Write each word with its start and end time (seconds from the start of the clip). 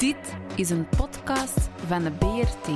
Dit 0.00 0.36
is 0.56 0.70
een 0.70 0.88
podcast 0.96 1.70
van 1.86 2.02
de 2.02 2.10
BRT. 2.10 2.66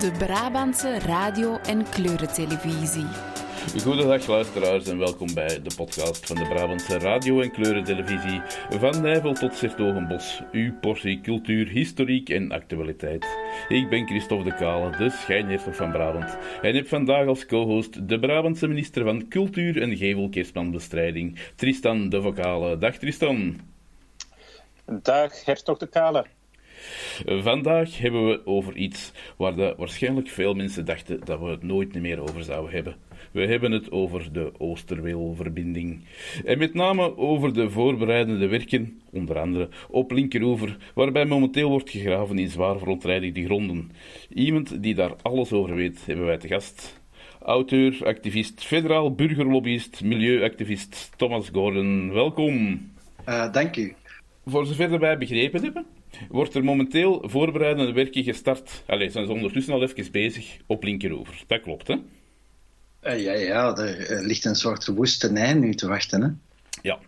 De 0.00 0.12
Brabantse 0.18 0.98
radio- 0.98 1.56
en 1.56 1.88
kleurentelevisie. 1.88 3.06
Goedendag 3.82 4.26
luisteraars 4.26 4.86
en 4.86 4.98
welkom 4.98 5.34
bij 5.34 5.62
de 5.62 5.74
podcast 5.76 6.26
van 6.26 6.36
de 6.36 6.48
Brabantse 6.48 6.98
radio- 6.98 7.40
en 7.40 7.50
kleurentelevisie. 7.50 8.42
Van 8.70 9.02
Nijvel 9.02 9.32
tot 9.32 9.54
Sertogenbos, 9.54 10.42
uw 10.52 10.72
portie 10.80 11.20
cultuur, 11.20 11.68
historiek 11.68 12.28
en 12.28 12.52
actualiteit. 12.52 13.39
Ik 13.68 13.88
ben 13.88 14.06
Christophe 14.06 14.44
de 14.44 14.54
Kale, 14.54 14.96
de 14.96 15.10
schijnheerser 15.10 15.74
van 15.74 15.90
Brabant. 15.90 16.36
En 16.62 16.74
heb 16.74 16.88
vandaag 16.88 17.26
als 17.26 17.46
co-host 17.46 18.08
de 18.08 18.18
Brabantse 18.18 18.68
minister 18.68 19.04
van 19.04 19.28
Cultuur 19.28 19.82
en 19.82 19.96
Gevelkerstmanbestrijding, 19.96 21.38
Tristan 21.56 22.08
de 22.08 22.22
Vocale. 22.22 22.78
Dag 22.78 22.96
Tristan. 22.96 23.60
Dag, 24.86 25.44
hertog 25.44 25.78
de 25.78 25.88
Kale. 25.88 26.26
Vandaag 27.26 27.98
hebben 27.98 28.28
we 28.28 28.46
over 28.46 28.76
iets 28.76 29.12
waar 29.36 29.54
de, 29.54 29.74
waarschijnlijk 29.76 30.28
veel 30.28 30.54
mensen 30.54 30.84
dachten 30.84 31.20
dat 31.24 31.40
we 31.40 31.46
het 31.46 31.62
nooit 31.62 31.94
meer 31.94 32.20
over 32.20 32.42
zouden 32.42 32.72
hebben. 32.72 32.96
We 33.30 33.46
hebben 33.46 33.72
het 33.72 33.90
over 33.90 34.32
de 34.32 34.52
Oosterweelverbinding. 34.58 36.04
En 36.44 36.58
met 36.58 36.74
name 36.74 37.16
over 37.16 37.54
de 37.54 37.70
voorbereidende 37.70 38.46
werken, 38.46 39.00
onder 39.12 39.38
andere 39.38 39.68
op 39.88 40.10
Linkeroever, 40.10 40.76
waarbij 40.94 41.24
momenteel 41.24 41.68
wordt 41.68 41.90
gegraven 41.90 42.38
in 42.38 42.48
zwaar 42.48 42.78
verontreinigde 42.78 43.44
gronden. 43.44 43.90
Iemand 44.34 44.82
die 44.82 44.94
daar 44.94 45.14
alles 45.22 45.52
over 45.52 45.74
weet, 45.74 46.06
hebben 46.06 46.26
wij 46.26 46.38
te 46.38 46.48
gast. 46.48 47.00
Auteur, 47.42 48.06
activist, 48.06 48.64
federaal 48.64 49.14
burgerlobbyist, 49.14 50.04
milieuactivist 50.04 51.12
Thomas 51.16 51.48
Gordon. 51.52 52.12
Welkom. 52.12 52.80
Uh, 53.28 53.52
dank 53.52 53.76
u. 53.76 53.94
Voor 54.46 54.66
zover 54.66 54.98
wij 54.98 55.18
begrepen 55.18 55.62
hebben, 55.62 55.86
wordt 56.28 56.54
er 56.54 56.64
momenteel 56.64 57.22
voorbereidende 57.26 57.92
werken 57.92 58.24
gestart. 58.24 58.84
Allee, 58.86 59.10
zijn 59.10 59.26
ze 59.26 59.32
ondertussen 59.32 59.74
al 59.74 59.82
even 59.82 60.12
bezig 60.12 60.56
op 60.66 60.82
Linkeroever. 60.82 61.42
Dat 61.46 61.60
klopt, 61.60 61.88
hè? 61.88 61.96
Uh, 63.02 63.22
ja, 63.22 63.32
ja, 63.32 63.76
er 63.76 64.26
ligt 64.26 64.44
een 64.44 64.54
soort 64.54 64.86
woestenij 64.86 65.54
nu 65.54 65.74
te 65.74 65.88
wachten, 65.88 66.22
hè? 66.22 66.28
Ja, 66.82 66.98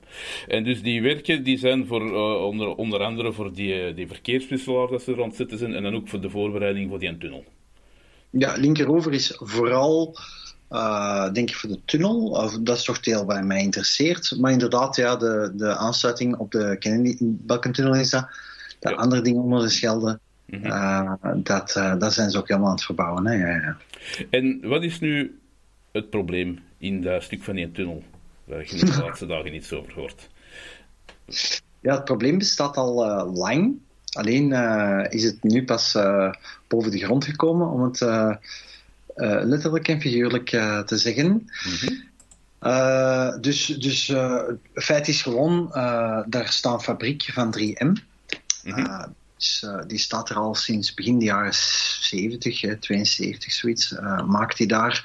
en 0.48 0.64
dus 0.64 0.82
die 0.82 1.02
werken 1.02 1.44
die 1.44 1.58
zijn 1.58 1.86
voor, 1.86 2.02
uh, 2.06 2.44
onder, 2.44 2.74
onder 2.74 3.02
andere 3.02 3.32
voor 3.32 3.52
die, 3.52 3.94
die 3.94 4.06
verkeerswisselaar 4.06 4.88
dat 4.88 5.02
ze 5.02 5.12
er 5.12 5.22
aan 5.22 5.28
het 5.28 5.36
zetten 5.36 5.58
zijn 5.58 5.74
en 5.74 5.82
dan 5.82 5.94
ook 5.94 6.08
voor 6.08 6.20
de 6.20 6.30
voorbereiding 6.30 6.90
voor 6.90 6.98
die 6.98 7.18
tunnel. 7.18 7.44
Ja, 8.30 8.56
Linkeroever 8.56 9.12
is 9.12 9.32
vooral, 9.36 10.16
denk 11.32 11.48
ik, 11.48 11.54
voor 11.54 11.68
de 11.68 11.80
tunnel. 11.84 12.30
Of, 12.30 12.58
dat 12.60 12.76
is 12.76 12.84
toch 12.84 13.00
deel 13.00 13.24
wat 13.24 13.44
mij 13.44 13.62
interesseert. 13.62 14.36
Maar 14.40 14.52
inderdaad, 14.52 14.96
ja, 14.96 15.16
de, 15.16 15.52
de 15.56 15.76
aansluiting 15.76 16.36
op 16.36 16.50
de 16.50 16.76
Kennedy, 16.78 17.16
welke 17.46 17.70
tunnel 17.70 17.94
is 17.94 18.10
dat? 18.10 18.28
De 18.78 18.90
ja. 18.90 18.94
andere 18.94 19.22
dingen 19.22 19.42
onder 19.42 19.60
de 19.60 19.68
Schelde, 19.68 20.18
mm 20.46 20.64
-hmm. 20.64 21.42
dat, 21.42 21.72
dat 21.98 22.12
zijn 22.12 22.30
ze 22.30 22.38
ook 22.38 22.48
helemaal 22.48 22.68
aan 22.68 22.76
het 22.76 22.84
verbouwen. 22.84 23.26
Hè? 23.26 23.34
Ja, 23.34 23.56
ja. 23.56 23.76
En 24.30 24.68
wat 24.68 24.82
is 24.82 25.00
nu 25.00 25.40
het 25.92 26.10
probleem 26.10 26.58
in 26.78 27.02
dat 27.02 27.22
stuk 27.22 27.42
van 27.42 27.54
die 27.54 27.72
tunnel, 27.72 28.02
waar 28.44 28.64
je 28.66 28.84
de 28.84 28.98
laatste 29.02 29.26
dagen 29.26 29.54
iets 29.54 29.72
over 29.72 29.92
hoort? 29.92 30.28
Ja, 31.80 31.94
het 31.94 32.04
probleem 32.04 32.38
bestaat 32.38 32.76
al 32.76 33.08
uh, 33.08 33.34
lang. 33.34 33.78
Alleen 34.12 34.50
uh, 34.50 35.04
is 35.08 35.24
het 35.24 35.42
nu 35.42 35.64
pas 35.64 35.94
uh, 35.94 36.32
boven 36.68 36.90
de 36.90 36.98
grond 36.98 37.24
gekomen, 37.24 37.68
om 37.68 37.82
het 37.82 38.00
letterlijk 39.44 39.88
en 39.88 40.00
figuurlijk 40.00 40.48
te 40.86 40.96
zeggen. 40.96 41.26
Mm 41.26 41.48
-hmm. 42.60 43.40
dus 43.40 43.66
dus 43.66 44.06
het 44.06 44.84
feit 44.84 45.08
is 45.08 45.22
gewoon, 45.22 45.68
daar 46.28 46.48
staat 46.48 46.74
een 46.74 46.80
fabriek 46.80 47.22
van 47.32 47.54
3M. 47.58 47.84
Mm 47.84 47.96
-hmm. 48.62 49.14
Dus, 49.36 49.66
die 49.86 49.98
staat 49.98 50.30
er 50.30 50.36
al 50.36 50.54
sinds 50.54 50.94
begin 50.94 51.18
de 51.18 51.24
jaren 51.24 51.54
70, 51.54 52.78
72, 52.78 53.52
zoiets. 53.52 53.94
maakt 54.26 54.58
hij 54.58 54.66
daar 54.66 55.02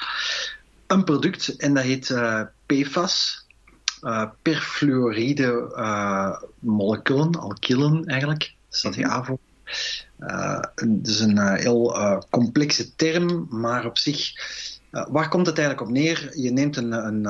een 0.87 1.03
product 1.03 1.55
en 1.55 1.73
dat 1.73 1.83
heet 1.83 2.09
uh, 2.09 2.41
PFAS, 2.65 3.45
uh, 4.01 4.23
perfluoride 4.41 5.73
uh, 5.75 6.41
moleculen, 6.59 7.39
alkylen 7.39 8.05
eigenlijk, 8.05 8.53
staat 8.69 9.03
aan 9.03 9.25
voor. 9.25 9.37
Het 10.75 11.07
is 11.07 11.19
een 11.19 11.55
heel 11.55 11.97
complexe 12.29 12.95
term, 12.95 13.47
maar 13.49 13.85
op 13.85 13.97
zich, 13.97 14.31
waar 14.89 15.29
komt 15.29 15.45
het 15.45 15.57
eigenlijk 15.57 15.87
op 15.87 15.93
neer? 15.93 16.31
Je 16.33 16.51
neemt 16.51 16.77
een, 16.77 16.91
een 16.91 17.27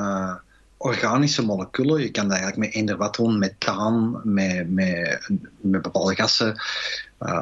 organische 0.76 1.44
moleculen, 1.44 2.00
je 2.00 2.10
kan 2.10 2.28
dat 2.28 2.38
eigenlijk 2.38 2.74
met 2.74 2.96
wat 2.96 3.14
doen, 3.14 3.38
methaan, 3.38 4.20
met, 4.24 4.70
met, 4.70 5.28
met 5.60 5.82
bepaalde 5.82 6.14
gassen, 6.14 6.60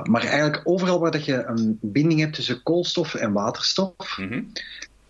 maar 0.02 0.22
eigenlijk 0.22 0.60
overal 0.64 1.00
waar 1.00 1.10
dat 1.10 1.24
je 1.24 1.44
een 1.44 1.78
binding 1.82 2.20
hebt 2.20 2.34
tussen 2.34 2.62
koolstof 2.62 3.14
en 3.14 3.32
waterstof, 3.32 4.18
mm 4.18 4.28
-hmm. 4.28 4.52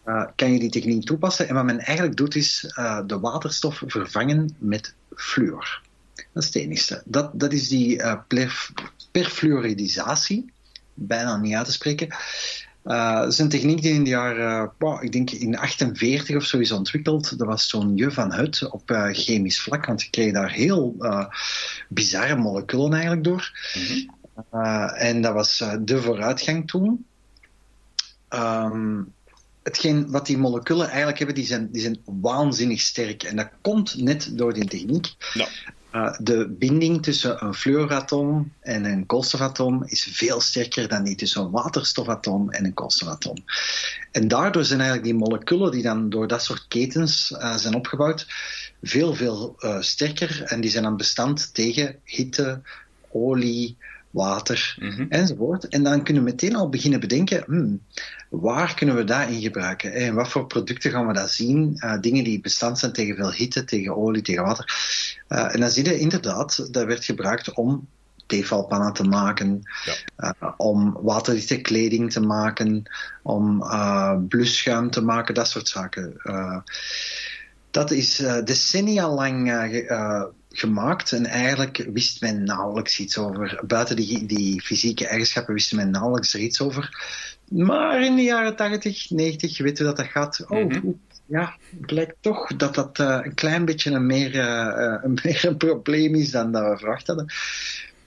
Uh, 0.06 0.25
kan 0.37 0.53
je 0.53 0.59
die 0.59 0.71
techniek 0.71 1.05
toepassen. 1.05 1.49
En 1.49 1.55
wat 1.55 1.65
men 1.65 1.78
eigenlijk 1.78 2.17
doet, 2.17 2.34
is 2.34 2.75
uh, 2.78 3.00
de 3.06 3.19
waterstof 3.19 3.83
vervangen 3.87 4.56
met 4.59 4.94
fluor. 5.15 5.81
Dat 6.15 6.43
is 6.43 6.47
het 6.47 6.55
enigste. 6.55 7.03
Dat, 7.05 7.31
dat 7.34 7.53
is 7.53 7.69
die 7.69 7.99
uh, 7.99 8.15
perfluoridisatie. 9.11 10.53
Bijna 10.94 11.37
niet 11.37 11.55
uit 11.55 11.67
te 11.67 11.72
spreken. 11.72 12.09
dat 12.83 13.33
is 13.33 13.39
een 13.39 13.49
techniek 13.49 13.83
die 13.83 13.93
in 13.93 14.05
de 14.05 14.11
jaren, 14.11 14.72
wow, 14.78 15.03
ik 15.03 15.12
denk 15.12 15.31
in 15.31 15.59
48 15.59 16.37
of 16.37 16.44
zo 16.44 16.59
is 16.59 16.73
ontwikkeld. 16.73 17.38
Dat 17.38 17.47
was 17.47 17.69
zo'n 17.69 17.97
je 17.97 18.11
van 18.11 18.33
Hut 18.33 18.71
op 18.71 19.11
chemisch 19.12 19.61
vlak, 19.61 19.87
want 19.87 20.03
je 20.03 20.11
kreeg 20.11 20.33
daar 20.33 20.50
heel 20.50 20.97
bizarre 21.88 22.37
moleculen 22.37 22.93
eigenlijk 22.93 23.25
door. 23.25 23.50
Mm 23.75 23.83
-hmm. 24.50 24.88
en 24.88 25.21
dat 25.21 25.33
was 25.33 25.65
de 25.81 26.03
vooruitgang 26.03 26.69
toen. 26.69 27.06
Um, 28.31 29.15
hetgeen 29.66 30.10
wat 30.10 30.27
die 30.27 30.38
moleculen 30.38 30.87
eigenlijk 30.88 31.19
hebben, 31.19 31.37
die 31.37 31.47
zijn, 31.47 31.69
die 31.72 31.82
zijn 31.82 31.99
waanzinnig 32.04 32.81
sterk. 32.81 33.22
En 33.22 33.37
dat 33.37 33.49
komt 33.60 34.03
net 34.03 34.38
door 34.38 34.53
die 34.54 34.65
techniek. 34.65 35.15
Ja. 35.34 35.49
Uh, 35.93 36.15
de 36.19 36.49
binding 36.59 37.03
tussen 37.03 37.44
een 37.44 37.54
fluoratoom 37.54 38.53
en 38.60 38.84
een 38.84 39.06
koolstofatoom 39.06 39.84
is 39.87 40.09
veel 40.12 40.41
sterker 40.41 40.88
dan 40.88 41.05
die 41.05 41.15
tussen 41.15 41.43
een 41.43 41.50
waterstofatoom 41.50 42.50
en 42.50 42.65
een 42.65 42.75
koolstofatoom. 42.75 43.37
En 44.12 44.28
daardoor 44.28 44.65
zijn 44.65 44.81
eigenlijk 44.81 45.09
die 45.09 45.19
moleculen 45.19 45.71
die 45.71 45.82
dan 45.82 46.10
door 46.10 46.26
dat 46.26 46.43
soort 46.43 46.65
ketens 46.69 47.31
uh, 47.31 47.56
zijn 47.56 47.75
opgebouwd, 47.75 48.26
veel, 48.82 49.15
veel 49.15 49.56
uh, 49.59 49.81
sterker. 49.81 50.43
En 50.43 50.60
die 50.60 50.71
zijn 50.71 50.84
dan 50.84 50.97
bestand 50.97 51.55
tegen 51.55 51.97
hitte, 52.05 52.60
olie, 53.10 53.76
water 54.16 54.76
mm 54.78 54.91
-hmm. 54.91 55.06
enzovoort. 55.09 55.69
En 55.69 55.82
dan 55.82 56.03
kunnen 56.03 56.25
we 56.25 56.31
meteen 56.31 56.56
al 56.56 56.69
beginnen 56.69 57.00
bedenken, 57.00 57.44
hmm, 57.47 57.81
waar 58.31 58.75
kunnen 58.75 58.97
we 58.97 59.04
dat 59.04 59.28
in 59.28 59.41
gebruiken? 59.41 59.92
En 59.92 60.14
wat 60.14 60.28
voor 60.28 60.47
producten 60.47 60.91
gaan 60.91 61.06
we 61.06 61.12
dat 61.12 61.31
zien? 61.31 61.72
Uh, 61.76 62.00
dingen 62.00 62.25
die 62.25 62.41
bestand 62.41 62.78
zijn 62.78 62.92
tegen 62.92 63.16
veel 63.16 63.32
hitte, 63.32 63.64
tegen 63.64 63.97
olie, 63.97 64.22
tegen 64.22 64.44
water. 64.44 64.75
Uh, 65.28 65.54
en 65.54 65.60
dan 65.60 65.70
zie 65.70 65.84
je 65.84 65.98
inderdaad, 65.98 66.72
dat 66.72 66.87
werd 66.87 67.04
gebruikt 67.04 67.53
om 67.53 67.88
tefalpannen 68.26 68.92
te 68.92 69.04
maken, 69.04 69.62
ja. 69.84 70.34
uh, 70.41 70.50
om 70.56 70.98
waterdichte 71.00 71.60
kleding 71.60 72.12
te 72.12 72.20
maken, 72.20 72.82
om 73.22 73.64
blusschuim 74.28 74.91
te 74.91 75.00
maken, 75.00 75.34
dat 75.34 75.48
soort 75.48 75.69
zaken. 75.69 76.20
dat 77.70 77.91
is 77.91 78.16
decennia 78.44 79.08
lang 79.08 79.48
gemaakt 80.56 81.12
en 81.12 81.26
eigenlijk 81.26 81.87
wist 81.93 82.20
men 82.20 82.44
nauwelijks 82.44 82.99
iets 82.99 83.19
over. 83.19 83.61
Buiten 83.67 83.96
die, 83.96 84.26
die 84.26 84.62
fysieke 84.62 85.06
eigenschappen 85.06 85.55
wist 85.55 85.72
men 85.72 85.90
nauwelijks 85.90 86.34
er 86.34 86.40
iets 86.40 86.61
over. 86.61 86.90
Maar 87.48 88.04
in 88.04 88.16
de 88.16 88.22
jaren 88.22 88.56
80, 88.56 89.10
90 89.10 89.58
weten 89.58 89.84
we 89.84 89.94
dat 89.94 89.96
dat 89.96 90.06
gaat. 90.06 90.44
Oh, 90.48 90.62
mm 90.62 90.72
-hmm. 90.72 91.00
ja, 91.26 91.56
het 91.70 91.87
blijkt 91.87 92.16
toch 92.20 92.56
dat 92.56 92.75
dat 92.75 92.98
uh, 92.98 93.19
een 93.22 93.34
klein 93.34 93.64
beetje 93.64 93.90
een 93.90 94.06
meer, 94.06 94.34
uh, 94.34 94.98
een 95.02 95.19
meer 95.25 95.44
een 95.44 95.56
probleem 95.56 96.14
is 96.14 96.31
dan 96.31 96.52
dat 96.52 96.70
we 96.70 96.78
verwacht 96.78 97.06
hadden. 97.06 97.26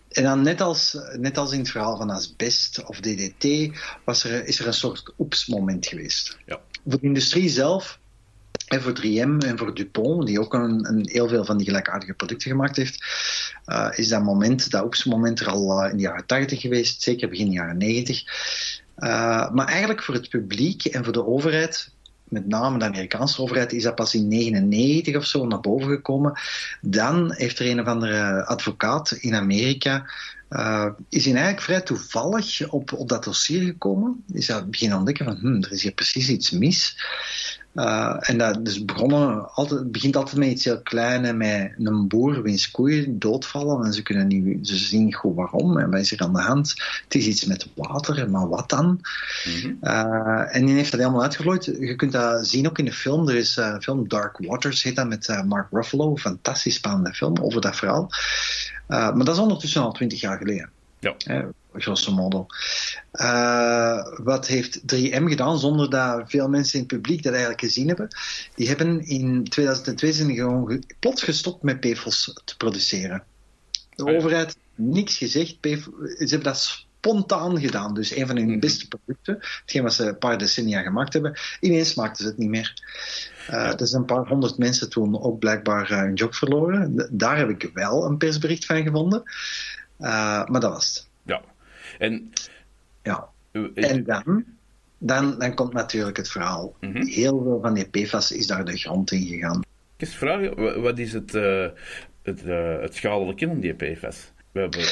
En 0.10 0.24
dan 0.24 0.42
net 0.42 0.62
als, 0.62 0.98
net 1.18 1.38
als 1.38 1.52
in 1.52 1.60
het 1.60 1.70
verhaal 1.70 1.98
van 1.98 2.10
asbest 2.10 2.84
of 2.86 3.00
DDT 3.00 3.78
was 4.04 4.24
er, 4.24 4.48
is 4.48 4.60
er 4.60 4.68
een 4.68 4.74
soort 4.74 5.14
oepsmoment 5.18 5.86
geweest. 5.88 6.38
Ja. 6.46 6.60
Voor 6.88 7.00
de 7.00 7.08
industrie 7.08 7.50
zelf 7.50 8.00
en 8.68 8.82
voor 8.82 9.00
3M 9.00 9.46
en 9.48 9.58
voor 9.58 9.76
Dupont, 9.76 10.26
die 10.26 10.40
ook 10.40 10.54
een, 10.54 10.88
een 10.90 11.10
heel 11.12 11.28
veel 11.28 11.46
van 11.46 11.58
die 11.58 11.66
gelijkaardige 11.66 12.14
producten 12.14 12.50
gemaakt 12.50 12.76
heeft, 12.76 13.06
uh, 13.66 13.90
is 13.96 14.08
dat 14.08 14.24
moment, 14.24 14.72
dat 14.72 14.84
oepsmoment 14.84 15.40
er 15.40 15.48
al 15.48 15.86
in 15.86 15.96
de 15.96 16.04
jaren 16.04 16.26
80 16.26 16.62
geweest, 16.62 17.02
zeker 17.02 17.30
begin 17.30 17.52
jaren 17.52 17.78
90. 17.78 18.24
Uh, 19.00 19.50
maar 19.52 19.68
eigenlijk 19.68 20.04
voor 20.04 20.14
het 20.14 20.30
publiek 20.30 20.86
en 20.86 21.04
voor 21.04 21.14
de 21.14 21.26
overheid 21.26 21.92
met 22.24 22.48
name 22.48 22.80
de 22.80 22.86
Amerikaanse 22.86 23.42
overheid, 23.42 23.74
is 23.74 23.84
dat 23.84 23.96
pas 23.96 24.14
in 24.14 24.30
1999 24.30 25.16
of 25.16 25.26
zo 25.26 25.46
naar 25.46 25.60
boven 25.60 25.90
gekomen. 25.90 26.40
Dan 26.82 27.34
heeft 27.34 27.60
er 27.60 27.70
een 27.70 27.80
of 27.80 27.86
andere 27.86 28.46
advocaat 28.46 29.12
in 29.12 29.36
Amerika 29.36 30.06
uh, 30.50 30.86
is 31.10 31.26
hij 31.26 31.34
eigenlijk 31.34 31.64
vrij 31.64 31.82
toevallig 31.82 32.70
op, 32.70 32.94
op 32.94 33.10
dat 33.10 33.24
dossier 33.24 33.64
gekomen. 33.64 34.24
Is 34.34 34.48
hij 34.48 34.66
beginnen 34.66 34.98
ontdekken 34.98 35.26
van, 35.26 35.38
hm, 35.38 35.64
er 35.64 35.72
is 35.72 35.84
hier 35.84 35.92
precies 35.92 36.30
iets 36.30 36.50
mis. 36.50 36.98
Uh, 37.74 38.16
en 38.20 38.38
dat 38.38 38.66
dus 38.66 38.86
begonnen, 38.86 39.54
altijd, 39.54 39.80
het 39.80 39.92
begint 39.92 40.16
altijd 40.16 40.38
met 40.38 40.48
iets 40.48 40.64
heel 40.64 40.82
klein, 40.82 41.38
met 41.38 41.72
een 41.78 42.08
boer 42.08 42.42
wiens 42.42 42.72
koeien 42.72 43.20
doodvallen 43.20 43.86
en 43.86 43.94
ze 43.94 44.02
kunnen 44.02 44.28
niet, 44.28 44.68
ze 44.68 44.76
zien 44.76 45.06
niet 45.06 45.16
goed 45.16 45.36
waarom 45.36 45.78
en 45.78 45.90
wat 45.90 46.00
is 46.00 46.12
er 46.12 46.20
aan 46.20 46.34
de 46.34 46.42
hand. 46.42 46.74
Het 47.04 47.16
is 47.16 47.28
iets 47.28 47.46
met 47.46 47.68
water, 47.76 48.30
maar 48.30 48.48
wat 48.48 48.70
dan? 48.70 49.02
Mm-hmm. 49.46 49.78
Uh, 49.82 50.56
en 50.56 50.66
die 50.66 50.76
heeft 50.76 50.92
dat 50.92 51.00
helemaal 51.00 51.24
uitgevlooid. 51.24 51.66
Je 51.66 51.96
kunt 51.96 52.12
dat 52.12 52.48
zien 52.48 52.68
ook 52.68 52.78
in 52.78 52.86
de 52.86 52.94
film. 52.94 53.28
Er 53.30 53.36
is 53.36 53.56
een 53.56 53.82
film, 53.82 54.08
Dark 54.08 54.38
Waters 54.38 54.84
heet 54.84 54.96
dat, 54.96 55.08
met 55.08 55.44
Mark 55.46 55.68
Ruffalo. 55.72 56.16
Fantastisch 56.16 56.76
spannende 56.76 57.14
film 57.14 57.38
over 57.42 57.62
dat 57.62 57.76
verhaal. 57.76 58.10
Maar 58.88 59.26
dat 59.26 59.36
is 59.36 59.42
ondertussen 59.42 59.82
al 59.82 59.92
twintig 59.92 60.22
jaar 60.22 60.38
geleden. 60.38 60.70
Ja. 61.00 61.16
Eh, 61.74 61.82
grosso 61.82 62.14
modo. 62.14 62.46
Uh, 63.14 64.18
wat 64.24 64.48
heeft 64.48 64.82
3M 64.82 65.24
gedaan 65.24 65.60
zonder 65.60 65.90
dat 65.90 66.30
veel 66.30 66.48
mensen 66.50 66.74
in 66.74 66.86
het 66.86 66.94
publiek 66.94 67.24
dat 67.24 67.32
eigenlijk 67.32 67.62
gezien 67.62 67.88
hebben? 67.88 68.08
Die 68.56 68.68
hebben 68.68 69.06
in 69.08 69.44
2002 69.44 70.14
zijn 70.14 70.36
gewoon 70.36 70.84
plots 71.00 71.24
gestopt 71.24 71.64
met 71.64 71.80
PFOS 71.80 72.34
te 72.46 72.58
produceren. 72.58 73.24
De 73.96 74.06
oh 74.06 74.16
overheid 74.16 74.58
niks 74.76 75.18
gezegd. 75.18 75.58
ze 75.62 75.80
hebben 76.18 76.44
dat 76.44 76.88
spontaan 77.00 77.60
gedaan. 77.60 77.94
Dus 77.94 78.16
een 78.16 78.28
van 78.28 78.36
hun 78.36 78.50
mhm. 78.50 78.60
beste 78.60 78.88
producten, 78.88 79.38
hetgeen 79.62 79.84
wat 79.84 79.94
ze 79.94 80.06
een 80.06 80.18
paar 80.18 80.38
decennia 80.38 80.82
gemaakt 80.82 81.14
hebben, 81.14 81.40
ineens 81.60 81.94
maakten 81.94 82.24
ze 82.24 82.30
het 82.30 82.40
niet 82.40 82.50
meer. 82.50 82.74
Uh, 83.50 83.80
er 83.80 83.88
zijn 83.88 84.02
een 84.02 84.08
paar 84.08 84.28
honderd 84.28 84.58
mensen 84.58 84.90
toen 84.90 85.22
ook 85.22 85.40
blijkbaar 85.40 85.92
uh, 85.92 85.98
hun 85.98 86.14
job 86.14 86.36
verloren. 86.36 87.08
Daar 87.12 87.38
heb 87.38 87.50
ik 87.50 87.70
wel 87.74 88.06
een 88.06 88.18
persbericht 88.18 88.66
van 88.66 88.84
gevonden. 88.84 89.24
Uh, 90.00 90.46
maar 90.46 90.60
dat 90.60 90.72
was 90.72 90.88
het. 90.88 91.09
En, 92.00 92.32
ja. 93.04 93.30
en 93.74 94.04
dan, 94.04 94.46
dan, 94.98 95.40
dan 95.40 95.54
komt 95.54 95.74
natuurlijk 95.74 96.18
het 96.18 96.30
verhaal. 96.30 96.76
Mm 96.80 96.92
-hmm. 96.92 97.08
Heel 97.08 97.44
veel 97.44 97.60
van 97.62 97.74
die 97.74 97.90
PFAS 97.90 98.32
is 98.32 98.48
daar 98.48 98.66
de 98.66 98.78
grond 98.78 99.12
in 99.12 99.26
gegaan. 99.26 99.60
Ik 99.96 100.08
eens 100.08 100.16
vragen, 100.16 100.82
wat 100.82 101.00
is 101.00 101.14
het, 101.14 101.32
het, 102.22 102.42
het 102.82 102.96
schadelijke 102.96 103.46
in 103.46 103.60
die 103.60 103.74
PFAS? 103.74 104.32
We 104.52 104.60
hebben... 104.60 104.84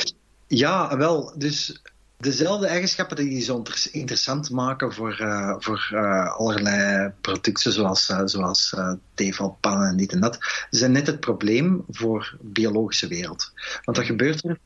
Ja, 0.48 0.98
wel, 0.98 1.34
dus 1.38 1.82
dezelfde 2.18 2.68
eigenschappen 2.68 3.16
die 3.16 3.42
zo 3.42 3.64
interessant 3.92 4.50
maken 4.50 4.94
voor, 4.94 5.20
uh, 5.22 5.56
voor 5.60 5.90
uh, 5.94 6.36
allerlei 6.36 7.12
producten 7.22 7.72
zoals, 7.72 8.10
uh, 8.10 8.22
zoals 8.26 8.76
tevelpannen 9.14 9.88
en 9.88 9.98
dit 9.98 10.12
en 10.12 10.20
dat, 10.20 10.38
zijn 10.70 10.92
net 10.92 11.08
het 11.08 11.20
probleem 11.20 11.84
voor 11.90 12.38
de 12.42 12.48
biologische 12.48 13.08
wereld. 13.08 13.52
Want 13.84 13.98
wat 13.98 14.06
gebeurt 14.06 14.44
er? 14.44 14.60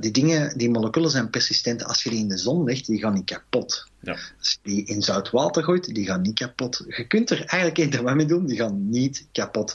die 0.00 0.10
dingen, 0.10 0.58
die 0.58 0.70
moleculen 0.70 1.10
zijn 1.10 1.30
persistent. 1.30 1.84
Als 1.84 2.02
je 2.02 2.10
die 2.10 2.18
in 2.18 2.28
de 2.28 2.38
zon 2.38 2.64
legt, 2.64 2.86
die 2.86 2.98
gaan 2.98 3.14
niet 3.14 3.24
kapot. 3.24 3.88
Ja. 4.00 4.12
Als 4.38 4.50
je 4.50 4.58
die 4.62 4.84
in 4.84 5.02
zout 5.02 5.30
water 5.30 5.64
gooit, 5.64 5.94
die 5.94 6.06
gaan 6.06 6.20
niet 6.20 6.38
kapot. 6.38 6.84
Je 6.88 7.06
kunt 7.06 7.30
er 7.30 7.44
eigenlijk 7.44 7.78
één 7.78 8.02
wat 8.02 8.14
mee 8.14 8.26
doen, 8.26 8.46
die 8.46 8.56
gaan 8.56 8.88
niet 8.88 9.26
kapot. 9.32 9.72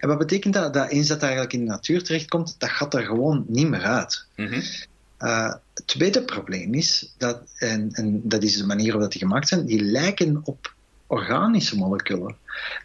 En 0.00 0.08
wat 0.08 0.18
betekent 0.18 0.54
dat? 0.54 0.74
Dat 0.74 0.88
eens 0.88 1.08
dat 1.08 1.22
eigenlijk 1.22 1.52
in 1.52 1.60
de 1.60 1.70
natuur 1.70 2.02
terechtkomt, 2.02 2.54
dat 2.58 2.70
gaat 2.70 2.94
er 2.94 3.04
gewoon 3.04 3.44
niet 3.48 3.68
meer 3.68 3.82
uit. 3.82 4.26
Mm 4.36 4.46
-hmm. 4.46 4.62
Uh, 5.20 5.54
het 5.80 5.88
tweede 5.88 6.24
probleem 6.24 6.74
is, 6.74 7.14
dat, 7.18 7.42
en, 7.58 7.90
en 7.92 8.20
dat 8.24 8.42
is 8.42 8.56
de 8.56 8.66
manier 8.66 8.92
waarop 8.92 9.10
die 9.10 9.20
gemaakt 9.20 9.48
zijn, 9.48 9.66
die 9.66 9.82
lijken 9.82 10.40
op 10.44 10.74
organische 11.06 11.76
moleculen. 11.76 12.36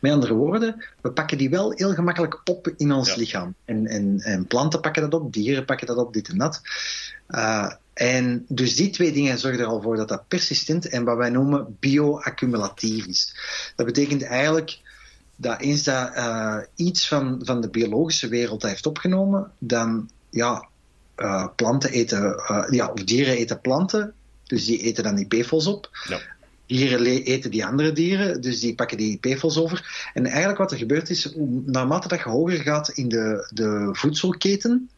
Met 0.01 0.11
andere 0.11 0.33
woorden, 0.33 0.85
we 1.01 1.11
pakken 1.11 1.37
die 1.37 1.49
wel 1.49 1.71
heel 1.71 1.93
gemakkelijk 1.93 2.41
op 2.43 2.73
in 2.77 2.91
ons 2.91 3.09
Ja. 3.09 3.15
lichaam. 3.17 3.55
En, 3.65 3.87
en, 3.87 4.19
en 4.19 4.47
planten 4.47 4.81
pakken 4.81 5.01
dat 5.09 5.21
op, 5.21 5.33
dieren 5.33 5.65
pakken 5.65 5.87
dat 5.87 5.97
op, 5.97 6.13
dit 6.13 6.27
en 6.27 6.37
dat. 6.37 6.61
Uh, 7.29 7.71
en 7.93 8.45
dus 8.47 8.75
die 8.75 8.89
twee 8.89 9.11
dingen 9.11 9.37
zorgen 9.37 9.59
er 9.59 9.65
al 9.65 9.81
voor 9.81 9.95
dat 9.95 10.07
dat 10.07 10.27
persistent 10.27 10.87
en 10.87 11.03
wat 11.03 11.17
wij 11.17 11.29
noemen 11.29 11.77
bioaccumulatief 11.79 13.05
is. 13.05 13.35
Dat 13.75 13.85
betekent 13.85 14.23
eigenlijk 14.23 14.79
dat 15.35 15.61
eens 15.61 15.83
dat 15.83 16.15
uh, 16.15 16.57
iets 16.75 17.07
van, 17.07 17.41
van 17.43 17.61
de 17.61 17.69
biologische 17.69 18.27
wereld 18.27 18.61
heeft 18.61 18.85
opgenomen, 18.85 19.51
dan 19.59 20.09
ja, 20.29 20.67
uh, 21.17 21.47
planten 21.55 21.91
eten, 21.91 22.23
uh, 22.23 22.65
ja, 22.69 22.87
of 22.87 23.03
dieren 23.03 23.35
eten 23.35 23.61
planten, 23.61 24.13
dus 24.43 24.65
die 24.65 24.79
eten 24.79 25.03
dan 25.03 25.15
die 25.15 25.27
PFOS 25.27 25.67
op. 25.67 25.89
Ja. 26.07 26.19
Dieren 26.65 27.05
eten 27.05 27.51
die 27.51 27.65
andere 27.65 27.91
dieren, 27.91 28.41
dus 28.41 28.59
die 28.59 28.75
pakken 28.75 28.97
die 28.97 29.17
PFOS 29.17 29.57
over. 29.57 30.09
En 30.13 30.25
eigenlijk 30.25 30.57
wat 30.57 30.71
er 30.71 30.77
gebeurt 30.77 31.09
is, 31.09 31.33
naarmate 31.65 32.07
dat 32.07 32.19
je 32.19 32.29
hoger 32.29 32.57
gaat 32.57 32.89
in 32.89 33.09
de, 33.09 33.47
de 33.53 33.89
voedselketen, 33.91 34.89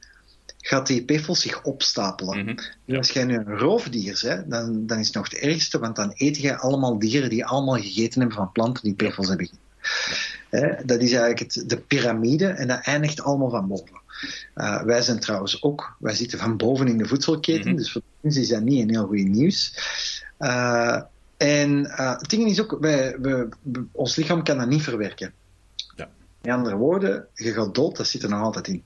gaat 0.58 0.88
die 0.88 1.04
PFOS 1.06 1.42
zich 1.42 1.64
opstapelen. 1.64 2.40
Mm 2.40 2.48
-hmm. 2.48 2.60
ja. 2.86 2.98
Als 2.98 3.10
jij 3.10 3.24
nu 3.24 3.36
een 3.36 3.58
roofdier 3.58 4.19
bent, 4.24 4.52
dan, 4.52 4.86
dan 4.86 5.00
is 5.00 5.06
het 5.06 5.16
nog 5.16 5.30
het 5.30 5.40
ergste, 5.40 5.80
want 5.80 5.96
dan 5.96 6.12
eet 6.14 6.38
je 6.38 6.58
allemaal 6.58 7.00
dieren 7.00 7.30
die 7.30 7.46
allemaal 7.46 7.75
gegeten 7.75 8.19
hebben 8.19 8.38
van 8.38 8.52
planten 8.52 8.84
die 8.84 9.10
PFOS 9.10 9.28
hebben. 9.28 9.50
Ja. 10.52 10.81
dat 10.86 11.02
is 11.02 11.12
eigenlijk 11.12 11.40
het, 11.40 11.64
de 11.69 11.78
piramide 11.78 12.48
en 12.48 12.68
dat 12.68 12.80
eindigt 12.84 13.22
allemaal 13.22 13.50
van 13.50 13.68
boven. 13.68 14.02
Uh, 14.56 14.81
wij 14.81 15.02
zijn 15.02 15.19
trouwens 15.19 15.64
ook, 15.64 15.96
wij 16.00 16.16
zitten 16.16 16.40
van 16.40 16.58
boven 16.58 16.88
in 16.88 16.98
de 16.98 17.08
voedselketen, 17.08 17.62
mm 17.62 17.68
-hmm. 17.68 17.78
dus 17.78 17.92
voor 17.92 18.02
ons 18.22 18.38
is 18.38 18.48
dat 18.48 18.62
niet 18.62 18.81
een 18.81 18.90
heel 18.90 19.06
goed 19.06 19.28
nieuws. 19.28 19.74
Uh, 20.40 21.02
en 21.38 21.80
uh, 21.80 22.18
het 22.18 22.30
ding 22.30 22.50
is 22.50 22.62
ook, 22.62 22.78
wij, 22.80 23.18
we, 23.22 23.50
ons 23.92 24.16
lichaam 24.16 24.44
kan 24.44 24.58
dat 24.58 24.68
niet 24.68 24.84
verwerken. 24.84 25.34
Ja. 25.96 26.10
Met 26.42 26.54
andere 26.54 26.75
woorden, 26.75 27.28
je 27.34 27.54
gaat 27.54 27.75
dood, 27.75 27.98
dat 27.98 28.08
zit 28.08 28.24
er 28.24 28.30
nog 28.30 28.42
altijd 28.42 28.68
in. 28.68 28.84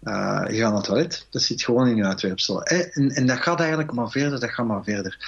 je 0.00 0.56
gaat 0.56 0.58
naar 0.58 0.72
het 0.72 0.84
toilet, 0.84 1.26
dat 1.30 1.42
zit 1.42 1.62
gewoon 1.62 1.88
in 1.88 1.96
je 1.96 2.04
uitwerpsel. 2.04 2.62
En, 2.62 3.10
en, 3.10 3.26
dat 3.26 3.38
gaat 3.38 3.60
eigenlijk 3.60 3.92
maar 3.92 4.10
verder, 4.10 4.40
dat 4.40 4.50
gaat 4.50 4.66
maar 4.66 4.84
verder. 4.84 5.18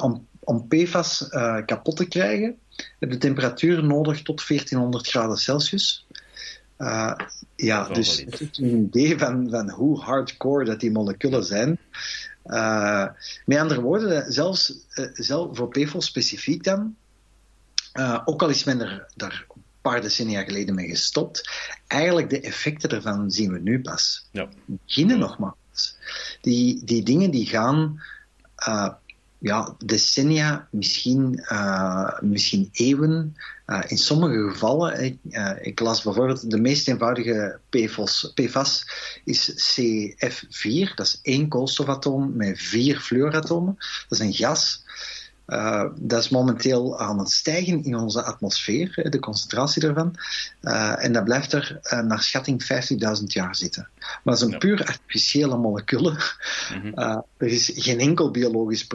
om, 0.00 0.26
om 0.40 0.68
PFAS 0.68 1.28
kapot 1.66 1.96
te 1.96 2.08
krijgen, 2.08 2.58
heb 2.98 3.10
je 3.10 3.18
temperatuur 3.18 3.84
nodig 3.84 4.22
tot 4.22 4.48
1400 4.48 5.08
graden 5.08 5.36
Celsius. 5.36 6.06
Ja, 7.60 7.88
dus 7.88 8.20
het 8.20 8.40
is 8.40 8.58
een 8.58 8.76
idee 8.76 9.18
van, 9.18 9.50
van 9.50 9.70
hoe 9.70 10.00
hardcore 10.00 10.64
dat 10.64 10.80
die 10.80 10.90
moleculen 10.90 11.44
zijn. 11.44 11.78
Uh, 12.46 13.06
met 13.44 13.58
andere 13.58 13.80
woorden, 13.80 14.32
zelfs, 14.32 14.74
uh, 14.94 15.06
zelf 15.12 15.56
voor 15.56 15.68
PFOS 15.68 16.06
specifiek 16.06 16.64
dan, 16.64 16.96
ook 18.24 18.42
al 18.42 18.48
is 18.48 18.64
men 18.64 18.80
er 18.80 19.06
daar 19.16 19.44
een 19.54 19.62
paar 19.80 20.00
decennia 20.00 20.42
geleden 20.42 20.74
mee 20.74 20.88
gestopt, 20.88 21.50
eigenlijk 21.86 22.30
de 22.30 22.40
effecten 22.40 22.90
ervan 22.90 23.30
zien 23.30 23.52
we 23.52 23.58
nu 23.58 23.80
pas. 23.80 24.28
Ja. 24.30 24.48
Beginnen 24.64 25.18
nogmaals. 25.18 25.96
Die, 26.40 26.84
die 26.84 27.02
dingen 27.02 27.30
die 27.30 27.46
gaan 27.46 28.02
ja, 29.40 29.74
decennia, 29.84 30.68
misschien, 30.70 31.44
uh, 31.52 32.20
misschien 32.20 32.68
eeuwen. 32.72 33.36
Uh, 33.66 33.80
in 33.86 33.98
sommige 33.98 34.50
gevallen, 34.50 35.04
ik, 35.04 35.18
uh, 35.30 35.52
ik, 35.60 35.80
las 35.80 36.02
bijvoorbeeld 36.02 36.50
de 36.50 36.60
meest 36.60 36.88
eenvoudige 36.88 37.58
PFOS, 37.68 38.32
PFAS 38.34 38.86
is 39.24 39.50
CF4. 39.50 40.94
Dat 40.94 41.06
is 41.06 41.18
één 41.22 41.48
koolstofatoom 41.48 42.36
met 42.36 42.58
vier 42.58 43.00
fluoratomen. 43.00 43.76
Dat 44.08 44.18
is 44.18 44.26
een 44.26 44.34
gas. 44.34 44.84
Uh, 45.50 45.84
dat 45.96 46.22
is 46.22 46.28
momenteel 46.28 46.98
aan 46.98 47.18
het 47.18 47.30
stijgen 47.30 47.84
in 47.84 47.96
onze 47.96 48.22
atmosfeer, 48.22 49.06
de 49.10 49.18
concentratie 49.18 49.82
daarvan. 49.82 50.14
Uh, 50.62 51.04
en 51.04 51.12
dat 51.12 51.24
blijft 51.24 51.52
er 51.52 51.80
uh, 51.82 52.00
naar 52.00 52.22
schatting 52.22 52.62
50.000 53.20 53.24
jaar 53.26 53.56
zitten. 53.56 53.88
Maar 53.98 54.20
dat 54.24 54.34
is 54.34 54.40
een 54.40 54.50
ja. 54.50 54.58
puur 54.58 54.84
artificiële 54.84 55.56
moleculen. 55.56 56.12
Mm 56.12 56.80
-hmm. 56.80 57.24
er 57.36 57.46
is 57.46 57.72
geen 57.74 58.00
enkel 58.00 58.30
biologisch 58.30 58.86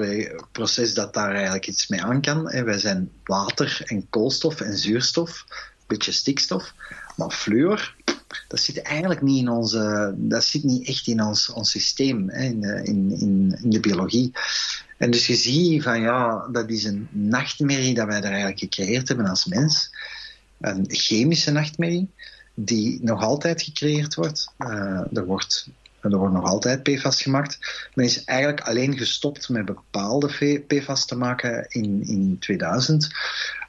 proces 0.52 0.94
dat 0.94 1.14
daar 1.14 1.34
eigenlijk 1.34 1.68
iets 1.68 1.88
mee 1.88 2.04
aan 2.04 2.22
kan. 2.22 2.52
Hè. 2.52 2.64
Wij 2.64 2.80
zijn 2.80 3.12
water 3.24 3.82
en 3.86 4.10
koolstof 4.10 4.62
en 4.62 4.78
zuurstof, 4.78 5.46
een 5.50 5.86
beetje 5.88 6.12
stikstof. 6.12 6.74
Maar 7.16 7.32
fluor, 7.32 7.96
dat 8.48 8.60
zit 8.60 8.82
eigenlijk 8.82 9.22
niet 9.22 9.42
in 9.42 9.50
onze, 9.50 10.14
dat 10.18 10.44
zit 10.44 10.64
niet 10.64 10.88
echt 10.88 11.08
in 11.08 11.22
ons, 11.22 11.50
ons 11.50 11.72
systeem, 11.72 12.30
hè, 12.30 12.44
in, 12.44 12.64
in, 12.64 13.12
in, 13.20 13.58
in 13.62 13.70
de 13.70 13.80
biologie. 13.80 14.32
En 14.98 15.12
dus 15.12 15.28
je 15.28 15.36
ziet 15.36 15.84
van 15.84 16.02
ja, 16.02 16.48
dat 16.52 16.70
is 16.70 16.84
een 16.84 17.08
nachtmerrie 17.12 17.94
dat 17.94 18.08
wij 18.08 18.22
daar 18.22 18.32
eigenlijk 18.32 18.60
gecreëerd 18.60 19.08
hebben 19.08 19.26
als 19.26 19.46
mens. 19.46 19.90
Een 20.60 20.86
chemische 20.88 21.52
nachtmerrie 21.52 22.10
die 22.54 23.00
nog 23.02 23.22
altijd 23.22 23.62
gecreëerd 23.62 24.16
wordt. 24.16 24.52
Uh, 24.60 25.02
er 25.14 25.26
wordt 25.26 25.68
er 26.12 26.18
wordt 26.18 26.34
nog 26.34 26.46
altijd 26.46 26.84
PFAS 26.84 27.22
gemaakt. 27.22 27.88
Men 27.94 28.06
is 28.06 28.24
eigenlijk 28.24 28.62
alleen 28.62 28.98
gestopt 28.98 29.50
met 29.50 29.66
bepaalde 29.66 30.62
PFAS 30.68 31.06
te 31.06 31.18
maken 31.18 31.66
in, 31.70 32.04
in 32.04 32.38
2000. 32.40 33.10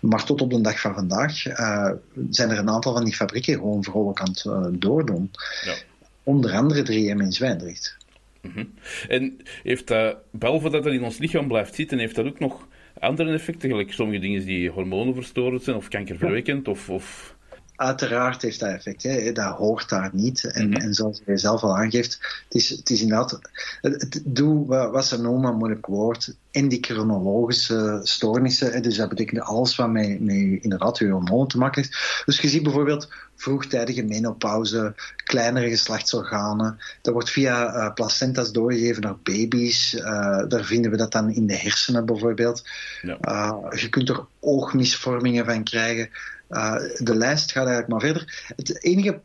Maar 0.00 0.24
tot 0.24 0.40
op 0.40 0.50
de 0.50 0.60
dag 0.60 0.80
van 0.80 0.94
vandaag 0.94 1.46
uh, 1.46 1.90
zijn 2.30 2.50
er 2.50 2.58
een 2.58 2.70
aantal 2.70 2.92
van 2.92 3.04
die 3.04 3.14
fabrieken 3.14 3.54
gewoon 3.54 3.84
vrolijk 3.84 4.20
aan 4.20 4.28
het 4.30 4.44
uh, 4.44 4.66
doordoen. 4.70 5.30
Ja. 5.64 5.74
Onder 6.22 6.52
andere 6.52 6.82
3M 6.82 7.20
in 7.20 7.32
Zwijndrecht. 7.32 7.96
Mm 8.40 8.52
-hmm. 8.52 8.74
En 9.08 9.36
heeft 9.62 9.86
dat, 9.86 10.16
behalve 10.30 10.70
dat 10.70 10.84
dat 10.84 10.92
in 10.92 11.04
ons 11.04 11.18
lichaam 11.18 11.48
blijft 11.48 11.74
zitten, 11.74 11.98
heeft 11.98 12.14
dat 12.14 12.26
ook 12.26 12.38
nog 12.38 12.66
andere 12.98 13.32
effecten, 13.32 13.70
gelijk 13.70 13.92
sommige 13.92 14.20
dingen 14.20 14.44
die 14.44 14.70
hormonenverstorend 14.70 15.62
zijn 15.62 15.76
of 15.76 15.88
kankerverwekkend? 15.88 16.68
Of, 16.68 16.90
of... 16.90 17.35
Uiteraard 17.76 18.42
heeft 18.42 18.60
dat 18.60 18.68
effect. 18.68 19.02
Hè. 19.02 19.32
Dat 19.32 19.56
hoort 19.56 19.88
daar 19.88 20.10
niet. 20.12 20.44
En, 20.44 20.68
Mhm. 20.68 20.80
en 20.80 20.94
zoals 20.94 21.20
je 21.26 21.36
zelf 21.36 21.62
al 21.62 21.76
aangeeft, 21.76 22.18
het 22.44 22.54
is, 22.54 22.68
het 22.68 22.90
is 22.90 23.00
inderdaad... 23.00 23.38
Het, 23.80 24.00
het- 24.02 24.22
doe 24.24 24.66
wat, 24.66 24.90
wat 24.90 25.06
ze 25.06 25.20
noemen, 25.20 25.50
een 25.50 25.56
moeilijk 25.56 25.86
woord, 25.86 26.36
endocrinologische 26.50 28.00
stoornissen. 28.02 28.72
Hè. 28.72 28.80
Dus 28.80 28.96
dat 28.96 29.08
betekent 29.08 29.40
alles 29.40 29.76
wat 29.76 29.90
met, 29.90 30.20
met 30.20 30.36
inderdaad 30.36 30.98
je 30.98 31.08
hormonen 31.10 31.48
te 31.48 31.58
maken 31.58 31.82
heeft. 31.82 32.22
Dus 32.24 32.40
je 32.40 32.48
ziet 32.48 32.62
bijvoorbeeld 32.62 33.08
vroegtijdige 33.36 34.02
menopauze, 34.02 34.94
kleinere 35.24 35.68
geslachtsorganen. 35.68 36.78
Dat 37.02 37.12
wordt 37.14 37.30
via 37.30 37.72
eh, 37.74 37.94
placenta's 37.94 38.52
doorgegeven 38.52 39.02
naar 39.02 39.16
baby's. 39.22 39.94
Eh, 39.94 40.42
daar 40.48 40.64
vinden 40.64 40.90
we 40.90 40.96
dat 40.96 41.12
dan 41.12 41.30
in 41.30 41.46
de 41.46 41.56
hersenen 41.56 42.06
bijvoorbeeld. 42.06 42.62
Ja. 43.02 43.18
Uh, 43.20 43.80
je 43.80 43.88
kunt 43.88 44.08
er 44.08 44.24
oogmisvormingen 44.40 45.44
van 45.44 45.64
krijgen. 45.64 46.08
Uh, 46.50 46.74
de 46.98 47.14
lijst 47.16 47.52
gaat 47.52 47.66
eigenlijk 47.66 47.88
maar 47.88 48.00
verder. 48.00 48.52
Het 48.56 48.84
enige 48.84 49.20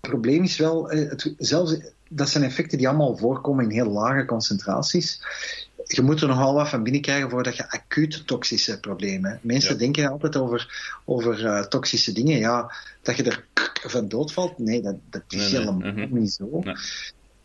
probleem 0.00 0.42
is 0.42 0.56
wel, 0.56 0.90
eh, 0.90 1.08
het, 1.08 1.34
zelfs, 1.38 1.76
dat 2.08 2.28
zijn 2.28 2.44
effecten 2.44 2.78
die 2.78 2.88
allemaal 2.88 3.16
voorkomen 3.16 3.64
in 3.64 3.70
heel 3.70 3.90
lage 3.90 4.24
concentraties. 4.24 5.20
Je 5.86 6.02
moet 6.02 6.20
er 6.20 6.28
nogal 6.28 6.54
wat 6.54 6.68
van 6.68 6.82
binnen 6.82 7.00
krijgen 7.02 7.30
voordat 7.30 7.56
je 7.56 7.70
acuut 7.70 8.26
toxische 8.26 8.80
problemen 8.80 9.30
hebt. 9.30 9.44
Mensen 9.44 9.72
Ja. 9.72 9.78
denken 9.78 10.10
altijd 10.10 10.36
over, 10.36 10.94
over 11.04 11.44
uh, 11.44 11.60
toxische 11.62 12.12
dingen. 12.12 12.38
Ja, 12.38 12.74
dat 13.02 13.16
je 13.16 13.22
er 13.22 13.44
van 13.86 14.08
doodvalt. 14.08 14.58
Nee, 14.58 14.82
dat, 14.82 14.94
dat 15.10 15.22
is 15.28 15.36
Nee, 15.38 15.48
helemaal 15.48 15.92
mhm. 15.92 16.18
niet 16.18 16.32
zo. 16.32 16.48
Nee. 16.64 16.74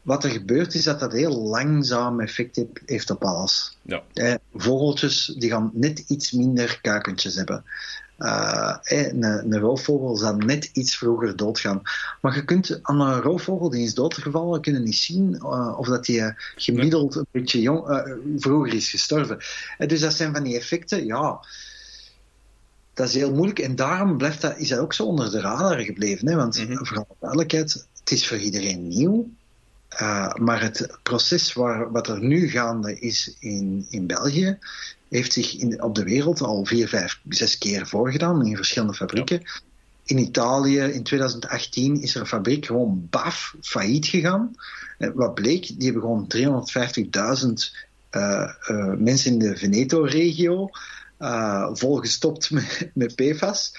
Wat 0.01 0.23
er 0.23 0.29
gebeurt 0.29 0.73
is 0.73 0.83
dat 0.83 0.99
dat 0.99 1.11
heel 1.11 1.41
langzaam 1.41 2.19
effect 2.19 2.55
heeft- 2.55 2.81
heeft 2.85 3.09
op 3.09 3.23
alles. 3.23 3.77
Ja. 3.81 4.03
Eh, 4.13 4.33
vogeltjes 4.53 5.35
die 5.37 5.49
gaan 5.49 5.71
net 5.73 5.99
iets 6.07 6.31
minder 6.31 6.79
kuikentjes 6.81 7.35
hebben. 7.35 7.63
Eh, 8.19 8.75
eh, 8.83 9.07
een, 9.07 9.23
een 9.23 9.59
roofvogel 9.59 10.17
zal 10.17 10.35
net 10.37 10.69
iets 10.73 10.97
vroeger 10.97 11.35
doodgaan. 11.35 11.81
Maar 12.21 12.35
je 12.35 12.45
kunt 12.45 12.79
aan 12.81 13.01
een 13.01 13.21
roofvogel 13.21 13.69
die 13.69 13.83
is 13.83 13.93
doodgevallen 13.93 14.61
kunnen 14.61 14.83
niet 14.83 14.95
zien 14.95 15.35
eh, 15.35 15.75
of 15.77 15.87
dat 15.87 16.05
die 16.05 16.33
gemiddeld 16.55 17.15
een 17.15 17.25
beetje 17.31 17.61
jong, 17.61 18.13
vroeger 18.37 18.73
is 18.73 18.89
gestorven. 18.89 19.37
Dus 19.77 19.99
dat 19.99 20.13
zijn 20.13 20.33
van 20.33 20.43
die 20.43 20.57
effecten, 20.57 21.05
ja. 21.05 21.39
Dat 22.93 23.07
is 23.07 23.13
heel 23.13 23.33
moeilijk 23.33 23.59
en 23.59 23.75
daarom 23.75 24.17
blijft 24.17 24.41
dat, 24.41 24.57
is 24.57 24.67
dat 24.67 24.79
ook 24.79 24.93
zo 24.93 25.05
onder 25.05 25.31
de 25.31 25.39
radar 25.41 25.79
gebleven. 25.79 26.27
Hè? 26.27 26.35
Want 26.35 26.67
Mhm. 26.67 26.85
voor 26.85 26.97
alle 26.97 27.15
duidelijkheid, 27.19 27.87
het 27.99 28.11
is 28.11 28.27
voor 28.27 28.37
iedereen 28.37 28.87
nieuw. 28.87 29.29
Uh, 30.01 30.33
maar 30.33 30.61
het 30.61 30.97
proces 31.03 31.53
waar, 31.53 31.91
wat 31.91 32.07
er 32.07 32.19
nu 32.19 32.49
gaande 32.49 32.99
is 32.99 33.35
in, 33.39 33.85
in 33.89 34.07
België, 34.07 34.57
heeft 35.09 35.33
zich 35.33 35.55
in, 35.55 35.83
op 35.83 35.95
de 35.95 36.03
wereld 36.03 36.41
al 36.41 36.65
vier, 36.65 36.87
vijf, 36.87 37.19
zes 37.29 37.57
keer 37.57 37.87
voorgedaan 37.87 38.45
in 38.45 38.55
verschillende 38.55 38.93
fabrieken. 38.93 39.41
In 40.03 40.17
Italië 40.17 40.79
in 40.79 41.03
2018 41.03 42.01
is 42.01 42.15
er 42.15 42.21
een 42.21 42.27
fabriek 42.27 42.65
gewoon 42.65 43.07
baf 43.09 43.55
failliet 43.61 44.05
gegaan. 44.05 44.55
En 44.97 45.13
wat 45.15 45.33
bleek, 45.33 45.67
die 45.67 45.91
hebben 45.91 46.01
gewoon 46.01 46.67
350.000 47.45 47.53
uh, 48.11 48.49
uh, 48.69 48.93
mensen 48.97 49.31
in 49.31 49.39
de 49.39 49.57
Veneto-regio 49.57 50.69
uh, 51.19 51.69
volgestopt 51.73 52.51
met, 52.55 52.91
met 52.93 53.15
PFAS. 53.15 53.73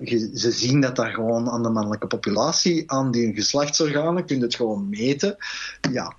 Je, 0.00 0.30
ze 0.34 0.50
zien 0.50 0.80
dat 0.80 0.96
daar 0.96 1.12
gewoon 1.12 1.50
aan 1.50 1.62
de 1.62 1.68
mannelijke 1.68 2.06
populatie, 2.06 2.90
aan 2.90 3.10
die 3.10 3.34
geslachtsorganen, 3.34 4.24
kun 4.24 4.36
je 4.36 4.42
het 4.42 4.54
gewoon 4.54 4.88
meten. 4.88 5.36
Ja. 5.92 6.14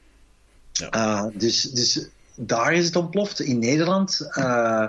ja. 0.72 1.32
Dus, 1.34 1.62
dus 1.62 2.10
daar 2.40 2.74
is 2.74 2.86
het 2.86 2.96
ontploft. 2.96 3.40
In 3.40 3.60
Nederland, 3.60 4.30
uh, 4.38 4.88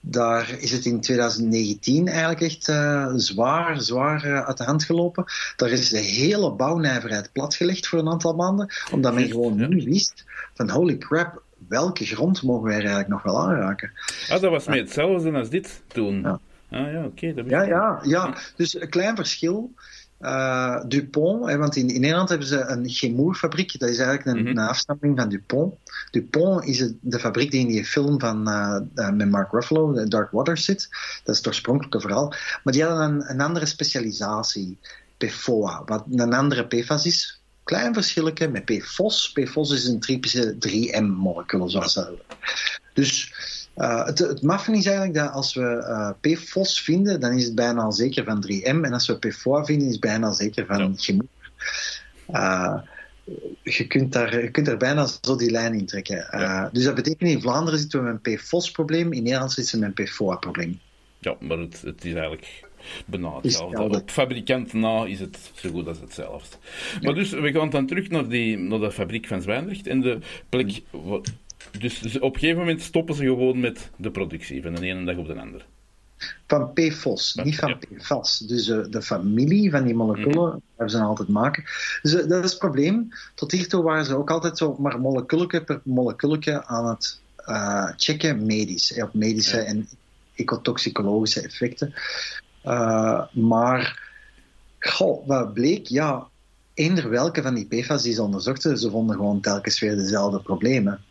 daar 0.00 0.56
is 0.58 0.70
het 0.70 0.84
in 0.84 1.00
2019 1.00 2.08
eigenlijk 2.08 2.40
echt 2.40 2.68
uh, 2.68 3.12
zwaar, 3.14 3.80
zwaar 3.80 4.44
uit 4.44 4.56
de 4.58 4.64
hand 4.64 4.84
gelopen. 4.84 5.24
Daar 5.56 5.70
is 5.70 5.88
de 5.88 5.98
hele 5.98 6.52
bouwnijverheid 6.52 7.32
platgelegd 7.32 7.86
voor 7.86 7.98
een 7.98 8.08
aantal 8.08 8.34
maanden, 8.34 8.72
omdat 8.92 9.14
men 9.14 9.28
gewoon 9.28 9.58
ja. 9.58 9.66
nu 9.66 9.84
wist 9.84 10.24
van 10.54 10.70
holy 10.70 10.98
crap, 10.98 11.42
welke 11.68 12.04
grond 12.04 12.42
mogen 12.42 12.64
wij 12.64 12.76
er 12.76 12.80
eigenlijk 12.80 13.08
nog 13.08 13.22
wel 13.22 13.40
aanraken? 13.40 13.92
Ah, 14.28 14.40
dat 14.40 14.50
was 14.50 14.66
met 14.66 14.78
hetzelfde 14.78 15.32
als 15.32 15.48
dit 15.48 15.82
toen. 15.86 16.20
Ja. 16.20 16.40
Ah 16.70 16.92
ja, 16.92 17.04
oké. 17.04 17.26
Okay, 17.26 17.44
ja, 17.46 17.62
ja, 17.62 18.00
ja, 18.02 18.34
dus 18.56 18.80
een 18.80 18.88
klein 18.88 19.16
verschil. 19.16 19.72
Uh, 20.20 20.80
Dupont, 20.88 21.46
hè, 21.46 21.56
want 21.56 21.76
in, 21.76 21.88
in, 21.88 22.00
Nederland 22.00 22.28
hebben 22.28 22.46
ze 22.46 22.60
een 22.60 22.88
chemoerfabriek, 22.88 23.78
dat 23.78 23.88
is 23.88 23.98
eigenlijk 23.98 24.26
een, 24.26 24.42
mm 24.42 24.46
-hmm. 24.46 24.58
een 24.58 24.68
afstamming 24.68 25.18
van 25.18 25.28
Dupont. 25.28 25.74
Dupont 26.10 26.64
is 26.64 26.80
het, 26.80 26.94
de 27.00 27.18
fabriek 27.18 27.50
die 27.50 27.60
in 27.60 27.66
die 27.66 27.84
film 27.84 28.20
van, 28.20 28.48
uh, 28.48 28.80
uh, 28.94 29.10
met 29.10 29.30
Mark 29.30 29.52
Ruffalo, 29.52 30.04
Dark 30.04 30.30
Waters, 30.30 30.64
zit. 30.64 30.88
Dat 31.24 31.34
is 31.34 31.36
het 31.36 31.46
oorspronkelijke 31.46 32.00
verhaal. 32.00 32.34
Maar 32.62 32.72
die 32.72 32.84
hadden 32.84 33.04
een, 33.04 33.30
een 33.30 33.40
andere 33.40 33.66
specialisatie, 33.66 34.78
PFOA, 35.16 35.82
wat 35.86 36.04
een 36.10 36.34
andere 36.34 36.66
PFAS 36.66 37.06
is. 37.06 37.40
Klein 37.64 37.94
verschilletje 37.94 38.48
met 38.48 38.64
PFOS. 38.64 39.32
PFOS 39.32 39.70
is 39.70 39.84
een 39.84 40.00
typische 40.00 40.54
3M-molecule, 40.54 41.68
zoals 41.68 41.94
dat. 41.94 42.10
Dus 42.94 43.34
uh, 43.76 44.04
het, 44.04 44.18
het 44.18 44.42
maffen 44.42 44.74
is 44.74 44.86
eigenlijk 44.86 45.16
dat 45.16 45.32
als 45.32 45.54
we 45.54 45.60
uh, 45.60 46.10
PFOS 46.20 46.80
vinden, 46.80 47.20
dan 47.20 47.32
is 47.32 47.44
het 47.44 47.54
bijna 47.54 47.82
al 47.82 47.92
zeker 47.92 48.24
van 48.24 48.44
3M. 48.46 48.62
En 48.62 48.92
als 48.92 49.06
we 49.06 49.18
PFOA 49.18 49.64
vinden, 49.64 49.86
is 49.86 49.92
het 49.92 50.00
bijna 50.00 50.32
zeker 50.32 50.66
van 50.66 50.78
ja. 50.78 50.90
chemie. 50.96 51.28
Uh, 52.30 52.78
je, 53.62 53.86
kunt 53.86 54.12
daar, 54.12 54.42
je 54.42 54.50
kunt 54.50 54.78
bijna 54.78 55.06
zo 55.20 55.36
die 55.36 55.50
lijn 55.50 55.74
in 55.74 55.86
trekken. 55.86 56.26
Ja. 56.30 56.70
Dus 56.72 56.84
dat 56.84 56.94
betekent 56.94 57.30
in 57.30 57.40
Vlaanderen 57.40 57.78
zitten 57.78 58.04
we 58.04 58.10
met 58.12 58.18
een 58.22 58.36
PFOS-probleem, 58.36 59.12
in 59.12 59.22
Nederland 59.22 59.52
zitten 59.52 59.80
we 59.80 59.86
met 59.86 59.98
een 59.98 60.04
PFOA-probleem. 60.04 60.80
Ja, 61.18 61.36
maar 61.40 61.58
het, 61.58 61.82
het 61.82 62.04
is 62.04 62.12
eigenlijk 62.12 62.64
bijna 63.06 63.38
hetzelfde. 63.42 63.98
Op 63.98 64.10
fabrikant 64.10 64.72
na 64.72 65.04
is 65.04 65.20
het 65.20 65.38
zo 65.54 65.70
goed 65.70 65.88
als 65.88 66.00
hetzelfde. 66.00 66.56
Maar 67.02 67.14
dus, 67.14 67.30
we 67.30 67.52
gaan 67.52 67.70
dan 67.70 67.86
terug 67.86 68.08
naar, 68.08 68.28
die, 68.28 68.58
naar 68.58 68.78
de 68.78 68.92
fabriek 68.92 69.26
van 69.26 69.42
Zwijndrecht 69.42 69.86
en 69.86 70.00
de 70.00 70.18
plek... 70.48 70.80
Wat, 70.90 71.32
dus, 71.78 71.98
dus 71.98 72.18
op 72.18 72.34
een 72.34 72.40
gegeven 72.40 72.60
moment 72.60 72.82
stoppen 72.82 73.14
ze 73.14 73.22
gewoon 73.22 73.60
met 73.60 73.90
de 73.96 74.10
productie, 74.10 74.62
van 74.62 74.74
de 74.74 74.86
ene 74.86 75.04
dag 75.04 75.16
op 75.16 75.26
de 75.26 75.40
andere. 75.40 75.64
Van 76.46 76.72
PFOS, 76.72 77.34
niet 77.34 77.56
van 77.56 77.68
ja. 77.68 77.78
PFAS. 77.98 78.38
Dus 78.38 78.68
uh, 78.68 78.84
de 78.90 79.02
familie 79.02 79.70
van 79.70 79.84
die 79.84 79.94
moleculen 79.94 80.52
mm. 80.52 80.62
hebben 80.76 80.96
ze 80.96 81.02
altijd 81.02 81.28
maken. 81.28 81.64
Dus 82.02 82.14
uh, 82.14 82.28
dat 82.28 82.44
is 82.44 82.50
het 82.50 82.58
probleem. 82.58 83.08
Tot 83.34 83.52
hiertoe 83.52 83.82
waren 83.82 84.04
ze 84.04 84.16
ook 84.16 84.30
altijd 84.30 84.58
zo 84.58 84.76
maar 84.78 85.00
moleculetje 85.00 85.64
per 85.64 85.80
moleculetje 85.84 86.66
aan 86.66 86.86
het 86.86 87.20
uh, 87.46 87.90
checken 87.96 88.46
medisch. 88.46 89.02
Op 89.02 89.14
medische 89.14 89.56
Ja. 89.56 89.64
en 89.64 89.88
ecotoxicologische 90.34 91.42
effecten. 91.42 91.94
Maar, 93.32 94.12
goh, 94.78 95.26
wat 95.26 95.54
bleek? 95.54 95.86
Ja, 95.86 96.26
eender 96.74 97.10
welke 97.10 97.42
van 97.42 97.54
die 97.54 97.66
PFAS 97.66 98.02
die 98.02 98.14
ze 98.14 98.22
onderzochten, 98.22 98.78
ze 98.78 98.90
vonden 98.90 99.16
gewoon 99.16 99.40
telkens 99.40 99.80
weer 99.80 99.96
dezelfde 99.96 100.40
problemen. 100.40 101.04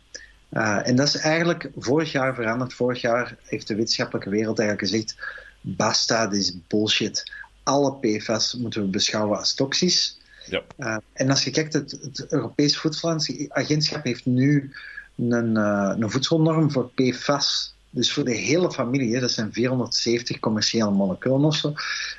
Uh, 0.50 0.88
en 0.88 0.96
dat 0.96 1.06
is 1.06 1.16
eigenlijk 1.16 1.70
vorig 1.76 2.12
jaar 2.12 2.34
veranderd. 2.34 2.74
Vorig 2.74 3.00
jaar 3.00 3.36
heeft 3.42 3.68
de 3.68 3.74
wetenschappelijke 3.74 4.30
wereld 4.30 4.58
eigenlijk 4.58 4.90
gezegd: 4.90 5.16
basta, 5.60 6.26
dit 6.26 6.40
is 6.40 6.56
bullshit. 6.66 7.32
Alle 7.62 7.94
PFAS 7.94 8.54
moeten 8.54 8.82
we 8.82 8.88
beschouwen 8.88 9.38
als 9.38 9.54
toxisch. 9.54 10.18
Ja. 10.46 10.62
Uh, 10.78 10.96
en 11.12 11.30
als 11.30 11.44
je 11.44 11.50
kijkt, 11.50 11.72
het, 11.72 11.90
het 12.02 12.26
Europees 12.32 12.78
Voedselagentschap 12.78 14.04
heeft 14.04 14.26
nu 14.26 14.72
een, 15.16 15.56
uh, 15.56 15.92
een 15.98 16.10
voedselnorm 16.10 16.70
voor 16.70 16.90
PFAS. 16.90 17.74
Dus 17.90 18.12
voor 18.12 18.24
de 18.24 18.34
hele 18.34 18.72
familie, 18.72 19.14
hè, 19.14 19.20
dat 19.20 19.30
zijn 19.30 19.52
470 19.52 20.38
commerciële 20.38 20.90
moleculen 20.90 21.44
of 21.44 21.56
zo. 21.56 21.74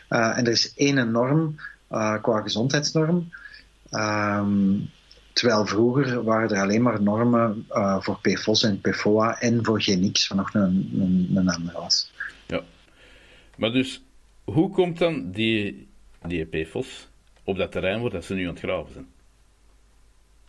En 0.07 0.45
er 0.45 0.51
is 0.51 0.73
één 0.75 1.11
norm 1.11 1.55
qua 2.21 2.41
gezondheidsnorm. 2.41 3.29
Um, 3.91 4.89
Terwijl 5.35 5.65
vroeger 5.65 6.23
waren 6.23 6.49
er 6.49 6.61
alleen 6.61 6.81
maar 6.81 7.01
normen 7.01 7.65
uh, 7.69 8.01
voor 8.01 8.19
PFOS 8.21 8.63
en 8.63 8.81
PFOA 8.81 9.39
en 9.39 9.65
voor 9.65 9.81
GenX, 9.81 10.27
van 10.27 10.37
nog 10.37 10.53
een, 10.53 10.91
een, 11.35 11.71
was. 11.73 12.11
Ja. 12.47 12.61
Maar 13.57 13.71
dus, 13.71 14.03
hoe 14.43 14.69
komt 14.69 14.97
dan 14.97 15.31
die, 15.31 15.87
die 16.25 16.45
PFOS 16.45 17.09
op 17.43 17.57
dat 17.57 17.71
terrein 17.71 18.01
waar 18.01 18.11
dat 18.11 18.25
ze 18.25 18.33
nu 18.33 18.41
aan 18.41 18.53
het 18.53 18.59
graven 18.59 18.93
zijn? 18.93 19.07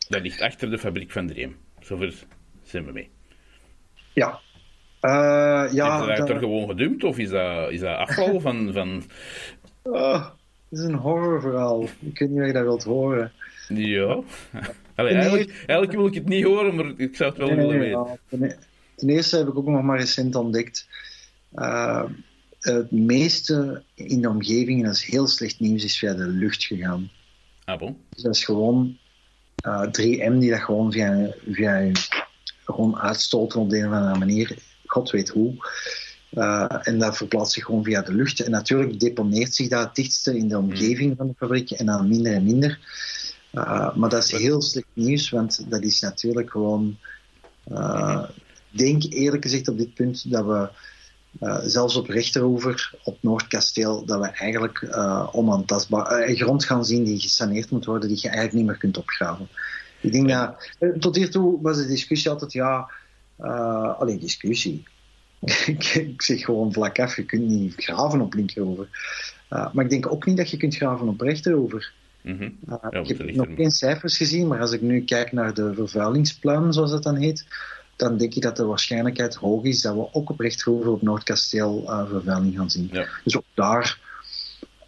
Dat 0.08 0.22
ligt 0.22 0.40
achter 0.40 0.70
de 0.70 0.78
fabriek 0.78 1.10
van 1.10 1.32
3M. 1.32 1.50
Zover 1.80 2.14
zijn 2.62 2.84
we 2.84 2.92
mee. 2.92 3.10
Ja. 4.12 4.40
Uh, 5.02 5.72
ja 5.72 6.10
is 6.10 6.18
dat, 6.18 6.30
er 6.30 6.38
gewoon 6.38 6.68
gedumpt 6.68 7.04
of 7.04 7.18
is 7.18 7.28
dat, 7.28 7.70
is 7.70 7.80
dat 7.80 7.96
afval 7.96 8.40
van... 8.46 8.72
van... 8.72 9.02
Oh, 9.82 10.24
het 10.68 10.78
is 10.78 10.84
een 10.84 10.94
horrorverhaal. 10.94 11.82
Ik 11.82 12.18
weet 12.18 12.30
niet 12.30 12.40
of 12.40 12.46
je 12.46 12.52
dat 12.52 12.62
wilt 12.62 12.84
horen. 12.84 13.32
Ja. 13.68 14.20
Allee, 14.94 15.14
eigenlijk, 15.14 15.64
eigenlijk, 15.66 15.92
wil 15.92 16.06
ik 16.06 16.14
het 16.14 16.28
niet 16.28 16.44
horen, 16.44 16.74
maar 16.74 16.92
ik 16.96 17.16
zou 17.16 17.28
het 17.30 17.38
wel 17.38 17.54
willen 17.54 17.78
weten. 17.78 17.98
Ja. 17.98 18.18
Ten, 18.28 18.56
ten, 18.96 19.08
eerste 19.08 19.36
heb 19.36 19.48
ik 19.48 19.56
ook 19.56 19.66
nog 19.66 19.82
maar 19.82 19.98
recent 19.98 20.34
ontdekt. 20.34 20.88
Uh, 21.54 22.04
het 22.60 22.90
meeste 22.90 23.82
in 23.94 24.20
de 24.20 24.28
omgeving, 24.28 24.78
en 24.78 24.86
dat 24.86 24.94
is 24.94 25.04
heel 25.04 25.26
slecht 25.26 25.60
nieuws, 25.60 25.84
is 25.84 25.98
via 25.98 26.14
de 26.14 26.26
lucht 26.26 26.64
gegaan. 26.64 27.10
Ah, 27.64 27.78
bon? 27.78 27.96
Dus 28.10 28.22
dat 28.22 28.34
is 28.34 28.44
gewoon 28.44 28.98
uh, 29.66 29.82
3M 29.82 30.38
die 30.38 30.50
dat 30.50 30.60
gewoon 30.60 30.92
via, 30.92 31.34
via 31.50 31.90
gewoon 32.64 32.98
uitstoten 32.98 33.60
op 33.60 33.70
de 33.70 33.78
een 33.78 33.86
of 33.86 33.92
andere 33.92 34.18
manier. 34.18 34.58
god 34.86 35.10
weet 35.10 35.28
hoe. 35.28 35.54
Uh, 36.32 36.78
en 36.82 36.98
dat 36.98 37.16
verplaatst 37.16 37.52
zich 37.52 37.64
gewoon 37.64 37.84
via 37.84 38.02
de 38.02 38.14
lucht. 38.14 38.40
En 38.40 38.50
natuurlijk 38.50 39.00
deponeert 39.00 39.54
zich 39.54 39.68
dat 39.68 39.84
het 39.84 39.94
dichtste 39.94 40.36
in 40.36 40.48
de 40.48 40.58
omgeving 40.58 41.16
van 41.16 41.26
de 41.26 41.34
fabriek 41.36 41.70
en 41.70 41.86
dan 41.86 42.08
minder 42.08 42.32
en 42.32 42.44
minder. 42.44 42.78
Uh, 43.52 43.94
maar 43.94 44.08
dat 44.08 44.24
is 44.24 44.30
heel 44.30 44.62
slecht 44.62 44.86
nieuws, 44.92 45.30
want 45.30 45.70
dat 45.70 45.82
is 45.82 46.00
natuurlijk 46.00 46.50
gewoon. 46.50 46.98
Uh, 47.72 48.22
denk 48.70 49.02
eerlijk 49.02 49.42
gezegd 49.42 49.68
op 49.68 49.78
dit 49.78 49.94
punt 49.94 50.30
dat 50.30 50.44
we 50.44 50.68
uh, 51.40 51.58
zelfs 51.62 51.96
op 51.96 52.08
rechteroever, 52.08 52.94
op 53.04 53.18
Noordkasteel, 53.20 54.04
dat 54.04 54.20
we 54.20 54.26
eigenlijk 54.26 54.88
onaantastbaar 55.32 56.34
grond 56.34 56.64
gaan 56.64 56.84
zien 56.84 57.04
die 57.04 57.20
gesaneerd 57.20 57.70
moet 57.70 57.84
worden, 57.84 58.08
die 58.08 58.18
je 58.18 58.28
eigenlijk 58.28 58.56
niet 58.56 58.66
meer 58.66 58.76
kunt 58.76 58.98
opgraven. 58.98 59.48
Ik 60.00 60.12
denk 60.12 60.28
dat, 60.28 60.70
tot 60.98 61.16
hiertoe 61.16 61.62
was 61.62 61.76
de 61.76 61.86
discussie 61.86 62.30
altijd, 62.30 62.52
ja, 62.52 62.90
alleen 63.98 64.18
discussie. 64.18 64.84
ik 66.16 66.22
zeg 66.22 66.44
gewoon 66.44 66.72
vlak 66.72 66.98
af, 66.98 67.16
je 67.16 67.24
kunt 67.24 67.46
niet 67.46 67.74
graven 67.76 68.20
op 68.20 68.34
linkerover. 68.34 68.88
maar 69.48 69.84
ik 69.84 69.90
denk 69.90 70.12
ook 70.12 70.26
niet 70.26 70.36
dat 70.36 70.50
je 70.50 70.56
kunt 70.56 70.76
graven 70.76 71.08
op 71.08 71.20
rechterover. 71.20 71.92
Mm 72.26 72.38
-hmm. 72.38 72.58
ja, 72.90 73.00
ik 73.00 73.18
heb 73.18 73.34
nog 73.34 73.46
geen 73.56 73.70
cijfers 73.70 74.16
gezien, 74.16 74.46
maar 74.46 74.60
als 74.60 74.72
ik 74.72 74.80
nu 74.80 75.04
kijk 75.04 75.32
naar 75.32 75.54
de 75.54 75.74
vervuilingsplan, 75.74 76.72
zoals 76.72 76.90
dat 76.90 77.02
dan 77.02 77.16
heet, 77.16 77.46
dan 77.96 78.16
denk 78.16 78.34
ik 78.34 78.42
dat 78.42 78.56
de 78.56 78.64
waarschijnlijkheid 78.64 79.34
hoog 79.34 79.64
is 79.64 79.82
dat 79.82 79.94
we 79.94 80.08
ook 80.12 80.30
op 80.30 80.40
Rechtshoeven 80.40 80.92
op 80.92 81.02
Noordkasteel 81.02 81.82
uh, 81.82 82.08
vervuiling 82.08 82.56
gaan 82.56 82.70
zien. 82.70 82.88
Ja. 82.92 83.06
Dus 83.24 83.36
ook 83.36 83.44
daar 83.54 83.98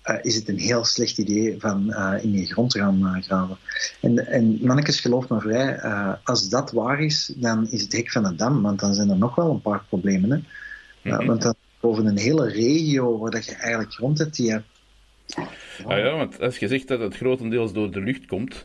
uh, 0.04 0.16
is 0.22 0.34
het 0.34 0.48
een 0.48 0.58
heel 0.58 0.84
slecht 0.84 1.18
idee 1.18 1.56
van 1.58 1.94
in 2.22 2.30
die 2.30 2.46
grond 2.46 2.70
te 2.70 2.78
gaan 2.78 3.22
graven. 3.22 3.56
En, 4.00 4.26
en 4.26 4.58
mannetjes, 4.62 5.00
geloof 5.00 5.28
me 5.28 5.40
vrij, 5.40 5.80
als 6.24 6.48
dat 6.48 6.72
waar 6.72 7.00
is, 7.00 7.32
dan 7.36 7.70
is 7.70 7.82
het 7.82 7.92
hek 7.92 8.10
van 8.10 8.22
de 8.22 8.34
dam, 8.34 8.62
want 8.62 8.80
dan 8.80 8.94
zijn 8.94 9.10
er 9.10 9.18
nog 9.18 9.34
wel 9.34 9.50
een 9.50 9.62
paar 9.62 9.84
problemen. 9.88 10.30
Hè? 10.30 10.36
Mm 10.36 11.16
-hmm. 11.16 11.26
Want 11.26 11.42
dan 11.42 11.54
boven 11.80 12.06
een 12.06 12.18
hele 12.18 12.48
regio 12.48 13.18
waar 13.18 13.30
dat 13.30 13.44
je 13.44 13.54
eigenlijk 13.54 13.92
grond 13.92 14.18
hebt 14.18 14.36
die... 14.36 14.62
Ah 15.86 15.98
ja, 15.98 16.16
want 16.16 16.40
als 16.40 16.58
je 16.58 16.68
zegt 16.68 16.88
dat 16.88 17.00
het 17.00 17.16
grotendeels 17.16 17.72
door 17.72 17.90
de 17.90 18.00
lucht 18.00 18.26
komt... 18.26 18.64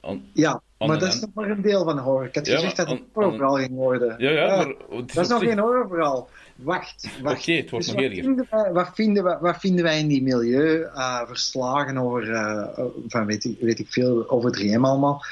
On... 0.00 0.24
ja, 0.32 0.62
maar 0.78 0.98
dat 0.98 1.14
is 1.14 1.20
nog 1.20 1.30
maar 1.34 1.50
een 1.50 1.62
deel 1.62 1.84
van 1.84 1.96
de 1.96 2.02
horror. 2.02 2.24
Ik 2.24 2.34
had 2.34 2.46
ja, 2.46 2.54
gezegd 2.54 2.76
dat 2.76 2.88
het 2.88 3.02
horrorverhaal 3.12 3.56
ging 3.56 3.70
worden. 3.70 4.14
Ja, 4.18 4.30
ja, 4.30 4.56
maar... 4.56 4.74
dat 4.88 5.16
is 5.16 5.28
nog 5.28 5.42
geen 5.42 5.58
horrorverhaal. 5.58 6.28
Wacht, 6.56 7.08
wacht. 7.22 7.40
Oké, 7.40 7.52
het 7.52 7.70
wordt 7.70 7.86
dus 7.86 7.94
nog 7.94 8.04
wat 8.04 8.14
vinden, 8.14 8.46
wij, 8.50 8.72
wat, 8.72 8.90
vinden 8.94 9.24
wij, 9.24 9.38
wat 9.40 9.56
vinden 9.58 9.84
wij 9.84 9.98
in 9.98 10.08
die 10.08 10.22
milieuverslagen 10.22 11.94
uh, 11.94 12.02
over, 12.02 12.28
uh, 12.28 12.66
van 13.08 13.26
weet 13.26 13.44
ik, 13.44 13.56
weet 13.60 13.78
ik 13.78 13.86
veel, 13.88 14.30
over 14.30 14.58
3M 14.58 14.80
allemaal? 14.80 15.24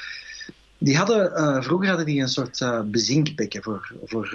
Die 0.77 0.97
hadden, 0.97 1.63
vroeger 1.63 1.87
hadden 1.87 2.05
die 2.05 2.21
een 2.21 2.27
soort 2.27 2.65
bezinkbekken 2.85 3.63
voor, 3.63 3.91
voor 4.03 4.29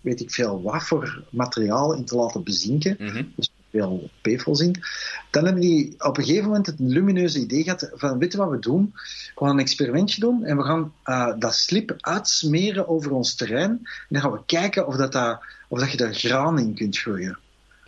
weet 0.00 0.20
ik 0.20 0.30
veel 0.30 0.62
wat 0.62 0.82
voor 0.82 1.22
materiaal 1.30 1.94
in 1.94 2.04
te 2.04 2.16
laten 2.16 2.42
bezinken. 2.42 2.96
Mm 2.98 3.08
-hmm. 3.08 3.32
Dus 3.36 3.50
veel 3.72 4.10
PFOS 4.20 4.60
in. 4.60 4.82
Dan 5.30 5.44
hebben 5.44 5.62
die 5.62 5.94
op 5.98 6.18
een 6.18 6.24
gegeven 6.24 6.46
moment 6.46 6.66
het 6.66 6.78
lumineuze 6.78 7.38
idee 7.38 7.62
gehad 7.62 7.90
van, 7.94 8.18
weet 8.18 8.32
je 8.32 8.38
wat 8.38 8.50
we 8.50 8.58
doen? 8.58 8.92
We 9.34 9.44
gaan 9.44 9.48
een 9.48 9.58
experimentje 9.58 10.20
doen 10.20 10.44
en 10.44 10.56
we 10.56 10.62
gaan 10.62 10.92
uh, 11.04 11.32
dat 11.38 11.54
slip 11.54 11.94
uitsmeren 12.00 12.88
over 12.88 13.12
ons 13.12 13.34
terrein. 13.34 13.70
En 13.70 14.06
dan 14.08 14.20
gaan 14.20 14.32
we 14.32 14.44
kijken 14.46 14.86
of, 14.86 14.96
dat, 14.96 15.12
dat, 15.12 15.44
of 15.68 15.80
dat 15.80 15.90
je 15.90 15.96
daar 15.96 16.14
graan 16.14 16.58
in 16.58 16.74
kunt 16.74 16.98
groeien. 16.98 17.38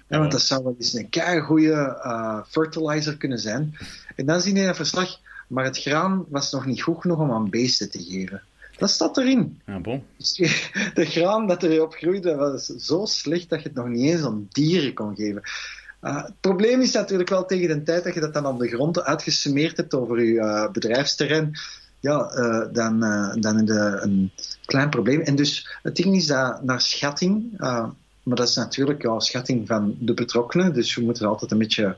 Want 0.08 0.32
dat 0.32 0.42
zou 0.42 0.62
wel 0.64 0.76
eens 0.78 0.92
een 0.92 1.40
goede 1.40 2.00
uh, 2.04 2.40
fertilizer 2.48 3.16
kunnen 3.16 3.38
zijn. 3.38 3.76
En 4.16 4.26
dan 4.26 4.40
zie 4.40 4.54
je 4.54 4.60
in 4.60 4.66
het 4.66 4.76
verslag, 4.76 5.18
maar 5.48 5.64
het 5.64 5.78
graan 5.78 6.24
was 6.28 6.52
nog 6.52 6.66
niet 6.66 6.82
goed 6.82 7.00
genoeg 7.00 7.18
om 7.18 7.32
aan 7.32 7.50
beesten 7.50 7.90
te 7.90 8.02
geven. 8.02 8.42
Dat 8.76 8.90
staat 8.90 9.16
erin. 9.16 9.60
Ja, 9.66 9.80
bon. 9.80 10.02
De 10.94 11.04
graan 11.04 11.46
dat 11.46 11.62
erop 11.62 11.94
groeide 11.94 12.34
was 12.34 12.66
zo 12.66 13.04
slecht 13.04 13.48
dat 13.48 13.62
je 13.62 13.68
het 13.68 13.76
nog 13.76 13.88
niet 13.88 14.10
eens 14.12 14.22
aan 14.22 14.48
dieren 14.50 14.94
kon 14.94 15.16
geven. 15.16 15.42
Uh, 16.02 16.22
het 16.22 16.40
probleem 16.40 16.80
is 16.80 16.92
natuurlijk 16.92 17.28
wel 17.28 17.46
tegen 17.46 17.68
de 17.68 17.82
tijd 17.82 18.04
dat 18.04 18.14
je 18.14 18.20
dat 18.20 18.34
dan 18.34 18.46
op 18.46 18.58
de 18.58 18.68
grond 18.68 19.02
uitgesmeerd 19.02 19.76
hebt 19.76 19.94
over 19.94 20.22
je 20.22 20.32
uh, 20.32 20.70
bedrijfsterrein, 20.70 21.58
ja, 22.00 22.30
uh, 22.36 22.72
dan, 22.72 23.00
dan 23.40 23.56
heb 23.56 23.66
je 23.66 23.98
een 24.02 24.32
klein 24.64 24.90
probleem. 24.90 25.20
En 25.20 25.36
dus 25.36 25.78
het 25.82 25.96
ding 25.96 26.16
is 26.16 26.26
dat 26.26 26.62
naar 26.62 26.80
schatting, 26.80 27.54
maar 28.22 28.36
dat 28.36 28.48
is 28.48 28.54
natuurlijk 28.54 29.02
ja, 29.02 29.20
schatting 29.20 29.66
van 29.66 29.96
de 29.98 30.14
betrokkenen, 30.14 30.72
dus 30.74 30.94
we 30.94 31.02
moeten 31.02 31.24
er 31.24 31.30
altijd 31.30 31.50
een 31.50 31.58
beetje 31.58 31.96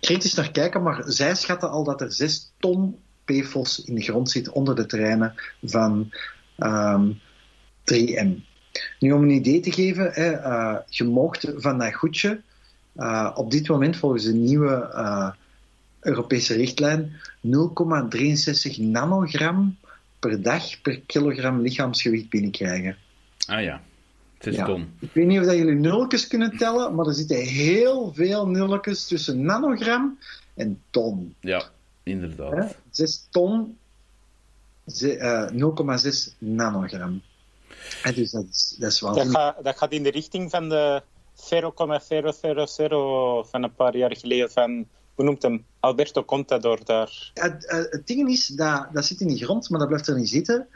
kritisch 0.00 0.34
naar 0.34 0.50
kijken, 0.50 0.82
maar 0.82 1.02
zij 1.06 1.34
schatten 1.34 1.70
al 1.70 1.84
dat 1.84 2.00
er 2.00 2.12
6 2.12 2.52
ton 2.58 2.98
PFOS 3.24 3.84
in 3.84 3.94
de 3.94 4.02
grond 4.02 4.30
zit 4.30 4.50
onder 4.50 4.76
de 4.76 4.86
terreinen 4.86 5.34
van 5.62 6.10
um, 6.58 7.20
3M. 7.92 8.28
Nu, 8.98 9.12
om 9.12 9.22
een 9.22 9.30
idee 9.30 9.60
te 9.60 9.72
geven, 9.72 10.10
hè, 10.12 10.32
uh, 10.32 10.76
je 10.88 11.04
mocht 11.04 11.52
van 11.56 11.78
dat 11.78 11.94
goedje 11.94 12.40
uh, 12.96 13.30
op 13.34 13.50
dit 13.50 13.68
moment 13.68 13.96
volgens 13.96 14.24
de 14.24 14.34
nieuwe 14.34 14.90
uh, 14.94 15.30
Europese 16.00 16.54
richtlijn 16.54 17.12
0,63 17.46 18.76
nanogram 18.76 19.76
per 20.18 20.42
dag 20.42 20.80
per 20.80 21.00
kilogram 21.00 21.60
lichaamsgewicht 21.60 22.28
binnenkrijgen. 22.28 22.96
Ah 23.46 23.62
ja, 23.62 23.82
het 24.38 24.46
is 24.46 24.56
ja. 24.56 24.64
ton. 24.64 24.88
Ik 25.00 25.10
weet 25.12 25.26
niet 25.26 25.38
of 25.38 25.44
dat 25.44 25.56
jullie 25.56 25.74
nulletjes 25.74 26.26
kunnen 26.26 26.56
tellen, 26.56 26.94
maar 26.94 27.06
er 27.06 27.14
zitten 27.14 27.36
heel 27.36 28.12
veel 28.14 28.48
nulletjes 28.48 29.06
tussen 29.06 29.42
nanogram 29.42 30.18
en 30.54 30.80
ton. 30.90 31.34
Ja, 31.40 31.64
inderdaad. 32.02 32.76
6 32.96 33.26
ton, 33.30 33.78
0,6 34.86 36.38
nanogram. 36.38 37.22
En 38.02 38.14
dus 38.14 38.30
dat 38.30 38.44
is, 38.50 38.76
dat 38.78 38.92
is 38.92 39.00
wel... 39.00 39.14
Dat, 39.14 39.28
gaat, 39.28 39.64
dat 39.64 39.78
gaat 39.78 39.92
in 39.92 40.02
de 40.02 40.10
richting 40.10 40.50
van 40.50 40.68
de 40.68 41.02
0,000 41.50 43.50
van 43.50 43.62
een 43.62 43.74
paar 43.74 43.96
jaar 43.96 44.16
geleden 44.16 44.50
van, 44.50 44.86
hoe 45.14 45.24
noemt 45.24 45.42
hem, 45.42 45.64
Alberto 45.80 46.24
Contador 46.24 46.84
daar. 46.84 47.30
Het, 47.34 47.88
het 47.90 48.06
ding 48.06 48.28
is, 48.28 48.46
dat, 48.46 48.86
dat 48.92 49.04
zit 49.04 49.20
in 49.20 49.28
de 49.28 49.44
grond, 49.44 49.70
maar 49.70 49.78
dat 49.78 49.88
blijft 49.88 50.06
er 50.06 50.16
niet 50.16 50.28
zitten. 50.28 50.66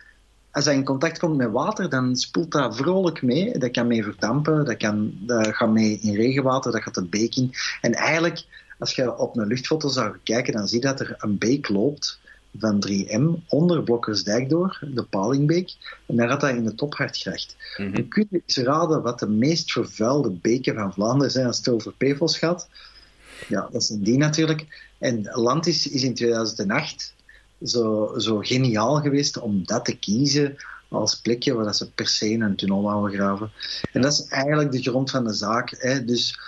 Als 0.50 0.64
hij 0.64 0.74
in 0.74 0.84
contact 0.84 1.18
komt 1.18 1.36
met 1.36 1.50
water, 1.50 1.88
dan 1.88 2.16
spoelt 2.16 2.52
dat 2.52 2.76
vrolijk 2.76 3.22
mee. 3.22 3.58
Dat 3.58 3.70
kan 3.70 3.86
mee 3.86 4.02
verdampen, 4.02 4.64
dat, 4.64 4.76
kan, 4.76 5.18
dat 5.20 5.46
gaat 5.46 5.70
mee 5.70 5.98
in 5.98 6.14
regenwater, 6.14 6.72
dat 6.72 6.82
gaat 6.82 6.94
de 6.94 7.04
beek 7.04 7.36
in. 7.36 7.52
En 7.80 7.92
eigenlijk, 7.92 8.44
als 8.78 8.94
je 8.94 9.18
op 9.18 9.36
een 9.36 9.46
luchtfoto 9.46 9.88
zou 9.88 10.16
kijken, 10.22 10.52
dan 10.52 10.68
zie 10.68 10.80
je 10.80 10.86
dat 10.86 11.00
er 11.00 11.14
een 11.18 11.38
beek 11.38 11.68
loopt 11.68 12.18
van 12.58 12.84
3M 12.88 13.46
onder 13.48 13.82
Blokkersdijk 13.82 14.48
door, 14.48 14.78
de 14.94 15.02
Palingbeek. 15.02 15.74
En 16.06 16.16
daar 16.16 16.28
had 16.28 16.40
hij 16.40 16.56
in 16.56 16.64
de 16.64 16.74
Tophartgracht. 16.74 17.56
Mm 17.76 17.86
-hmm. 17.86 17.96
Je 17.96 18.08
kunt 18.08 18.32
eens 18.32 18.56
raden 18.56 19.02
wat 19.02 19.18
de 19.18 19.28
meest 19.28 19.72
vervuilde 19.72 20.30
beken 20.30 20.74
van 20.74 20.92
Vlaanderen 20.92 21.30
zijn 21.30 21.46
als 21.46 21.56
het 21.56 21.68
over 21.68 21.94
gaat. 22.18 22.68
Ja, 23.48 23.68
dat 23.72 23.84
zijn 23.84 24.02
die 24.02 24.16
natuurlijk. 24.16 24.92
En 24.98 25.28
Landis 25.32 25.88
is 25.88 26.02
in 26.02 26.14
2008 26.14 27.14
zo, 27.62 28.14
zo 28.18 28.38
geniaal 28.38 29.00
geweest 29.00 29.38
om 29.38 29.66
dat 29.66 29.84
te 29.84 29.98
kiezen 29.98 30.56
als 30.88 31.20
plekje 31.20 31.54
waar 31.54 31.74
ze 31.74 31.90
per 31.90 32.08
se 32.08 32.32
een 32.32 32.56
tunnel 32.56 32.82
wouden 32.82 33.18
graven. 33.18 33.50
En 33.92 34.02
dat 34.02 34.12
is 34.12 34.26
eigenlijk 34.26 34.72
de 34.72 34.82
grond 34.82 35.10
van 35.10 35.24
de 35.24 35.32
zaak. 35.32 35.74
Hè. 35.78 36.04
Dus 36.04 36.38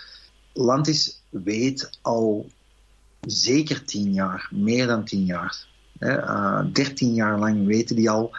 Landis 0.53 1.20
weet 1.31 1.99
al 2.03 2.51
zeker 3.21 3.85
tien 3.85 4.12
jaar, 4.12 4.49
meer 4.51 4.87
dan 4.87 5.05
tien 5.05 5.25
jaar, 5.25 5.66
uh, 5.99 6.64
13 6.73 7.14
jaar 7.14 7.38
lang 7.38 7.66
weten 7.66 7.97
die 7.97 8.11
al 8.11 8.37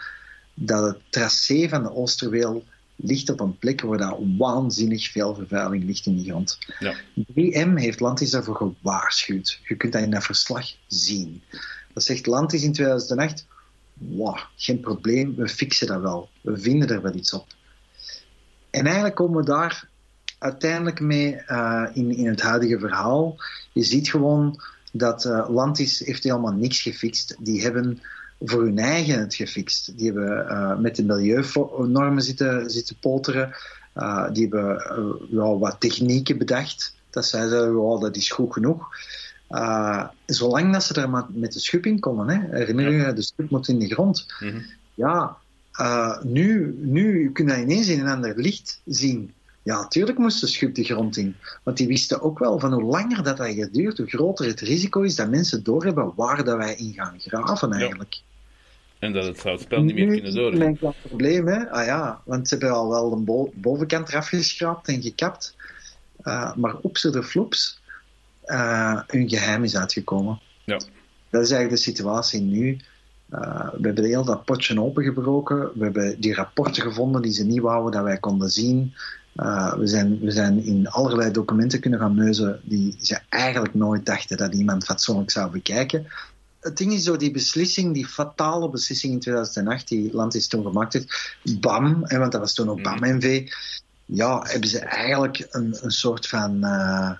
dat 0.53 0.83
het 0.83 0.97
tracé 1.09 1.69
van 1.69 1.83
de 1.83 1.93
Oosterweel 1.93 2.63
ligt 2.95 3.29
op 3.29 3.39
een 3.39 3.57
plek 3.57 3.81
waar 3.81 3.97
daar 3.97 4.37
waanzinnig 4.37 5.11
veel 5.11 5.35
vervuiling 5.35 5.83
ligt 5.83 6.05
in 6.05 6.15
die 6.15 6.29
grond. 6.29 6.57
Ja. 6.79 6.95
3M 7.15 7.73
heeft 7.73 7.99
Landis 7.99 8.29
daarvoor 8.29 8.55
gewaarschuwd. 8.55 9.59
Je 9.63 9.75
kunt 9.75 9.93
dat 9.93 10.01
in 10.01 10.11
dat 10.11 10.23
verslag 10.23 10.65
zien. 10.87 11.43
Dat 11.93 12.03
zegt 12.03 12.25
Landis 12.25 12.63
in 12.63 12.73
2008, 12.73 13.45
wow, 13.93 14.37
geen 14.55 14.79
probleem, 14.79 15.35
we 15.35 15.47
fixen 15.47 15.87
dat 15.87 16.01
wel. 16.01 16.29
We 16.41 16.57
vinden 16.57 16.89
er 16.89 17.01
wel 17.01 17.15
iets 17.15 17.33
op. 17.33 17.47
En 18.69 18.85
eigenlijk 18.85 19.15
komen 19.15 19.37
we 19.37 19.45
daar 19.45 19.89
uiteindelijk 20.41 20.99
mee 20.99 21.41
uh, 21.47 21.87
in, 21.93 22.15
in 22.15 22.27
het 22.27 22.41
huidige 22.41 22.79
verhaal. 22.79 23.35
Je 23.71 23.83
ziet 23.83 24.09
gewoon 24.09 24.61
dat 24.91 25.25
uh, 25.25 25.49
Lantis 25.49 25.99
heeft 25.99 26.23
helemaal 26.23 26.51
niks 26.51 26.81
gefixt. 26.81 27.35
Die 27.39 27.61
hebben 27.61 28.01
voor 28.39 28.63
hun 28.63 28.79
eigen 28.79 29.19
het 29.19 29.35
gefixt. 29.35 29.97
Die 29.97 30.11
hebben 30.11 30.45
uh, 30.49 30.77
met 30.77 30.95
de 30.95 31.03
milieunormen 31.03 32.21
zitten, 32.23 32.69
zitten 32.69 32.95
poteren. 32.99 33.55
Uh, 33.95 34.31
die 34.31 34.41
hebben 34.41 35.17
wel 35.31 35.59
wat 35.59 35.79
technieken 35.79 36.37
bedacht. 36.37 36.95
Dat 37.09 37.25
zeiden, 37.25 37.81
well, 37.81 37.99
dat 37.99 38.15
is 38.15 38.31
goed 38.31 38.53
genoeg. 38.53 38.87
zolang 40.25 40.73
dat 40.73 40.83
ze 40.83 40.93
er 40.93 41.09
maar 41.09 41.25
met 41.29 41.53
de 41.53 41.59
schub 41.59 41.85
in 41.85 41.99
komen. 41.99 42.29
Hè. 42.29 42.57
Herinner 42.57 42.91
je, 42.91 43.13
de 43.13 43.21
schub 43.21 43.49
moet 43.49 43.67
in 43.67 43.79
de 43.79 43.93
grond. 43.93 44.33
Mm 44.39 44.49
-hmm. 44.49 44.65
Ja, 44.93 45.37
nu, 46.23 46.75
nu 46.79 47.31
kun 47.31 47.47
je 47.47 47.61
ineens 47.61 47.87
in 47.87 47.99
een 47.99 48.07
ander 48.07 48.33
licht 48.35 48.81
zien. 48.85 49.33
Ja, 49.63 49.81
natuurlijk 49.81 50.17
moest 50.17 50.41
de 50.41 50.47
schub 50.47 50.75
de 50.75 50.83
grond 50.83 51.17
in. 51.17 51.35
Want 51.63 51.77
die 51.77 51.87
wisten 51.87 52.21
ook 52.21 52.39
wel 52.39 52.59
van 52.59 52.73
hoe 52.73 52.83
langer 52.83 53.23
dat, 53.23 53.37
dat 53.37 53.69
duurt, 53.71 53.97
hoe 53.97 54.07
groter 54.07 54.45
het 54.45 54.59
risico 54.59 55.01
is 55.01 55.15
dat 55.15 55.29
mensen 55.29 55.63
doorhebben 55.63 56.13
waar 56.15 56.43
dat 56.43 56.57
wij 56.57 56.75
in 56.75 56.93
gaan 56.93 57.19
graven 57.19 57.71
eigenlijk. 57.71 58.21
En 58.99 59.13
dat 59.13 59.25
het 59.25 59.39
zoutspel 59.39 59.81
niet 59.83 59.95
meer 59.95 60.05
Nu 60.05 60.11
kunnen 60.11 60.29
is 60.29 60.35
doorgaan. 60.35 60.59
mijn 60.59 60.77
klein 60.77 60.93
probleem, 61.07 61.47
hè. 61.47 61.69
Ah 61.69 61.85
ja, 61.85 62.21
want 62.25 62.47
ze 62.47 62.55
hebben 62.55 62.75
al 62.77 62.89
wel 62.89 63.09
de 63.09 63.15
bo- 63.15 63.51
bovenkant 63.55 64.09
eraf 64.09 64.27
geschraapt 64.27 64.87
en 64.87 65.01
gekapt. 65.01 65.55
Uh, 66.23 66.55
maar 66.55 66.75
oeps 66.83 67.01
de 67.01 67.23
floeps, 67.23 67.81
uh, 68.45 69.01
hun 69.07 69.29
geheim 69.29 69.63
is 69.63 69.77
uitgekomen. 69.77 70.39
Ja. 70.65 70.77
Dat 71.29 71.41
is 71.41 71.51
eigenlijk 71.51 71.69
de 71.83 71.91
situatie 71.91 72.41
nu. 72.41 72.77
Uh, 73.33 73.69
we 73.73 73.87
hebben 73.87 74.03
heel 74.03 74.25
dat 74.25 74.45
potje 74.45 74.81
opengebroken. 74.81 75.71
We 75.75 75.83
hebben 75.83 76.19
die 76.21 76.33
rapporten 76.33 76.83
gevonden 76.83 77.21
die 77.21 77.31
ze 77.33 77.43
niet 77.45 77.61
wouden 77.61 77.91
dat 77.91 78.03
wij 78.03 78.17
konden 78.17 78.49
zien. 78.49 78.93
Uh, 79.35 79.73
we, 79.73 79.87
zijn, 79.87 80.19
we 80.19 80.31
zijn 80.31 80.63
in 80.63 80.87
allerlei 80.89 81.31
documenten 81.31 81.79
kunnen 81.79 81.99
gaan 81.99 82.15
neuzen 82.15 82.59
die 82.63 82.95
ze 83.01 83.19
eigenlijk 83.29 83.73
nooit 83.73 84.05
dachten 84.05 84.37
dat 84.37 84.53
iemand 84.53 84.85
fatsoenlijk 84.85 85.31
zou 85.31 85.51
bekijken. 85.51 86.07
Het 86.59 86.77
ding 86.77 86.93
is 86.93 87.03
zo, 87.03 87.17
die 87.17 87.31
beslissing, 87.31 87.93
die 87.93 88.07
fatale 88.07 88.69
beslissing 88.69 89.13
in 89.13 89.19
2008, 89.19 89.87
die 89.87 90.13
Landis 90.13 90.47
toen 90.47 90.63
gemaakt 90.63 90.93
heeft, 90.93 91.37
BAM, 91.59 92.01
hè, 92.03 92.17
want 92.17 92.31
dat 92.31 92.41
was 92.41 92.53
toen 92.53 92.69
ook 92.69 92.83
BAM-NV, 92.83 93.51
ja, 94.05 94.41
hebben 94.47 94.69
ze 94.69 94.79
eigenlijk 94.79 95.47
een, 95.49 95.77
een 95.81 95.91
soort 95.91 96.27
van 96.27 96.65
uh, 96.65 97.11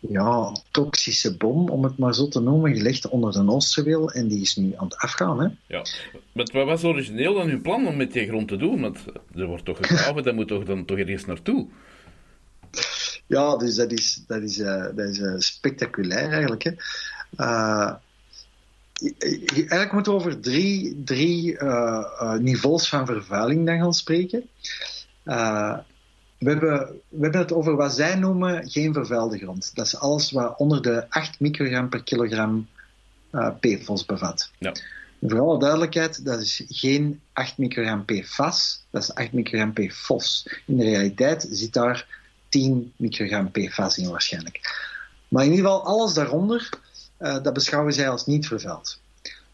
ja, 0.00 0.56
toxische 0.70 1.36
bom, 1.36 1.68
om 1.68 1.84
het 1.84 1.98
maar 1.98 2.14
zo 2.14 2.28
te 2.28 2.40
noemen, 2.40 2.76
gelegd 2.76 3.08
onder 3.08 3.32
de 3.32 3.50
Oosterweel 3.50 4.10
en 4.10 4.28
die 4.28 4.40
is 4.40 4.56
nu 4.56 4.72
aan 4.76 4.84
het 4.84 4.96
afgaan. 4.96 5.40
Hè? 5.40 5.48
Ja, 5.66 5.84
maar 6.32 6.46
wat 6.52 6.66
was 6.66 6.84
origineel 6.84 7.34
dan 7.34 7.48
hun 7.48 7.62
plan 7.62 7.86
om 7.86 7.96
met 7.96 8.12
die 8.12 8.26
grond 8.26 8.48
te 8.48 8.56
doen? 8.56 8.80
Want 8.80 8.98
er 9.34 9.46
wordt 9.46 9.64
toch 9.64 9.76
gegraven, 9.76 10.22
dat 10.22 10.34
moet 10.34 10.48
toch 10.48 10.64
dan 10.64 10.84
toch 10.84 10.98
ergens 10.98 11.24
naartoe? 11.24 11.66
Ja, 13.26 13.56
dus 13.56 13.74
dat 13.74 13.92
is, 13.92 14.24
dat 14.26 14.42
is, 14.42 14.58
uh, 14.58 14.84
dat 14.94 15.08
is 15.08 15.18
uh, 15.18 15.38
spectaculair 15.38 16.32
eigenlijk. 16.32 16.62
Hè. 16.62 16.70
Uh, 17.36 17.92
eigenlijk 19.54 19.92
moeten 19.92 20.12
we 20.12 20.18
over 20.18 20.40
drie, 20.40 21.02
drie 21.04 21.56
niveaus 22.38 22.88
van 22.88 23.06
vervuiling 23.06 23.66
dan 23.66 23.78
gaan 23.78 23.94
spreken. 23.94 24.48
We 26.40 26.50
hebben, 26.50 27.00
we 27.08 27.22
hebben 27.22 27.40
het 27.40 27.52
over 27.52 27.76
wat 27.76 27.94
zij 27.94 28.14
noemen 28.14 28.70
geen 28.70 28.92
vervuilde 28.92 29.38
grond. 29.38 29.70
Dat 29.74 29.86
is 29.86 29.96
alles 29.96 30.30
wat 30.30 30.58
onder 30.58 30.82
de 30.82 31.06
8 31.08 31.40
microgram 31.40 31.88
per 31.88 32.02
kilogram 32.02 32.68
uh, 33.32 33.50
PFOS 33.60 34.04
bevat. 34.04 34.50
Ja. 34.58 34.74
Voor 35.20 35.40
alle 35.40 35.58
duidelijkheid, 35.58 36.24
dat 36.24 36.40
is 36.40 36.62
geen 36.68 37.20
8 37.32 37.58
microgram 37.58 38.04
PFAS, 38.04 38.84
dat 38.90 39.02
is 39.02 39.14
8 39.14 39.32
microgram 39.32 39.72
PFOS. 39.72 40.46
In 40.66 40.76
de 40.76 40.84
realiteit 40.84 41.46
zit 41.50 41.72
daar 41.72 42.06
10 42.48 42.92
microgram 42.96 43.50
PFAS 43.50 43.98
in 43.98 44.10
waarschijnlijk. 44.10 44.88
Maar 45.28 45.44
in 45.44 45.50
ieder 45.50 45.64
geval, 45.64 45.84
alles 45.84 46.14
daaronder, 46.14 46.68
uh, 47.18 47.42
dat 47.42 47.52
beschouwen 47.52 47.92
zij 47.92 48.08
als 48.08 48.26
niet 48.26 48.46
vervuild. 48.46 49.00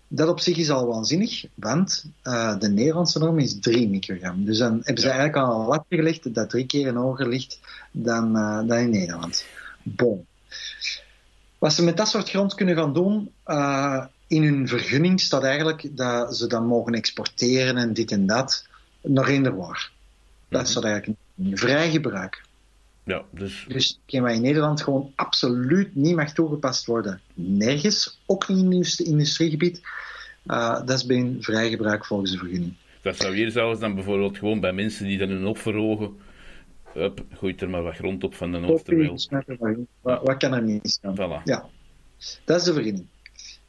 Dat 0.08 0.28
op 0.28 0.40
zich 0.40 0.56
is 0.56 0.70
al 0.70 0.86
waanzinnig, 0.86 1.44
want 1.54 2.04
uh, 2.22 2.58
de 2.58 2.68
Nederlandse 2.68 3.18
norm 3.18 3.38
is 3.38 3.60
3 3.60 3.88
microgram. 3.88 4.44
Dus 4.44 4.58
dan 4.58 4.80
hebben 4.82 5.02
ze 5.02 5.08
eigenlijk 5.08 5.36
al 5.36 5.60
een 5.60 5.66
latje 5.66 5.96
gelegd 5.96 6.34
dat 6.34 6.50
drie 6.50 6.66
keer 6.66 6.94
hoger 6.94 7.28
ligt 7.28 7.60
dan, 7.90 8.36
uh, 8.36 8.68
dan 8.68 8.78
in 8.78 8.90
Nederland. 8.90 9.44
Bon. 9.82 10.26
Wat 11.58 11.72
ze 11.72 11.84
met 11.84 11.96
dat 11.96 12.08
soort 12.08 12.28
grond 12.28 12.54
kunnen 12.54 12.76
gaan 12.76 12.92
doen, 12.92 13.32
uh, 13.46 14.04
in 14.26 14.42
hun 14.42 14.68
vergunning 14.68 15.20
staat 15.20 15.42
eigenlijk 15.42 15.96
dat 15.96 16.36
ze 16.36 16.46
dan 16.46 16.66
mogen 16.66 16.94
exporteren 16.94 17.76
en 17.76 17.92
dit 17.92 18.10
en 18.10 18.26
dat. 18.26 18.66
Nog 19.00 19.28
eender 19.28 19.56
waar. 19.56 19.90
Dat 20.48 20.60
mm-hmm. 20.60 20.66
staat 20.66 20.84
eigenlijk 20.84 21.18
in 21.36 21.58
vrij 21.58 21.90
gebruik. 21.90 22.45
Ja, 23.06 23.24
dus... 23.30 23.64
dus 23.68 23.98
hetgeen 24.00 24.34
in 24.34 24.42
Nederland 24.42 24.82
gewoon 24.82 25.12
absoluut 25.14 25.94
niet 25.94 26.16
mag 26.16 26.32
toegepast 26.32 26.86
worden. 26.86 27.20
Nergens, 27.34 28.20
ook 28.26 28.48
niet 28.48 28.72
in 28.72 28.80
het 28.80 28.98
industriegebied. 28.98 29.80
Uh, 30.46 30.86
dat 30.86 30.90
is 30.90 31.06
bij 31.06 31.16
een 31.16 31.36
vrij 31.40 31.68
gebruik 31.68 32.04
volgens 32.04 32.30
de 32.30 32.38
vergunning. 32.38 32.74
Dat 33.02 33.16
zou 33.16 33.34
hier 33.34 33.50
zelfs 33.50 33.80
dan 33.80 33.94
bijvoorbeeld 33.94 34.38
gewoon 34.38 34.60
bij 34.60 34.72
mensen 34.72 35.06
die 35.06 35.18
dan 35.18 35.28
hun 35.28 35.46
opverhogen. 35.46 36.16
Up, 36.96 37.24
gooit 37.32 37.60
er 37.60 37.70
maar 37.70 37.82
wat 37.82 37.94
grond 37.94 38.24
op 38.24 38.34
van 38.34 38.52
de 38.52 38.66
Oosterweel. 38.66 39.18
Wat, 40.00 40.22
wat 40.22 40.36
kan 40.36 40.52
er 40.52 40.62
niet 40.62 40.90
staan? 40.90 41.14
Voilà. 41.16 41.42
Ja, 41.44 41.66
dat 42.44 42.60
is 42.60 42.64
de 42.64 42.72
vergunning. 42.72 43.06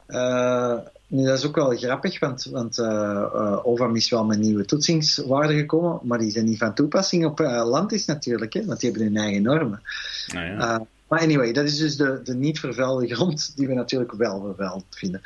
Uh, 0.08 0.74
nu, 1.06 1.24
dat 1.24 1.38
is 1.38 1.46
ook 1.46 1.54
wel 1.54 1.76
grappig, 1.76 2.18
want, 2.18 2.44
want 2.44 2.78
uh, 2.78 2.86
uh, 2.86 3.66
OVAM 3.66 3.96
is 3.96 4.10
wel 4.10 4.24
met 4.24 4.38
nieuwe 4.38 4.64
toetsingswaarden 4.64 5.56
gekomen, 5.56 6.00
maar 6.02 6.18
die 6.18 6.30
zijn 6.30 6.44
niet 6.44 6.58
van 6.58 6.74
toepassing 6.74 7.24
op 7.24 7.38
landis 7.38 8.04
natuurlijk, 8.04 8.52
hè, 8.52 8.64
want 8.64 8.80
die 8.80 8.90
hebben 8.90 9.08
hun 9.08 9.16
eigen 9.16 9.42
normen. 9.42 9.82
Ah, 10.26 10.34
ja. 10.34 10.86
maar 11.08 11.20
anyway, 11.20 11.52
dat 11.52 11.64
is 11.64 11.76
dus 11.76 11.96
de, 11.96 12.20
de 12.24 12.34
niet 12.34 12.60
vervuilde 12.60 13.14
grond 13.14 13.56
die 13.56 13.66
we 13.66 13.74
natuurlijk 13.74 14.12
wel 14.12 14.40
vervuild 14.40 14.84
vinden. 14.90 15.20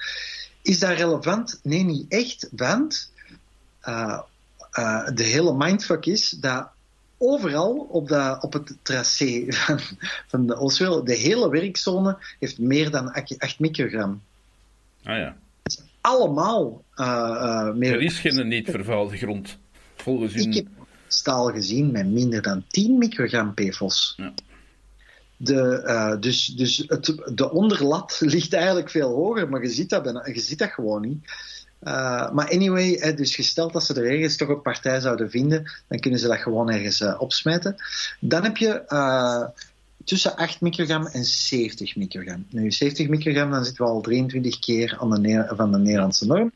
Is 0.62 0.78
dat 0.78 0.96
relevant? 0.96 1.60
Nee, 1.62 1.82
niet 1.82 2.04
echt, 2.08 2.48
want 2.56 3.12
de 5.14 5.22
hele 5.22 5.54
mindfuck 5.54 6.06
is 6.06 6.30
dat 6.30 6.68
overal 7.18 7.86
op, 7.90 8.08
de, 8.08 8.38
op 8.40 8.52
het 8.52 8.76
tracé 8.82 9.44
van, 9.48 9.80
van 10.26 10.46
de 10.46 11.02
de 11.04 11.14
hele 11.14 11.50
werkzone 11.50 12.18
heeft 12.38 12.58
meer 12.58 12.90
dan 12.90 13.12
8 13.12 13.58
microgram. 13.58 14.22
Ah 15.04 15.16
ja. 15.16 15.36
Allemaal 16.00 16.84
uh, 16.96 17.06
uh, 17.06 17.72
meer. 17.72 17.92
Er 17.92 18.02
is 18.02 18.18
geen 18.18 18.48
niet 18.48 18.70
vervuilde 18.70 19.16
grond, 19.16 19.58
volgens 19.96 20.34
Ik 20.34 20.54
heb 20.54 20.66
staal 21.06 21.46
gezien 21.46 21.90
met 21.90 22.06
minder 22.06 22.42
dan 22.42 22.64
10 22.68 22.98
microgram 22.98 23.54
PFOS. 23.54 24.14
Ja. 24.16 24.32
De, 25.36 25.82
uh, 25.86 26.20
dus 26.20 26.46
dus 26.46 26.84
het, 26.86 27.22
de 27.34 27.50
onderlat 27.50 28.20
ligt 28.34 28.52
eigenlijk 28.52 28.90
veel 28.90 29.14
hoger, 29.14 29.48
maar 29.48 29.62
je 29.62 29.70
ziet 29.70 29.90
dat, 29.90 30.02
bijna, 30.02 30.26
je 30.26 30.40
ziet 30.40 30.58
dat 30.58 30.70
gewoon 30.70 31.00
niet. 31.00 31.24
Uh, 31.82 32.30
maar 32.30 32.50
anyway, 32.50 32.96
hè, 33.00 33.14
dus 33.14 33.34
gesteld 33.34 33.72
dat 33.72 33.84
ze 33.84 33.94
er 33.94 34.10
ergens 34.10 34.36
toch 34.36 34.48
een 34.48 34.62
partij 34.62 35.00
zouden 35.00 35.30
vinden, 35.30 35.70
dan 35.88 35.98
kunnen 35.98 36.20
ze 36.20 36.28
dat 36.28 36.38
gewoon 36.38 36.70
ergens 36.70 37.00
uh, 37.00 37.14
opsmijten. 37.18 37.76
Dan 38.20 38.42
heb 38.42 38.56
je 38.56 38.84
tussen 40.04 40.36
8 40.36 40.60
microgram 40.60 41.06
en 41.06 41.24
70 41.24 41.96
microgram. 41.96 42.46
Nu, 42.50 42.72
70 42.72 43.08
microgram, 43.08 43.50
dan 43.50 43.64
zitten 43.64 43.84
we 43.84 43.90
al 43.90 44.00
23 44.00 44.58
keer 44.58 44.96
aan 45.00 45.22
de 45.22 45.52
van 45.56 45.72
de 45.72 45.78
Nederlandse 45.78 46.26
norm. 46.26 46.52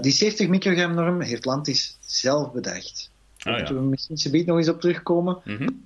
die 0.00 0.12
70 0.12 0.48
microgram 0.48 0.94
norm 0.94 1.20
heeft 1.20 1.44
Landis 1.44 1.96
zelf 2.00 2.52
bedacht. 2.52 3.10
Ah, 3.38 3.44
Daar 3.44 3.52
ja. 3.52 3.58
moeten 3.58 3.76
we 3.76 3.82
misschien 3.82 4.46
nog 4.46 4.58
eens 4.58 4.68
op 4.68 4.80
terugkomen. 4.80 5.38
Mm-hmm. 5.44 5.84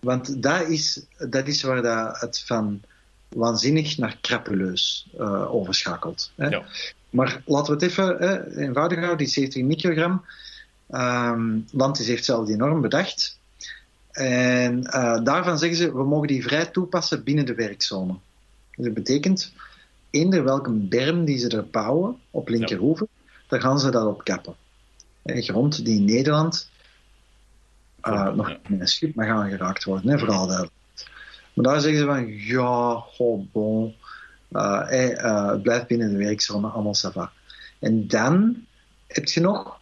Want 0.00 0.42
dat 0.42 0.68
is, 0.68 1.02
dat 1.28 1.46
is 1.46 1.62
waar 1.62 1.82
dat 1.82 2.20
het 2.20 2.42
van 2.46 2.80
waanzinnig 3.28 3.98
naar 3.98 4.18
krapuleus 4.20 5.08
overschakelt. 5.48 6.32
Hè? 6.36 6.48
Ja. 6.48 6.64
Maar 7.10 7.42
laten 7.44 7.78
we 7.78 7.84
het 7.84 7.90
even 7.90 8.20
eh, 8.20 8.64
eenvoudig 8.64 8.98
houden, 8.98 9.18
die 9.18 9.26
70 9.26 9.62
microgram. 9.62 10.24
Um, 10.90 11.66
Landis 11.72 12.06
heeft 12.06 12.24
zelf 12.24 12.46
die 12.46 12.56
norm 12.56 12.80
bedacht. 12.80 13.35
En 14.16 14.78
uh, 14.78 15.24
daarvan 15.24 15.58
zeggen 15.58 15.78
ze, 15.78 15.92
we 15.92 16.04
mogen 16.04 16.26
die 16.26 16.42
vrij 16.42 16.66
toepassen 16.66 17.24
binnen 17.24 17.46
de 17.46 17.54
werkzone. 17.54 18.14
Dus 18.76 18.84
dat 18.84 18.94
betekent, 18.94 19.52
eender 20.10 20.44
welke 20.44 20.70
berm 20.70 21.24
die 21.24 21.38
ze 21.38 21.48
er 21.48 21.66
bouwen 21.66 22.16
op 22.30 22.48
linkerhoeven, 22.48 23.08
ja. 23.10 23.30
dan 23.48 23.60
gaan 23.60 23.80
ze 23.80 23.90
dat 23.90 24.06
op 24.06 24.24
kappen. 24.24 24.54
En 25.22 25.42
grond 25.42 25.84
die 25.84 25.96
in 25.96 26.04
Nederland 26.04 26.70
uh, 28.02 28.12
ja, 28.12 28.30
nog 28.30 28.56
met 28.68 28.80
een 28.80 28.88
schip 28.88 29.14
mag 29.14 29.26
gaan 29.26 29.50
geraakt 29.50 29.84
worden, 29.84 30.10
hè, 30.10 30.18
vooral 30.18 30.46
dat. 30.46 30.70
Maar 31.54 31.64
daar 31.64 31.80
zeggen 31.80 32.00
ze 32.00 32.06
van, 32.06 32.26
ja, 32.26 33.04
oh 33.18 33.52
bon, 33.52 33.94
uh, 34.52 34.88
hey, 34.88 35.08
het 35.52 35.62
blijft 35.62 35.86
binnen 35.86 36.10
de 36.10 36.16
werkzone, 36.16 36.68
allemaal 36.68 36.96
ça 36.96 37.12
va. 37.12 37.32
En 37.78 38.06
dan 38.08 38.56
heb 39.06 39.24
je 39.24 39.40
nog 39.40 39.78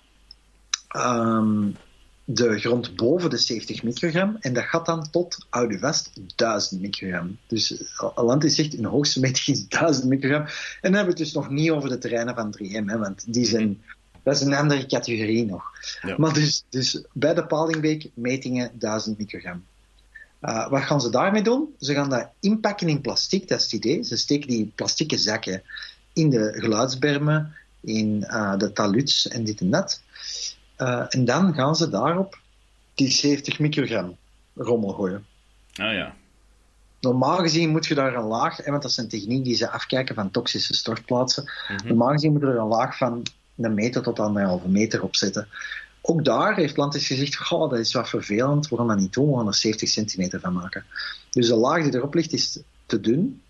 um, 0.96 1.76
de 2.24 2.58
grond 2.58 2.96
boven 2.96 3.30
de 3.30 3.36
70 3.36 3.82
microgram 3.82 4.36
en 4.40 4.52
dat 4.52 4.64
gaat 4.64 4.86
dan 4.86 5.10
tot, 5.10 5.46
houd 5.50 5.70
u 5.70 5.78
vast, 5.78 6.10
1000 6.36 6.80
microgram. 6.80 7.38
Dus 7.46 7.84
Atlantis 7.96 8.54
zegt, 8.54 8.72
hun 8.72 8.84
hoogste 8.84 9.20
meting 9.20 9.56
is 9.56 9.68
1000 9.68 10.06
microgram. 10.06 10.42
En 10.42 10.48
dan 10.80 10.92
hebben 10.94 11.14
we 11.14 11.20
het 11.20 11.32
dus 11.32 11.32
nog 11.32 11.50
niet 11.50 11.70
over 11.70 11.88
de 11.88 11.98
terreinen 11.98 12.34
van 12.34 12.56
3M, 12.58 12.84
hè, 12.84 12.98
want 12.98 13.32
die 13.32 13.44
zijn, 13.44 13.82
dat 14.22 14.34
is 14.34 14.40
een 14.40 14.54
andere 14.54 14.86
categorie 14.86 15.44
nog. 15.44 15.64
Ja. 16.02 16.14
Maar 16.18 16.32
dus, 16.32 16.64
dus 16.68 17.04
bij 17.12 17.34
de 17.34 17.46
Palingbeek 17.46 18.10
metingen 18.14 18.70
1000 18.78 19.18
microgram. 19.18 19.64
Uh, 20.42 20.68
wat 20.70 20.82
gaan 20.82 21.00
ze 21.00 21.10
daarmee 21.10 21.42
doen? 21.42 21.74
Ze 21.80 21.94
gaan 21.94 22.10
dat 22.10 22.28
inpakken 22.40 22.88
in 22.88 23.00
plastic, 23.00 23.48
dat 23.48 23.58
is 23.58 23.64
het 23.64 23.72
idee. 23.72 24.02
Ze 24.02 24.16
steken 24.16 24.48
die 24.48 24.72
plastieke 24.74 25.18
zakken 25.18 25.62
in 26.12 26.30
de 26.30 26.52
geluidsbermen, 26.56 27.54
in 27.80 28.24
uh, 28.26 28.58
de 28.58 28.72
taluts 28.72 29.28
en 29.28 29.44
dit 29.44 29.60
en 29.60 29.70
dat. 29.70 30.00
Uh, 30.78 31.04
en 31.08 31.24
dan 31.24 31.54
gaan 31.54 31.76
ze 31.76 31.88
daarop 31.88 32.38
die 32.94 33.10
70 33.10 33.58
microgram 33.58 34.16
rommel 34.54 34.92
gooien. 34.92 35.26
Ah 35.74 35.92
ja. 35.92 36.14
Normaal 37.00 37.38
gezien 37.38 37.70
moet 37.70 37.86
je 37.86 37.94
daar 37.94 38.14
een 38.14 38.24
laag, 38.24 38.64
want 38.64 38.82
dat 38.82 38.90
is 38.90 38.96
een 38.96 39.08
techniek 39.08 39.44
die 39.44 39.54
ze 39.54 39.70
afkijken 39.70 40.14
van 40.14 40.30
toxische 40.30 40.74
stortplaatsen. 40.74 41.42
Mm-hmm. 41.68 41.88
Normaal 41.88 42.12
gezien 42.12 42.32
moet 42.32 42.40
je 42.40 42.46
er 42.46 42.58
een 42.58 42.66
laag 42.66 42.96
van 42.96 43.22
een 43.56 43.74
meter 43.74 44.02
tot 44.02 44.20
anderhalve 44.20 44.68
meter 44.68 45.02
op 45.02 45.16
zetten. 45.16 45.48
Ook 46.00 46.24
daar 46.24 46.56
heeft 46.56 46.76
Landis 46.76 47.06
gezegd, 47.06 47.50
oh, 47.50 47.70
dat 47.70 47.78
is 47.78 47.92
wat 47.92 48.08
vervelend, 48.08 48.68
we 48.68 48.76
gaan 48.76 48.88
dat 48.88 48.98
niet 48.98 49.12
doen, 49.12 49.30
we 49.30 49.36
gaan 49.36 49.46
er 49.46 49.54
70 49.54 49.88
centimeter 49.88 50.40
van 50.40 50.52
maken. 50.52 50.84
Dus 51.30 51.48
de 51.48 51.54
laag 51.54 51.82
die 51.82 51.94
erop 51.94 52.14
ligt 52.14 52.32
is 52.32 52.58
te 52.86 53.00
dun. 53.00 53.42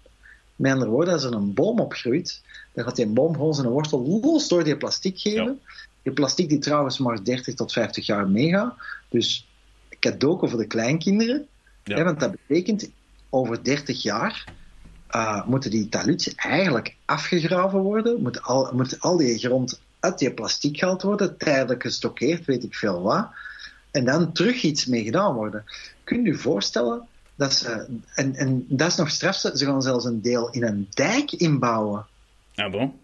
Met 0.56 0.72
andere 0.72 0.90
woorden, 0.90 1.14
als 1.14 1.24
er 1.24 1.32
een 1.32 1.54
boom 1.54 1.80
opgroeit, 1.80 2.42
dan 2.72 2.84
gaat 2.84 2.96
die 2.96 3.06
boom 3.06 3.32
gewoon 3.32 3.54
zijn 3.54 3.68
wortel 3.68 4.20
los 4.22 4.48
door 4.48 4.64
die 4.64 4.76
plastic 4.76 5.18
geven. 5.18 5.60
Die 6.05 6.12
plastic 6.12 6.49
die 6.49 6.59
trouwens 6.59 6.99
maar 6.99 7.25
30 7.25 7.55
tot 7.55 7.73
50 7.73 8.07
jaar 8.07 8.29
meegaat. 8.29 8.75
Dus 9.09 9.49
cadeau 10.01 10.49
voor 10.49 10.59
de 10.59 10.67
kleinkinderen. 10.67 11.47
Ja. 11.85 11.97
Hè, 11.97 12.05
want 12.05 12.21
dat 12.21 12.31
betekent, 12.31 12.90
over 13.31 13.64
30 13.64 14.03
jaar 14.03 14.53
uh, 15.11 15.47
moeten 15.47 15.71
die 15.71 15.88
taluds 15.88 16.35
eigenlijk 16.35 16.97
afgegraven 17.05 17.81
worden. 17.81 18.23
Moet 18.23 18.43
al, 18.43 18.71
moet 18.73 19.01
al 19.01 19.17
die 19.17 19.38
grond 19.38 19.81
uit 20.01 20.19
die 20.19 20.35
plastic 20.35 20.79
gehaald 20.79 21.03
worden, 21.03 21.37
tijdelijk 21.37 21.83
gestockeerd, 21.83 22.45
weet 22.45 22.64
ik 22.64 22.75
veel 22.75 23.03
wat. 23.03 23.29
En 23.90 24.05
dan 24.05 24.33
terug 24.33 24.62
iets 24.62 24.87
mee 24.87 25.05
gedaan 25.05 25.35
worden. 25.35 25.64
Kunt 26.05 26.27
u 26.27 26.31
je 26.31 26.35
voorstellen 26.35 27.07
dat 27.35 27.53
ze, 27.53 27.87
en, 28.14 28.35
en 28.35 28.64
dat 28.69 28.88
is 28.88 28.97
nog 28.97 29.11
strafste, 29.11 29.59
ze 29.59 29.64
gaan 29.64 29.83
zelfs 29.83 30.05
een 30.05 30.23
deel 30.23 30.51
in 30.51 30.64
een 30.64 30.87
dijk 30.90 31.33
inbouwen. 31.33 32.07
Ah, 32.55 32.73
bon? 32.73 32.99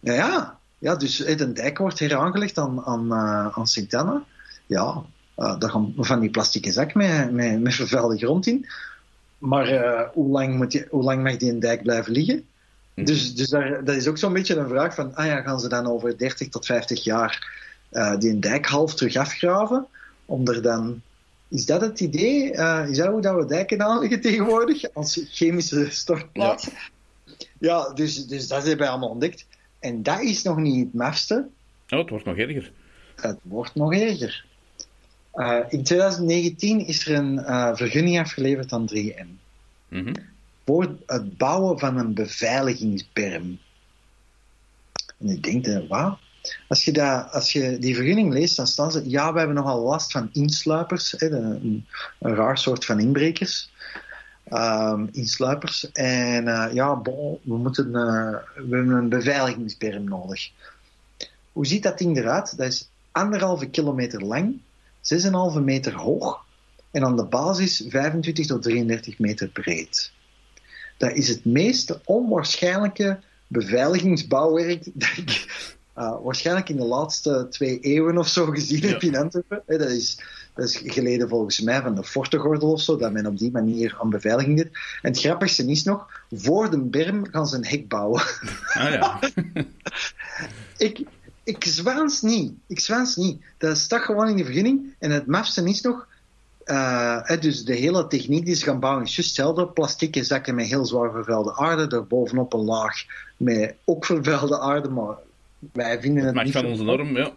Ja, 0.00 0.12
ja. 0.12 0.58
Ja 0.82 0.96
dus 0.96 1.26
een 1.26 1.54
dijk 1.54 1.78
wordt 1.78 1.98
hier 1.98 2.16
aangelegd 2.16 2.58
aan, 2.58 2.84
aan, 2.84 3.06
uh, 3.06 3.58
aan 3.58 3.66
Sint-Anna. 3.66 4.24
Ja, 4.66 5.02
uh, 5.36 5.58
daar 5.58 5.70
gaan 5.70 5.92
van 5.96 6.20
die 6.20 6.30
plastieke 6.30 6.72
zak 6.72 6.94
met, 6.94 7.32
met, 7.32 7.60
met 7.60 7.74
vervuilde 7.74 8.18
grond 8.18 8.46
in. 8.46 8.66
Maar 9.38 9.72
uh, 9.72 10.08
hoe, 10.12 10.28
lang 10.28 10.56
moet 10.56 10.70
die, 10.70 10.86
hoe 10.90 11.02
lang 11.02 11.22
mag 11.22 11.36
die 11.36 11.50
een 11.50 11.60
dijk 11.60 11.82
blijven 11.82 12.12
liggen? 12.12 12.44
Mm. 12.94 13.04
Dus, 13.04 13.34
dus 13.34 13.48
daar, 13.48 13.84
dat 13.84 13.96
is 13.96 14.08
ook 14.08 14.18
zo'n 14.18 14.32
beetje 14.32 14.56
een 14.56 14.68
vraag 14.68 14.94
van, 14.94 15.14
ah 15.14 15.26
ja, 15.26 15.40
gaan 15.40 15.60
ze 15.60 15.68
dan 15.68 15.86
over 15.86 16.18
30 16.18 16.48
tot 16.48 16.66
50 16.66 17.04
jaar 17.04 17.62
uh, 17.92 18.18
die 18.18 18.30
een 18.30 18.40
dijk 18.40 18.66
half 18.66 18.94
terug 18.94 19.16
afgraven? 19.16 19.86
Om 20.24 20.48
er 20.48 20.62
dan... 20.62 21.02
Is 21.48 21.66
dat 21.66 21.80
het 21.80 22.00
idee? 22.00 22.52
Uh, 22.52 22.86
is 22.88 22.96
dat 22.96 23.08
hoe 23.08 23.20
dat 23.20 23.34
we 23.34 23.44
dijken 23.44 23.82
aanleggen 23.82 24.20
tegenwoordig? 24.20 24.94
Als 24.94 25.26
chemische 25.30 25.86
stortplaats? 25.90 26.64
Ja, 26.64 27.36
ja 27.58 27.92
dus, 27.94 28.26
dus 28.26 28.48
dat 28.48 28.58
hebben 28.58 28.78
wij 28.78 28.88
allemaal 28.88 29.08
ontdekt. 29.08 29.46
En 29.82 30.02
dat 30.02 30.20
is 30.20 30.42
nog 30.42 30.56
niet 30.56 30.84
het 30.84 30.94
mafste. 30.94 31.48
Oh, 31.88 31.98
het 31.98 32.10
wordt 32.10 32.24
nog 32.24 32.36
erger. 32.36 32.72
Het 33.16 33.38
wordt 33.42 33.74
nog 33.74 33.94
erger. 33.94 34.44
Uh, 35.34 35.58
in 35.68 35.82
2019 35.82 36.86
is 36.86 37.06
er 37.06 37.14
een 37.14 37.34
uh, 37.34 37.74
vergunning 37.74 38.18
afgeleverd 38.18 38.72
aan 38.72 38.88
3M. 38.94 39.26
Mm 39.88 40.04
-hmm. 40.04 40.14
Voor 40.64 40.96
het 41.06 41.36
bouwen 41.36 41.78
van 41.78 41.96
een 41.96 42.14
beveiligingsberm. 42.14 43.58
En 45.18 45.28
je 45.28 45.40
denkt, 45.40 45.88
wat? 45.88 46.18
Als 46.68 46.84
je, 46.84 46.92
dat, 46.92 47.32
als 47.32 47.52
je 47.52 47.78
die 47.78 47.94
vergunning 47.94 48.32
leest, 48.32 48.56
dan 48.56 48.66
staan 48.66 48.92
ze... 48.92 49.10
Ja, 49.10 49.32
we 49.32 49.38
hebben 49.38 49.56
nogal 49.56 49.82
last 49.82 50.12
van 50.12 50.28
insluipers. 50.32 51.14
Hè, 51.16 51.30
een, 51.30 51.86
een 52.18 52.34
raar 52.34 52.58
soort 52.58 52.84
van 52.84 53.00
inbrekers. 53.00 53.70
Um, 54.54 55.08
insluipers. 55.12 55.92
En 55.92 56.46
uh, 56.46 56.68
ja, 56.72 57.02
we, 57.02 57.38
moeten, 57.44 57.92
we 57.92 58.40
hebben 58.54 58.88
een 58.88 59.08
beveiligingsberm 59.08 60.04
nodig. 60.04 60.50
Hoe 61.52 61.66
ziet 61.66 61.82
dat 61.82 61.98
ding 61.98 62.16
eruit? 62.16 62.56
Dat 62.56 62.66
is 62.66 62.90
anderhalve 63.10 63.66
kilometer 63.66 64.24
lang 64.24 64.60
6,5 65.56 65.62
meter 65.62 65.94
hoog 65.94 66.44
en 66.90 67.04
aan 67.04 67.16
de 67.16 67.24
basis 67.24 67.84
25 67.88 68.46
tot 68.46 68.62
33 68.62 69.18
meter 69.18 69.48
breed. 69.48 70.12
Dat 70.96 71.12
is 71.12 71.28
het 71.28 71.44
meest 71.44 71.98
onwaarschijnlijke 72.04 73.20
beveiligingsbouwwerk 73.46 74.84
dat 74.94 75.16
ik 75.16 75.46
uh, 75.98 76.16
waarschijnlijk 76.22 76.68
in 76.68 76.76
de 76.76 76.84
laatste 76.84 77.46
twee 77.50 77.80
eeuwen 77.80 78.18
of 78.18 78.28
zo 78.28 78.46
gezien 78.46 78.80
ja. 78.80 78.88
heb 78.88 79.02
in 79.02 79.16
Antwerpen. 79.16 79.78
Dat 79.78 79.90
is, 79.90 80.18
dat 80.54 80.68
is 80.68 80.82
geleden 80.84 81.28
volgens 81.28 81.60
mij 81.60 81.82
van 81.82 81.94
de 81.94 82.04
Fortegordel 82.04 82.72
of 82.72 82.80
zo, 82.80 82.96
dat 82.96 83.12
men 83.12 83.26
op 83.26 83.38
die 83.38 83.50
manier 83.50 83.96
aan 84.00 84.10
beveiliging 84.10 84.56
deed. 84.56 84.70
En 85.02 85.10
het 85.10 85.20
grappigste 85.20 85.66
is 85.66 85.84
nog, 85.84 86.06
voor 86.30 86.70
de 86.70 86.80
berm 86.80 87.26
gaan 87.30 87.46
ze 87.46 87.56
een 87.56 87.66
hek 87.66 87.88
bouwen. 87.88 88.22
Ah, 88.72 88.92
ja. 88.92 89.20
ik, 90.86 91.04
ik 91.42 91.64
zwaans 91.64 92.22
niet. 92.22 92.52
Ik 92.66 92.80
zwaans 92.80 93.16
niet. 93.16 93.42
Dat 93.58 93.78
staat 93.78 94.02
gewoon 94.02 94.28
in 94.28 94.36
de 94.36 94.44
vergunning. 94.44 94.94
En 94.98 95.10
het 95.10 95.26
mafste 95.26 95.64
is 95.64 95.80
nog, 95.80 96.06
uh, 96.66 97.30
dus 97.40 97.64
de 97.64 97.74
hele 97.74 98.06
techniek 98.06 98.44
die 98.44 98.54
ze 98.54 98.64
gaan 98.64 98.80
bouwen 98.80 99.04
is 99.04 99.16
juist 99.16 99.36
hetzelfde. 99.36 99.66
Plastieke 99.66 100.24
zakken 100.24 100.54
met 100.54 100.66
heel 100.66 100.86
zwaar 100.86 101.10
vervuilde 101.10 101.56
aarde. 101.56 101.86
Daar 101.86 102.06
bovenop 102.06 102.52
een 102.52 102.64
laag 102.64 103.04
met 103.36 103.74
ook 103.84 104.04
vervuilde 104.04 104.60
aarde. 104.60 104.88
Maar 104.88 105.16
wij 105.72 106.00
vinden 106.00 106.24
het 106.24 106.34
Maakt 106.34 106.46
niet 106.46 106.56
van 106.56 106.66
onze 106.66 106.82
norm, 106.82 107.16
ja. 107.16 107.32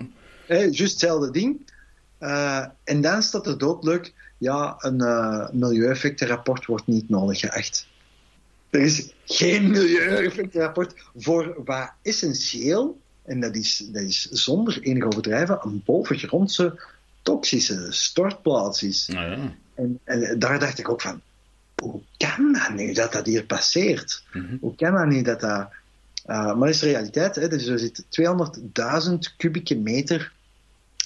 Hey, 0.45 0.69
juist 0.69 0.79
hetzelfde 0.79 1.31
ding. 1.31 1.71
Uh, 2.19 2.65
en 2.83 3.01
dan 3.01 3.23
staat 3.23 3.47
er 3.47 3.57
doodleuk, 3.57 4.13
ja, 4.37 4.75
een 4.77 5.01
uh, 5.01 5.49
milieueffectenrapport 5.51 6.65
wordt 6.65 6.87
niet 6.87 7.09
nodig 7.09 7.39
geacht. 7.39 7.87
Er 8.69 8.81
is 8.81 9.13
geen 9.25 9.69
milieueffectenrapport 9.71 10.93
voor 11.15 11.61
wat 11.65 11.91
essentieel 12.01 12.99
en 13.25 13.39
dat 13.39 13.55
is, 13.55 13.77
dat 13.91 14.01
is 14.01 14.21
zonder 14.21 14.81
enig 14.81 15.03
overdrijven 15.03 15.59
een 15.61 15.81
bovengrondse 15.85 16.79
toxische 17.21 17.87
stortplaats 17.89 18.83
is. 18.83 19.07
Nou 19.07 19.29
ja. 19.29 19.55
en, 19.75 19.99
en, 20.03 20.39
daar 20.39 20.59
dacht 20.59 20.79
ik 20.79 20.89
ook 20.89 21.01
van, 21.01 21.21
hoe 21.75 22.01
kan 22.17 22.53
dat 22.53 22.73
nu 22.73 22.93
dat 22.93 23.11
dat 23.11 23.25
hier 23.25 23.45
passeert? 23.45 24.23
Mm 24.33 24.45
-hmm. 24.45 24.57
Hoe 24.61 24.75
kan 24.75 24.93
dat 24.93 25.07
nu 25.07 25.21
dat 25.21 25.39
dat... 25.39 25.69
Uh, 26.27 26.45
maar 26.45 26.55
dat 26.55 26.69
is 26.69 26.79
de 26.79 26.85
realiteit. 26.85 27.35
Hè? 27.35 27.47
Dus 27.47 27.65
er 27.65 27.79
zit 27.79 28.05
200.000 29.09 29.35
kubieke 29.37 29.75
meter 29.75 30.33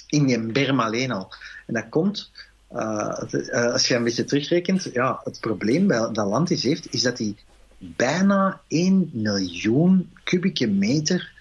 in 0.06 0.26
die 0.26 0.52
berm 0.52 0.80
alleen 0.80 1.10
al. 1.10 1.32
En 1.66 1.74
dat 1.74 1.88
komt... 1.88 2.30
Uh, 2.72 3.22
uh, 3.30 3.72
als 3.72 3.88
je 3.88 3.94
een 3.94 4.04
beetje 4.04 4.24
terugrekent, 4.24 4.90
ja, 4.92 5.20
het 5.24 5.40
probleem 5.40 5.86
bij 5.86 5.98
dat 5.98 6.26
Landis 6.26 6.62
heeft, 6.62 6.94
is 6.94 7.02
dat 7.02 7.18
hij 7.18 7.34
bijna 7.78 8.60
1 8.68 9.10
miljoen 9.12 10.12
kubieke 10.24 10.66
meter 10.66 11.32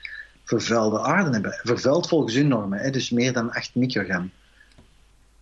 vervuilde 0.44 1.02
aarde 1.02 1.32
hebben. 1.32 1.60
Vervuild 1.64 2.08
volgens 2.08 2.34
hun 2.34 2.48
normen, 2.48 2.80
hè, 2.80 2.90
dus 2.90 3.10
meer 3.10 3.34
dan 3.34 3.52
8 3.52 3.76
microgram. 3.76 4.32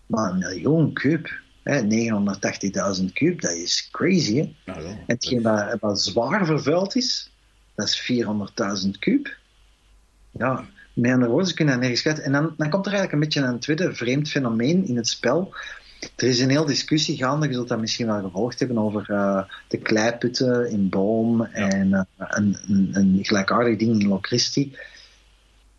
Maar 0.06 0.32
een 0.32 0.38
miljoen 0.38 0.94
kuub, 0.94 1.40
980.000 3.00 3.06
kuub, 3.14 3.42
dat 3.42 3.52
is 3.52 3.90
crazy. 3.92 4.36
Hè? 4.36 4.56
Nou, 4.66 4.82
ja. 4.82 4.90
En 4.90 5.04
hetgeen 5.08 5.42
wat, 5.42 5.78
wat 5.80 6.02
zwaar 6.02 6.46
vervuild 6.46 6.96
is, 6.96 7.32
dat 7.78 7.88
is 7.88 8.24
400.000 8.86 8.90
kuub. 9.00 9.38
Ja, 10.32 10.66
met 10.94 11.12
andere 11.12 11.30
woorden, 11.30 11.48
ze 11.48 11.54
kunnen 11.54 11.74
dat 11.74 11.82
nergens 11.84 12.02
schatten. 12.02 12.24
En 12.24 12.32
dan, 12.32 12.54
dan 12.58 12.70
komt 12.70 12.86
er 12.86 12.92
eigenlijk 12.92 13.14
een 13.14 13.30
beetje 13.30 13.42
een 13.42 13.60
tweede 13.60 13.96
vreemd 13.96 14.30
fenomeen 14.30 14.86
in 14.88 14.96
het 14.96 15.08
spel. 15.08 15.56
Er 16.16 16.28
is 16.28 16.40
een 16.40 16.50
hele 16.50 16.66
discussie 16.66 17.18
gaande, 17.18 17.48
je 17.48 17.54
zult 17.54 17.68
dat 17.68 17.80
misschien 17.80 18.06
wel 18.06 18.22
gevolgd 18.22 18.60
hebben, 18.60 18.78
over 18.78 19.10
uh, 19.10 19.44
de 19.68 19.78
kleiputten 19.78 20.70
in 20.72 20.90
Boom 20.90 21.42
en 21.42 21.88
uh, 21.88 22.02
een, 22.18 22.58
een, 22.68 22.90
een, 22.94 23.20
gelijkaardig 23.22 23.78
ding 23.78 24.02
in 24.02 24.08
Locristi. 24.08 24.76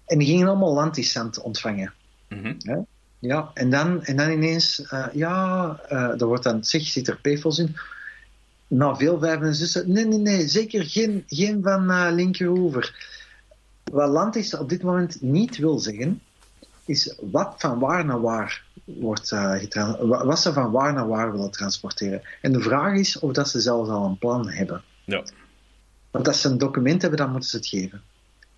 En 0.06 0.18
die 0.18 0.28
gingen 0.28 0.48
allemaal 0.48 0.74
landisant 0.74 1.40
ontvangen. 1.40 1.92
Mm 2.28 2.42
-hmm. 2.42 2.54
ja? 2.58 2.84
ja, 3.18 3.50
en 3.54 3.70
dan, 3.70 4.04
en 4.04 4.16
dan 4.16 4.30
ineens, 4.30 4.78
uh, 4.92 5.06
ja, 5.12 5.80
er 5.88 6.26
wordt 6.26 6.44
dan, 6.44 6.64
zeg, 6.64 6.82
zit 6.82 7.08
er 7.08 7.20
PFOS 7.20 7.58
in. 7.58 7.76
Na 8.68 8.96
veel 8.96 9.18
vijven 9.18 9.46
en 9.46 9.54
zussen, 9.54 9.92
nee, 9.92 10.04
nee, 10.04 10.18
nee, 10.18 10.48
zeker 10.48 10.85
geen, 10.85 11.24
geen 11.26 11.62
van 11.62 11.90
uh, 11.90 12.09
linkeroever. 12.12 13.16
Wat 13.85 14.11
Landis 14.11 14.54
op 14.57 14.68
dit 14.68 14.83
moment 14.83 15.22
niet 15.22 15.57
wil 15.57 15.78
zeggen, 15.78 16.20
is 16.85 17.16
wat 17.20 17.54
van 17.59 17.78
waar 17.78 18.04
naar 18.04 18.20
waar 18.20 18.64
wordt 18.85 19.31
uh, 19.31 19.62
wat 19.98 20.40
ze 20.40 20.52
van 20.52 20.70
waar 20.70 20.92
naar 20.92 21.09
waar 21.09 21.33
willen 21.33 21.50
transporteren. 21.50 22.22
En 22.42 22.52
de 22.52 22.61
vraag 22.61 22.98
is 22.98 23.18
of 23.18 23.33
dat 23.33 23.48
ze 23.48 23.61
zelfs 23.61 23.90
al 23.90 24.04
een 24.04 24.18
plan 24.18 24.48
hebben. 24.48 24.83
Ja. 25.04 25.24
Want 26.11 26.28
als 26.28 26.40
ze 26.40 26.48
een 26.48 26.59
document 26.59 27.00
hebben, 27.00 27.20
dan 27.20 27.31
moeten 27.31 27.50
ze 27.50 27.57
het 27.57 27.66
geven. 27.66 28.02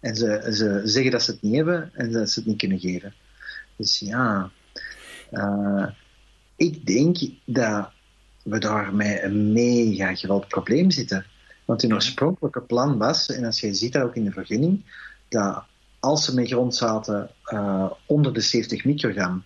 En 0.00 0.16
ze, 0.16 0.48
ze 0.52 0.80
zeggen 0.84 1.10
dat 1.10 1.22
ze 1.22 1.30
het 1.30 1.42
niet 1.42 1.54
hebben 1.54 1.90
en 1.94 2.12
dat 2.12 2.30
ze 2.30 2.38
het 2.38 2.48
niet 2.48 2.58
kunnen 2.58 2.78
geven. 2.78 3.14
Dus 3.76 3.98
ja, 3.98 4.50
uh, 5.32 5.86
ik 6.56 6.86
denk 6.86 7.18
dat 7.44 7.90
we 8.42 8.58
daar 8.58 8.94
met 8.94 9.22
een 9.22 9.52
mega 9.52 10.14
groot 10.14 10.48
probleem 10.48 10.90
zitten. 10.90 11.26
Want 11.64 11.82
hun 11.82 11.94
oorspronkelijke 11.94 12.60
plan 12.60 12.98
was, 12.98 13.30
en 13.30 13.44
als 13.44 13.60
je 13.60 13.74
ziet 13.74 13.92
dat 13.92 14.02
ook 14.02 14.16
in 14.16 14.24
de 14.24 14.32
vergunning, 14.32 14.84
dat 15.28 15.62
als 16.00 16.24
ze 16.24 16.34
met 16.34 16.48
grond 16.48 16.74
zaten 16.74 17.30
uh, 17.52 17.90
onder 18.06 18.32
de 18.32 18.40
70 18.40 18.84
microgram, 18.84 19.44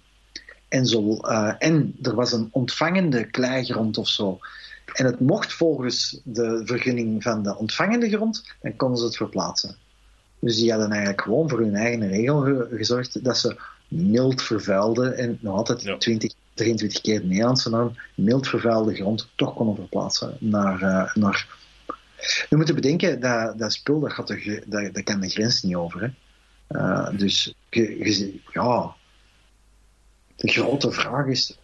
en, 0.69 0.87
zo, 0.87 1.19
uh, 1.23 1.55
en 1.59 1.97
er 2.03 2.15
was 2.15 2.33
een 2.33 2.49
ontvangende 2.51 3.31
kleigrond 3.31 3.99
of 3.99 4.09
zo, 4.09 4.39
en 4.93 5.05
het 5.05 5.21
mocht 5.21 5.53
volgens 5.53 6.21
de 6.25 6.63
vergunning 6.65 7.23
van 7.23 7.43
de 7.43 7.57
ontvangende 7.57 8.09
grond, 8.09 8.55
dan 8.61 8.77
konden 8.77 8.99
ze 8.99 9.05
het 9.05 9.17
verplaatsen. 9.17 9.77
Dus 10.39 10.57
die 10.57 10.71
hadden 10.71 10.91
eigenlijk 10.91 11.21
gewoon 11.21 11.49
voor 11.49 11.59
hun 11.59 11.75
eigen 11.75 12.09
regel 12.09 12.41
ge 12.41 12.69
gezorgd 12.71 13.25
dat 13.25 13.39
ze 13.39 13.61
mild 13.95 14.43
vervuilde, 14.43 15.11
en 15.11 15.39
nog 15.41 15.57
altijd 15.57 15.83
Ja. 15.83 15.97
20, 15.97 16.33
23 16.55 17.01
keer 17.01 17.21
de 17.21 17.27
Nederlandse 17.27 17.71
norm, 17.71 17.97
mild 18.15 18.49
vervuilde 18.49 18.95
grond 18.95 19.29
toch 19.37 19.55
konden 19.55 19.75
verplaatsen 19.75 20.37
naar, 20.41 20.83
uh, 20.83 21.15
naar 21.15 21.63
we 22.51 22.57
moeten 22.57 22.75
bedenken 22.75 23.21
dat 23.21 23.59
dat 23.59 23.73
spul 23.73 24.01
dat, 24.01 24.13
gaat 24.13 24.27
de, 24.27 24.63
dat, 24.67 24.95
dat 24.95 25.03
kan 25.03 25.21
de 25.21 25.29
grens 25.29 25.63
niet 25.63 25.75
over. 25.75 26.01
Hè. 26.01 26.09
Uh, 26.69 27.19
dus 27.19 27.55
ja, 28.53 28.95
de 30.37 30.49
grote 30.49 30.91
vraag 30.91 31.27
is: 31.27 31.59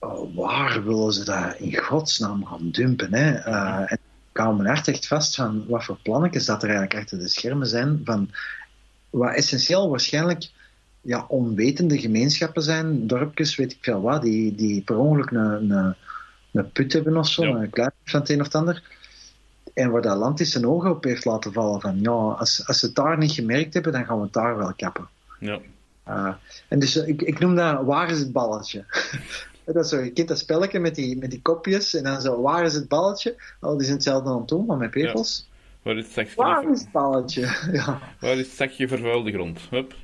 uh, 0.00 0.18
waar 0.34 0.84
willen 0.84 1.12
ze 1.12 1.24
dat 1.24 1.54
in 1.58 1.76
godsnaam 1.76 2.46
gaan 2.46 2.70
dumpen? 2.70 3.14
Hè? 3.14 3.46
Uh, 3.48 3.92
en 3.92 3.98
ik 4.30 4.36
hou 4.36 4.56
mijn 4.56 4.68
hart 4.68 4.88
echt 4.88 5.06
vast 5.06 5.34
van 5.34 5.66
wat 5.68 5.84
voor 5.84 5.98
plannetjes 6.02 6.44
dat 6.44 6.62
er 6.62 6.68
eigenlijk 6.68 7.00
achter 7.00 7.18
de 7.18 7.28
schermen 7.28 7.66
zijn. 7.66 8.00
Van 8.04 8.30
wat 9.10 9.34
essentieel 9.34 9.90
waarschijnlijk 9.90 10.50
ja, 11.00 11.24
onwetende 11.28 11.98
gemeenschappen 11.98 12.62
zijn, 12.62 13.06
dorpjes, 13.06 13.56
weet 13.56 13.72
ik 13.72 13.78
veel 13.80 14.00
wat, 14.00 14.22
die, 14.22 14.54
die 14.54 14.82
per 14.82 14.96
ongeluk 14.96 15.30
een, 15.30 15.70
een, 15.70 15.94
een 16.52 16.72
put 16.72 16.92
hebben 16.92 17.16
of 17.16 17.28
zo, 17.28 17.44
Ja. 17.44 17.54
een 17.54 17.70
klein 17.70 17.92
van 18.04 18.20
het 18.20 18.28
een 18.28 18.40
of 18.40 18.46
het 18.46 18.54
ander. 18.54 18.82
En 19.74 19.90
waar 19.90 20.02
dat 20.02 20.16
land 20.16 20.40
is 20.40 20.50
zijn 20.50 20.66
ogen 20.66 20.90
op 20.90 21.04
heeft 21.04 21.24
laten 21.24 21.52
vallen 21.52 21.80
van, 21.80 22.00
ja, 22.00 22.10
als, 22.10 22.66
als 22.66 22.78
ze 22.78 22.86
het 22.86 22.94
daar 22.94 23.18
niet 23.18 23.32
gemerkt 23.32 23.74
hebben, 23.74 23.92
dan 23.92 24.04
gaan 24.04 24.16
we 24.16 24.24
het 24.24 24.32
daar 24.32 24.56
wel 24.56 24.74
kappen. 24.74 25.08
Ja. 25.40 25.60
Uh, 26.08 26.34
en 26.68 26.78
dus 26.78 26.96
uh, 26.96 27.08
ik, 27.08 27.22
ik 27.22 27.38
noem 27.38 27.54
dat 27.54 27.84
waar 27.84 28.10
is 28.10 28.18
het 28.18 28.32
balletje? 28.32 28.84
dat 29.64 29.84
is 29.84 29.88
zo, 29.88 30.00
je 30.00 30.10
kent 30.10 30.28
dat 30.28 30.38
spelletje 30.38 30.80
met 30.80 30.94
die, 30.94 31.16
met 31.18 31.30
die 31.30 31.42
kopjes 31.42 31.94
en 31.94 32.02
dan 32.02 32.20
zo, 32.20 32.40
waar 32.40 32.64
is 32.64 32.74
het 32.74 32.88
balletje? 32.88 33.36
Oh, 33.60 33.72
die 33.72 33.82
zijn 33.82 33.94
hetzelfde 33.94 34.30
aan 34.30 34.38
het 34.38 34.48
doen, 34.48 34.66
maar 34.66 34.76
met 34.76 34.90
pepels. 34.90 35.47
Waar 35.82 35.96
is 35.96 36.04
het 36.04 36.12
zakje, 36.12 36.34
Waar 36.36 36.70
is 36.70 36.80
het 36.80 36.92
balletje? 36.92 37.40
ja. 37.72 37.98
waar 38.20 38.36
is 38.36 38.46
het 38.46 38.56
zakje 38.56 38.88
vervuilde 38.88 39.32
grond? 39.32 39.60
Hup. 39.70 39.94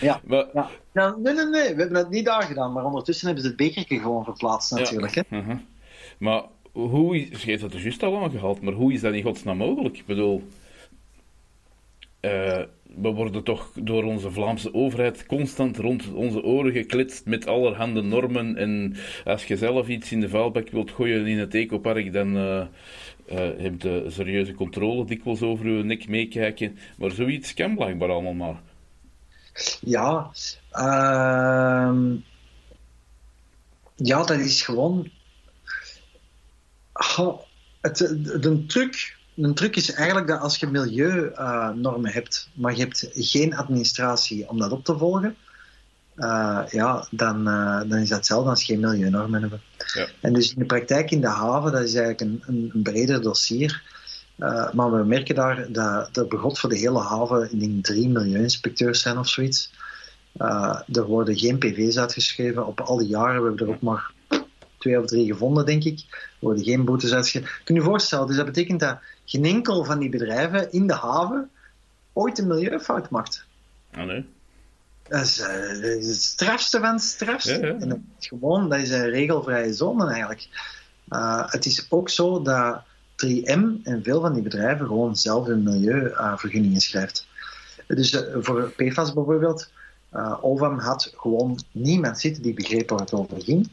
Ja. 0.00 0.20
Maar, 0.24 0.46
ja. 0.54 0.70
Nou, 0.92 1.20
nee, 1.20 1.34
nee, 1.34 1.44
nee, 1.44 1.74
we 1.74 1.80
hebben 1.80 1.92
dat 1.92 2.10
niet 2.10 2.24
daar 2.24 2.42
gedaan, 2.42 2.72
maar 2.72 2.84
ondertussen 2.84 3.26
hebben 3.26 3.44
ze 3.44 3.50
het 3.50 3.58
bekertje 3.58 3.98
gewoon 3.98 4.24
verplaatst 4.24 4.70
natuurlijk. 4.70 5.14
Hè? 5.14 5.22
Uh-huh. 5.30 5.58
Maar 6.18 6.42
hoe 6.72 7.16
is, 7.16 7.42
je 7.42 7.50
hebt 7.50 7.62
dat 7.62 7.72
er 7.72 7.80
juist 7.80 8.02
al 8.02 8.22
aangehaald, 8.22 8.62
maar 8.62 8.72
hoe 8.72 8.92
is 8.92 9.00
dat 9.00 9.14
in 9.14 9.22
godsnaam 9.22 9.56
mogelijk? 9.56 9.98
Ik 9.98 10.06
bedoel, 10.06 10.42
uh, 12.20 12.62
we 12.96 13.08
worden 13.08 13.42
toch 13.42 13.70
door 13.74 14.04
onze 14.04 14.30
Vlaamse 14.30 14.74
overheid 14.74 15.26
constant 15.26 15.76
rond 15.76 16.12
onze 16.12 16.42
oren 16.42 16.72
gekletst 16.72 17.26
met 17.26 17.46
allerhande 17.46 18.02
normen. 18.02 18.56
En 18.56 18.96
als 19.24 19.44
je 19.44 19.56
zelf 19.56 19.88
iets 19.88 20.12
in 20.12 20.20
de 20.20 20.28
vuilbak 20.28 20.68
wilt 20.70 20.90
gooien 20.90 21.26
in 21.26 21.38
het 21.38 21.54
ecopark, 21.54 22.12
dan 22.12 22.36
uh, 22.36 22.62
uh, 23.32 23.38
heb 23.38 23.82
je 23.82 24.06
serieuze 24.08 24.54
controle 24.54 25.04
dikwijls 25.04 25.42
over 25.42 25.68
je 25.68 25.84
nek 25.84 26.08
meekijken. 26.08 26.78
Maar 26.98 27.10
zoiets 27.10 27.54
kan 27.54 27.74
blijkbaar 27.74 28.10
allemaal 28.10 28.32
maar. 28.32 28.60
Ja, 29.80 30.30
uh, 30.72 32.14
ja, 33.96 34.24
dat 34.24 34.38
is 34.38 34.62
gewoon. 34.62 35.10
Oh, 37.16 37.40
het, 37.80 37.98
de 38.40 38.64
truc 38.66 39.18
een 39.42 39.54
truc 39.54 39.76
is 39.76 39.92
eigenlijk 39.92 40.26
dat 40.26 40.40
als 40.40 40.56
je 40.56 40.66
milieunormen 40.66 42.10
uh, 42.10 42.14
hebt, 42.14 42.50
maar 42.54 42.72
je 42.72 42.80
hebt 42.80 43.08
geen 43.12 43.54
administratie 43.54 44.48
om 44.48 44.58
dat 44.58 44.72
op 44.72 44.84
te 44.84 44.98
volgen, 44.98 45.36
uh, 46.16 46.62
ja, 46.70 47.06
dan, 47.10 47.48
uh, 47.48 47.80
dan 47.88 47.98
is 47.98 48.08
dat 48.08 48.18
hetzelfde 48.18 48.50
als 48.50 48.64
geen 48.64 48.80
milieunormen 48.80 49.40
hebben. 49.40 49.60
Ja. 49.94 50.08
En 50.20 50.32
dus 50.32 50.52
in 50.52 50.58
de 50.58 50.64
praktijk 50.64 51.10
in 51.10 51.20
de 51.20 51.28
haven, 51.28 51.72
dat 51.72 51.82
is 51.82 51.94
eigenlijk 51.94 52.20
een, 52.20 52.42
een, 52.46 52.70
een 52.74 52.82
breder 52.82 53.22
dossier. 53.22 53.82
Uh, 54.38 54.72
maar 54.72 54.92
we 54.92 55.04
merken 55.04 55.34
daar 55.34 55.72
dat 55.72 56.16
er 56.16 56.28
begot 56.28 56.58
voor 56.58 56.70
de 56.70 56.78
hele 56.78 57.00
haven, 57.00 57.52
ik 57.52 57.60
denk 57.60 57.84
drie 57.84 58.08
milieuinspecteurs 58.08 59.00
zijn 59.00 59.18
of 59.18 59.28
zoiets. 59.28 59.72
Er 60.92 61.06
worden 61.06 61.38
geen 61.38 61.58
PV's 61.58 61.98
uitgeschreven 61.98 62.66
op 62.66 62.80
al 62.80 62.96
die 62.96 63.08
jaren. 63.08 63.42
We 63.42 63.48
hebben 63.48 63.66
er 63.66 63.74
ook 63.74 63.80
maar 63.80 64.12
twee 64.78 65.00
of 65.00 65.06
drie 65.06 65.26
gevonden, 65.26 65.66
denk 65.66 65.84
ik. 65.84 65.98
Er 66.10 66.28
worden 66.40 66.64
geen 66.64 66.84
boetes 66.84 67.12
uitgeschreven. 67.12 67.50
Kun 67.64 67.74
je 67.74 67.80
je 67.80 67.86
voorstellen, 67.86 68.26
dus 68.26 68.36
dat 68.36 68.46
betekent 68.46 68.80
dat 68.80 68.98
geen 69.24 69.44
enkel 69.44 69.84
van 69.84 69.98
die 69.98 70.08
bedrijven 70.08 70.72
in 70.72 70.86
de 70.86 70.94
haven 70.94 71.50
ooit 72.12 72.38
een 72.38 72.46
milieufout 72.46 73.10
maakt. 73.10 73.44
Ah, 73.92 74.04
nee. 74.04 74.26
Dat 75.10 75.20
is, 75.20 75.38
uh, 75.38 75.46
dat 75.68 75.82
is 75.82 76.06
het 76.06 76.22
strafste 76.22 76.80
van 76.80 76.92
het 76.92 77.02
strafste. 77.02 77.58
Ja, 77.60 77.66
ja. 77.66 77.76
En 77.78 77.88
dat 77.88 77.98
is 78.18 78.26
gewoon, 78.26 78.68
dat 78.68 78.78
is 78.78 78.90
een 78.90 79.10
regelvrije 79.10 79.72
zone 79.72 80.06
eigenlijk. 80.10 80.48
Uh, 81.08 81.42
het 81.46 81.66
is 81.66 81.86
ook 81.88 82.08
zo 82.08 82.42
dat 82.42 82.82
3M 83.26 83.82
en 83.82 84.00
veel 84.02 84.20
van 84.20 84.32
die 84.32 84.42
bedrijven 84.42 84.86
gewoon 84.86 85.16
zelf 85.16 85.46
hun 85.46 85.62
milieuvergunningen 85.62 86.80
schrijft. 86.80 87.26
Dus 87.86 88.24
voor 88.40 88.72
PFAS 88.76 89.12
bijvoorbeeld, 89.12 89.70
OVAM 90.40 90.78
had 90.78 91.12
gewoon 91.16 91.58
niemand 91.72 92.20
zitten 92.20 92.42
die 92.42 92.54
begreep 92.54 92.90
waar 92.90 93.00
het 93.00 93.12
over 93.12 93.42
ging. 93.42 93.70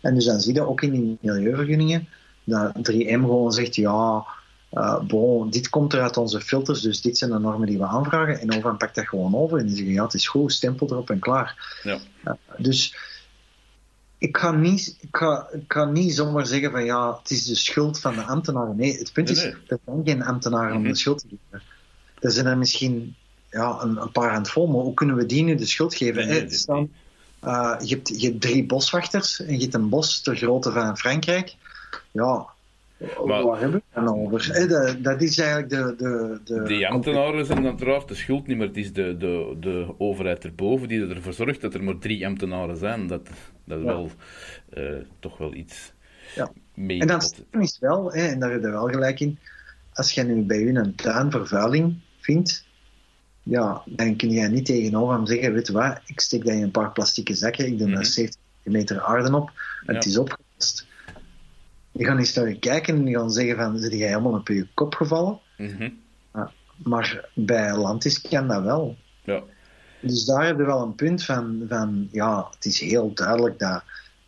En 0.00 0.14
dus 0.14 0.24
dan 0.24 0.40
zie 0.40 0.54
je 0.54 0.68
ook 0.68 0.82
in 0.82 0.90
die 0.90 1.18
milieuvergunningen 1.20 2.08
dat 2.44 2.72
3M 2.76 3.20
gewoon 3.20 3.52
zegt, 3.52 3.74
ja, 3.74 4.24
uh, 4.72 5.00
bon, 5.00 5.50
dit 5.50 5.68
komt 5.68 5.92
er 5.92 6.00
uit 6.00 6.16
onze 6.16 6.40
filters, 6.40 6.80
dus 6.80 7.00
dit 7.00 7.18
zijn 7.18 7.30
de 7.30 7.38
normen 7.38 7.66
die 7.66 7.78
we 7.78 7.84
aanvragen. 7.84 8.40
En 8.40 8.56
OVAM 8.56 8.76
pakt 8.76 8.94
dat 8.94 9.08
gewoon 9.08 9.34
over 9.34 9.58
en 9.58 9.66
die 9.66 9.76
zeggen, 9.76 9.94
ja, 9.94 10.04
het 10.04 10.14
is 10.14 10.28
goed, 10.28 10.52
stempel 10.52 10.90
erop 10.90 11.10
en 11.10 11.18
klaar. 11.18 11.78
Ja. 11.82 11.98
Uh, 12.24 12.32
dus 12.58 12.96
ik 14.18 14.32
kan, 14.32 14.60
niet, 14.60 14.96
ik, 15.00 15.16
ga, 15.16 15.48
ik 15.52 15.68
kan 15.68 15.92
niet 15.92 16.14
zomaar 16.14 16.46
zeggen 16.46 16.70
van, 16.70 16.84
ja, 16.84 17.18
het 17.18 17.30
is 17.30 17.44
de 17.44 17.54
schuld 17.54 18.00
van 18.00 18.14
de 18.14 18.22
ambtenaren. 18.22 18.76
Nee, 18.76 18.98
het 18.98 19.12
punt 19.12 19.26
Nee, 19.28 19.36
is, 19.36 19.42
er 19.66 19.78
zijn 19.84 20.00
geen 20.04 20.22
ambtenaren 20.22 20.74
om 20.74 20.80
Mhm. 20.80 20.90
de 20.90 20.96
schuld 20.96 21.18
te 21.18 21.26
geven. 21.28 21.66
Er 22.18 22.30
zijn 22.30 22.46
er 22.46 22.58
misschien 22.58 23.14
ja, 23.50 23.78
een, 23.82 23.96
een 23.96 24.12
paar 24.12 24.30
aan 24.30 24.42
het 24.42 24.50
vol, 24.50 24.66
maar 24.66 24.80
hoe 24.80 24.94
kunnen 24.94 25.16
we 25.16 25.26
die 25.26 25.42
nu 25.42 25.54
de 25.54 25.66
schuld 25.66 25.94
geven? 25.94 26.28
Nee, 26.28 26.50
Staan, 26.50 26.90
uh, 27.44 27.76
je, 27.84 27.94
hebt, 27.94 28.20
je 28.20 28.28
hebt 28.28 28.40
drie 28.40 28.66
boswachters 28.66 29.40
en 29.40 29.54
je 29.54 29.60
hebt 29.62 29.74
een 29.74 29.88
bos 29.88 30.20
ter 30.20 30.36
grootte 30.36 30.72
van 30.72 30.98
Frankrijk. 30.98 31.54
Ja, 32.10 32.46
Maar- 33.24 33.42
waar 33.44 33.60
hebben 33.60 33.78
we 33.78 33.84
het 33.98 34.04
dan 34.06 34.16
over? 34.18 34.68
Dat, 34.68 34.96
dat 35.04 35.22
is 35.22 35.38
eigenlijk 35.38 35.70
de... 35.70 35.94
de, 35.98 36.40
de 36.44 36.62
Die 36.62 36.88
ambtenaren 36.88 37.46
zijn 37.46 37.66
uiteraard 37.66 38.08
de 38.08 38.14
schuld 38.14 38.46
niet, 38.46 38.56
maar 38.56 38.66
het 38.66 38.76
is 38.76 38.92
de, 38.92 39.16
de, 39.16 39.56
de 39.60 39.94
overheid 39.98 40.44
erboven 40.44 40.88
die 40.88 41.06
ervoor 41.08 41.32
zorgt 41.32 41.60
dat 41.60 41.74
er 41.74 41.82
maar 41.84 41.98
drie 41.98 42.26
ambtenaren 42.26 42.76
zijn. 42.76 43.06
Dat, 43.06 43.28
dat 43.64 43.78
is 43.78 43.84
Ja. 43.84 43.90
wel 43.90 44.10
eh, 44.70 44.84
toch 45.18 45.38
wel 45.38 45.54
iets 45.54 45.92
Ja. 46.34 46.52
mee. 46.74 47.00
En 47.00 47.06
dan 47.06 47.18
tot- 47.20 47.44
is 47.60 47.78
wel, 47.80 48.12
en 48.12 48.38
daar 48.40 48.50
heb 48.50 48.62
je 48.62 48.70
wel 48.70 48.88
gelijk 48.88 49.20
in, 49.20 49.38
als 49.92 50.12
je 50.12 50.22
nu 50.22 50.42
bij 50.42 50.58
u 50.58 50.76
een 50.76 50.94
tuin 50.94 51.30
vervuiling 51.30 51.94
vindt, 52.20 52.66
ja, 53.42 53.82
dan 53.86 54.16
kun 54.16 54.30
je 54.30 54.48
niet 54.48 54.66
tegenover 54.66 55.14
hem 55.14 55.26
zeggen, 55.26 55.52
weet 55.52 55.66
je 55.66 55.72
wat, 55.72 56.00
ik 56.06 56.20
steek 56.20 56.44
dat 56.44 56.54
in 56.54 56.62
een 56.62 56.70
paar 56.70 56.92
plastieke 56.92 57.34
zakken, 57.34 57.66
ik 57.66 57.78
doe 57.78 57.86
Mhm. 57.86 57.96
daar 57.96 58.04
70 58.06 58.40
meter 58.62 59.00
aarde 59.02 59.36
op, 59.36 59.50
en 59.86 59.94
het 59.94 60.04
is 60.06 60.18
opgelost. 60.18 60.86
Die 62.00 62.08
gaan 62.08 62.18
eens 62.18 62.34
naar 62.34 62.48
je 62.48 62.58
kijken 62.58 62.94
en 62.96 63.04
die 63.04 63.16
gaan 63.16 63.30
zeggen 63.30 63.56
van, 63.56 63.78
zit 63.78 63.92
jij 63.92 64.08
helemaal 64.08 64.32
op 64.32 64.48
je 64.48 64.66
kop 64.74 64.94
gevallen? 64.94 65.38
Mhm. 65.56 65.90
Maar 66.76 67.28
bij 67.34 67.76
Lantis 67.76 68.20
kan 68.20 68.48
dat 68.48 68.62
wel. 68.62 68.96
Ja. 69.24 69.42
Dus 70.00 70.24
daar 70.24 70.46
heb 70.46 70.56
je 70.58 70.64
wel 70.64 70.82
een 70.82 70.94
punt 70.94 71.24
van, 71.24 71.64
van 71.68 72.08
ja, 72.12 72.48
het 72.54 72.64
is 72.64 72.80
heel 72.80 73.14
duidelijk 73.14 73.58
dat 73.58 73.82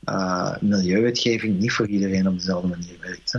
uh, 0.05 0.57
milieuwetgeving 0.61 1.59
niet 1.59 1.73
voor 1.73 1.87
iedereen 1.87 2.29
op 2.29 2.35
dezelfde 2.35 2.69
manier 2.69 2.97
werkt. 3.01 3.33
Hè? 3.33 3.39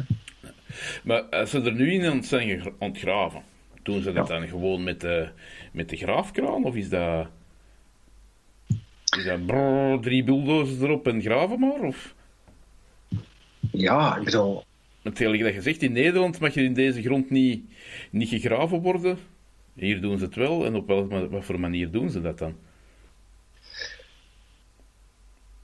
Maar 1.04 1.22
als 1.22 1.50
ze 1.50 1.62
er 1.62 1.74
nu 1.74 1.92
in 1.92 2.06
aan 2.06 2.24
zijn 2.24 2.50
gegra- 2.50 2.74
aan 2.80 2.90
het 2.90 2.98
graven, 3.00 3.42
doen 3.84 4.02
ze 4.02 4.12
dat 4.14 4.28
Ja. 4.28 4.40
dan 4.40 4.48
gewoon 4.48 4.84
met 4.84 5.02
de, 5.02 5.28
met 5.72 5.90
de 5.90 5.98
graafkraan? 5.98 6.64
Of 6.64 6.76
is 6.76 6.90
dat... 6.90 7.28
Is 9.18 9.24
dat 9.26 9.46
brrr, 9.46 10.00
drie 10.02 10.24
bulldozers 10.24 10.80
erop 10.82 11.08
en 11.08 11.22
graven 11.22 11.60
maar? 11.60 11.80
Of... 11.82 12.14
Ja, 13.74 14.18
ik 14.18 14.24
bedoel, 14.24 14.64
dat 15.02 15.18
je 15.18 15.62
zegt, 15.62 15.82
in 15.82 15.92
Nederland 15.92 16.40
mag 16.40 16.54
je 16.54 16.64
in 16.64 16.74
deze 16.74 17.02
grond 17.02 17.30
niet, 17.30 17.64
niet 18.10 18.30
gegraven 18.30 18.82
worden. 18.82 19.18
Hier 19.74 20.02
doen 20.02 20.18
ze 20.18 20.26
het 20.26 20.36
wel. 20.36 20.66
En 20.66 20.76
op 20.76 20.88
welke, 20.88 21.30
wat 21.30 21.46
voor 21.46 21.60
manier 21.60 21.92
doen 21.92 22.10
ze 22.10 22.22
dat 22.22 22.38
dan? 22.38 22.56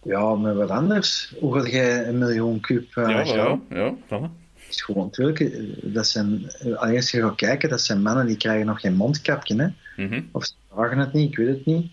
ja, 0.03 0.35
met 0.35 0.55
wat 0.55 0.69
anders. 0.69 1.33
Hoe 1.39 1.59
ga 1.59 1.69
jij 1.69 2.07
een 2.07 2.17
miljoen 2.17 2.59
kub 2.59 2.95
uh, 2.95 3.09
ja, 3.09 3.25
graven? 3.25 3.61
ja, 3.69 3.77
ja, 3.77 3.95
voilà. 4.05 4.47
Het 4.53 4.77
is 4.77 4.81
gewoon 4.81 5.05
natuurlijk, 5.05 5.39
eh, 5.39 5.59
dat 5.81 6.07
zijn, 6.07 6.49
eh, 6.49 6.73
als 6.73 7.11
je 7.11 7.21
gaat 7.21 7.35
kijken, 7.35 7.69
dat 7.69 7.81
zijn 7.81 8.01
mannen 8.01 8.25
die 8.25 8.37
krijgen 8.37 8.65
nog 8.65 8.79
geen 8.79 8.95
mondkapje, 8.95 9.55
hè? 9.55 9.67
Mhm. 10.05 10.21
Of 10.31 10.45
ze 10.45 10.53
dragen 10.69 10.97
het 10.97 11.13
niet, 11.13 11.31
ik 11.31 11.37
weet 11.37 11.47
het 11.47 11.65
niet. 11.65 11.91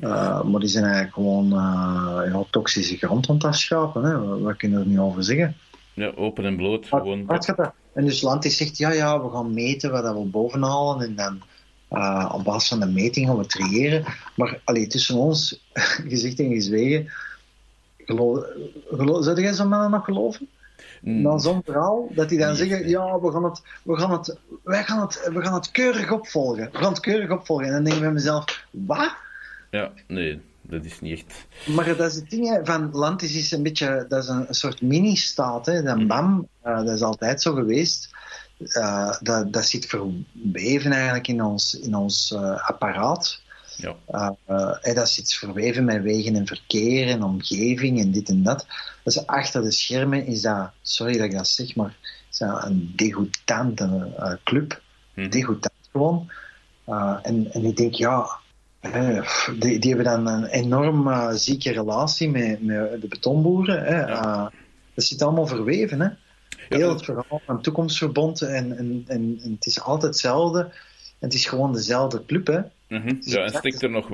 Uh, 0.00 0.42
maar 0.44 0.60
die 0.60 0.68
zijn 0.68 0.84
eigenlijk 0.84 1.14
gewoon 1.14 1.48
ja, 1.48 2.44
toxische 2.50 2.96
grond 2.96 3.28
aan 3.28 3.34
het 3.34 3.44
afschapen. 3.44 4.04
Hè? 4.04 4.18
Wat, 4.26 4.40
wat 4.40 4.56
kunnen 4.56 4.78
we 4.78 4.84
er 4.84 4.90
nu 4.90 5.00
over 5.00 5.24
zeggen? 5.24 5.56
Ja, 5.94 6.12
open 6.16 6.44
en 6.44 6.56
bloot. 6.56 6.90
Maar- 6.90 7.00
Gewoon. 7.00 7.26
dat- 7.26 7.72
En 7.94 8.04
dus 8.04 8.22
Lantis 8.22 8.56
zegt, 8.56 8.76
ja, 8.78 8.92
ja, 8.92 9.22
we 9.22 9.30
gaan 9.30 9.54
meten 9.54 9.90
wat 9.90 10.14
we 10.14 10.20
bovenhalen 10.24 11.06
en 11.06 11.14
dan 11.14 11.42
uh, 11.92 12.30
op 12.34 12.44
basis 12.44 12.68
van 12.68 12.80
de 12.80 12.86
meting 12.86 13.26
gaan 13.26 13.38
we 13.38 13.46
triëren. 13.46 14.04
Maar 14.36 14.60
allee, 14.64 14.86
tussen 14.86 15.16
ons, 15.16 15.64
gezegd 16.08 16.38
en 16.40 16.52
gezwegen, 16.52 17.10
geloof, 18.04 18.44
geloof, 18.90 19.24
zou 19.24 19.40
jij 19.40 19.52
zo'n 19.52 19.68
mannen 19.68 19.90
nog 19.90 20.04
geloven? 20.04 20.48
Mm, 21.02 21.22
Dan 21.22 21.40
zo'n 21.40 21.60
verhaal, 21.64 22.08
dat 22.14 22.28
die 22.28 22.38
dan 22.38 22.46
Nee, 22.48 22.56
zeggen, 22.56 22.88
ja, 22.88 23.20
we 23.20 23.32
gaan, 23.32 23.44
het, 23.44 23.62
we, 23.82 23.96
gaan 23.98 24.10
het, 24.12 24.36
wij 24.64 24.84
gaan 24.84 25.00
het, 25.00 25.28
we 25.32 25.42
gaan 25.42 25.54
het 25.54 25.70
keurig 25.70 26.12
opvolgen. 26.12 26.68
We 26.72 26.78
gaan 26.78 26.88
het 26.92 27.00
keurig 27.00 27.30
opvolgen. 27.30 27.66
En 27.66 27.72
dan 27.72 27.82
denk 27.84 27.96
ik 27.96 28.02
bij 28.02 28.12
mezelf, 28.12 28.64
wat? 28.70 29.12
Ja, 29.70 29.92
nee, 30.06 30.40
dat 30.62 30.84
is 30.84 31.00
niet 31.00 31.12
echt. 31.12 31.46
Maar 31.66 31.96
dat 31.96 32.10
is 32.10 32.14
het 32.14 32.30
ding 32.30 32.48
hè, 32.48 32.64
van 32.64 32.90
Lantis 32.92 33.34
is 33.34 33.50
een 33.50 33.62
beetje, 33.62 34.04
dat 34.08 34.22
is 34.22 34.28
een, 34.28 34.48
een 34.48 34.54
soort 34.54 34.82
mini-staat. 34.82 35.66
Hè. 35.66 35.82
Dat 35.82 36.06
BAM, 36.06 36.48
eh, 36.62 36.76
dat 36.76 36.94
is 36.94 37.02
altijd 37.02 37.42
zo 37.42 37.54
geweest. 37.54 38.08
Eh, 38.58 39.16
dat, 39.20 39.52
dat 39.52 39.66
zit 39.66 39.86
verweven 39.86 40.92
eigenlijk 40.92 41.28
in 41.28 41.42
ons, 41.42 41.74
in 41.74 41.94
ons 41.94 42.32
eh, 42.32 42.68
apparaat. 42.68 43.40
Ja. 43.76 44.36
En 44.80 44.94
dat 44.94 45.10
zit 45.10 45.34
verweven 45.34 45.84
met 45.84 46.02
wegen 46.02 46.36
en 46.36 46.46
verkeer 46.46 47.08
en 47.08 47.22
omgeving 47.22 48.00
en 48.00 48.10
dit 48.10 48.28
en 48.28 48.42
dat. 48.42 48.66
Dus 49.02 49.26
achter 49.26 49.62
de 49.62 49.70
schermen 49.70 50.26
is 50.26 50.42
dat, 50.42 50.70
sorry 50.82 51.12
dat 51.12 51.24
ik 51.24 51.32
dat 51.32 51.48
zeg, 51.48 51.76
maar 51.76 51.96
zijn 52.28 52.50
een 52.50 52.92
degoutante 52.96 54.38
club. 54.44 54.82
Mhm. 55.14 55.30
Degoutant 55.30 55.88
gewoon. 55.92 56.30
En, 57.22 57.52
en 57.52 57.64
ik 57.64 57.76
denk, 57.76 57.94
ja, 57.94 58.28
hè, 58.80 59.20
die, 59.58 59.78
die 59.78 59.94
hebben 59.94 60.24
dan 60.24 60.26
een 60.26 60.44
enorm 60.44 61.08
uh, 61.08 61.30
zieke 61.32 61.72
relatie 61.72 62.30
met, 62.30 62.62
met 62.62 63.00
de 63.00 63.08
betonboeren. 63.08 63.84
Hè. 63.84 64.00
Ja. 64.06 64.52
dat 64.94 65.04
zit 65.04 65.22
allemaal 65.22 65.46
verweven. 65.46 66.00
Hè. 66.00 66.08
Heel 66.68 66.88
het 66.88 67.04
verhaal 67.04 67.40
van 67.46 67.62
toekomstverbond 67.62 68.42
en, 68.42 68.78
en, 68.78 69.04
en, 69.06 69.38
en 69.42 69.52
het 69.52 69.66
is 69.66 69.80
altijd 69.80 70.12
hetzelfde. 70.12 70.60
En 71.18 71.26
het 71.28 71.34
is 71.34 71.46
gewoon 71.46 71.72
dezelfde 71.72 72.24
club, 72.26 72.46
hè. 72.46 72.60
Mhm. 72.88 73.16
Ja, 73.20 73.42
en 73.42 73.50
steekt 73.50 73.82
er 73.82 73.90
nog. 73.90 74.08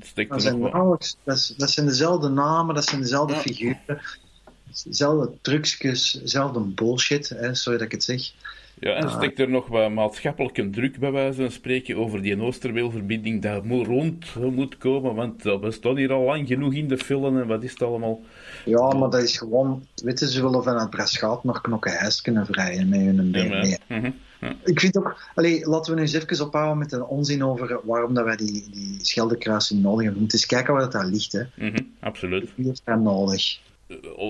Steekt 0.00 0.28
Dat 0.28 0.38
er 0.38 0.44
zijn, 0.44 0.58
nog 0.58 0.72
nauwelijks, 0.72 1.16
dat, 1.24 1.36
is- 1.36 1.54
dat 1.56 1.70
zijn 1.70 1.86
dezelfde 1.86 2.28
namen, 2.28 2.74
dat 2.74 2.84
zijn 2.84 3.00
dezelfde 3.00 3.34
Ja. 3.34 3.40
figuren. 3.40 4.00
Dezelfde 4.84 5.30
trucjes, 5.40 6.12
dezelfde 6.12 6.60
bullshit, 6.60 7.28
hè, 7.28 7.54
sorry 7.54 7.78
dat 7.78 7.86
ik 7.86 7.92
het 7.92 8.04
zeg. 8.04 8.32
Ja, 8.78 8.94
en 8.94 9.10
steekt 9.10 9.38
er 9.38 9.50
nog 9.50 9.68
wat 9.68 9.90
maatschappelijke 9.90 10.70
druk 10.70 10.98
bij 10.98 11.12
wijze 11.12 11.40
van 11.40 11.50
spreken 11.50 11.96
over 11.96 12.22
die 12.22 12.42
Oosterweelverbinding 12.42 13.42
dat 13.42 13.64
moet 13.64 13.86
rond 13.86 14.34
moet 14.34 14.78
komen, 14.78 15.14
want 15.14 15.42
dat 15.42 15.60
bestaat 15.60 15.96
hier 15.96 16.12
al 16.12 16.24
lang 16.24 16.46
genoeg 16.48 16.74
in 16.74 16.88
de 16.88 16.98
film 16.98 17.40
en 17.40 17.46
wat 17.46 17.62
is 17.62 17.70
het 17.70 17.82
allemaal? 17.82 18.20
Ja, 18.64 18.92
maar 18.92 19.10
dat 19.10 19.22
is 19.22 19.38
gewoon, 19.38 19.86
weten 20.04 20.28
ze 20.28 20.42
willen 20.42 20.62
vanuit 20.62 20.90
Braschaat 20.90 21.44
naar 21.44 21.60
Knokkenhuis 21.60 22.22
kunnen 22.22 22.46
vrijen 22.46 22.88
met 22.88 23.00
hun 23.00 23.30
BMW. 23.30 23.76
Mhm. 23.88 24.10
Ja. 24.40 24.54
Ik 24.64 24.80
vind 24.80 24.98
ook, 24.98 25.16
allee, 25.34 25.68
laten 25.68 25.92
we 25.92 26.00
nu 26.00 26.06
eens 26.06 26.12
even 26.12 26.46
ophouden 26.46 26.78
met 26.78 26.90
de 26.90 27.06
onzin 27.06 27.44
over 27.44 27.80
waarom 27.84 28.14
dat 28.14 28.24
wij 28.24 28.36
die, 28.36 28.70
die 28.70 28.96
Scheldekruising 29.00 29.82
nodig 29.82 29.96
hebben. 29.96 30.14
We 30.14 30.20
moeten 30.20 30.38
eens 30.38 30.46
kijken 30.46 30.72
waar 30.72 30.82
dat 30.82 30.92
daar 30.92 31.06
ligt. 31.06 31.32
Hè. 31.32 31.42
Mhm, 31.54 31.78
absoluut. 32.00 32.50
Wie 32.54 32.66
heeft 32.66 32.82
dat 32.84 33.00
nodig? 33.00 33.58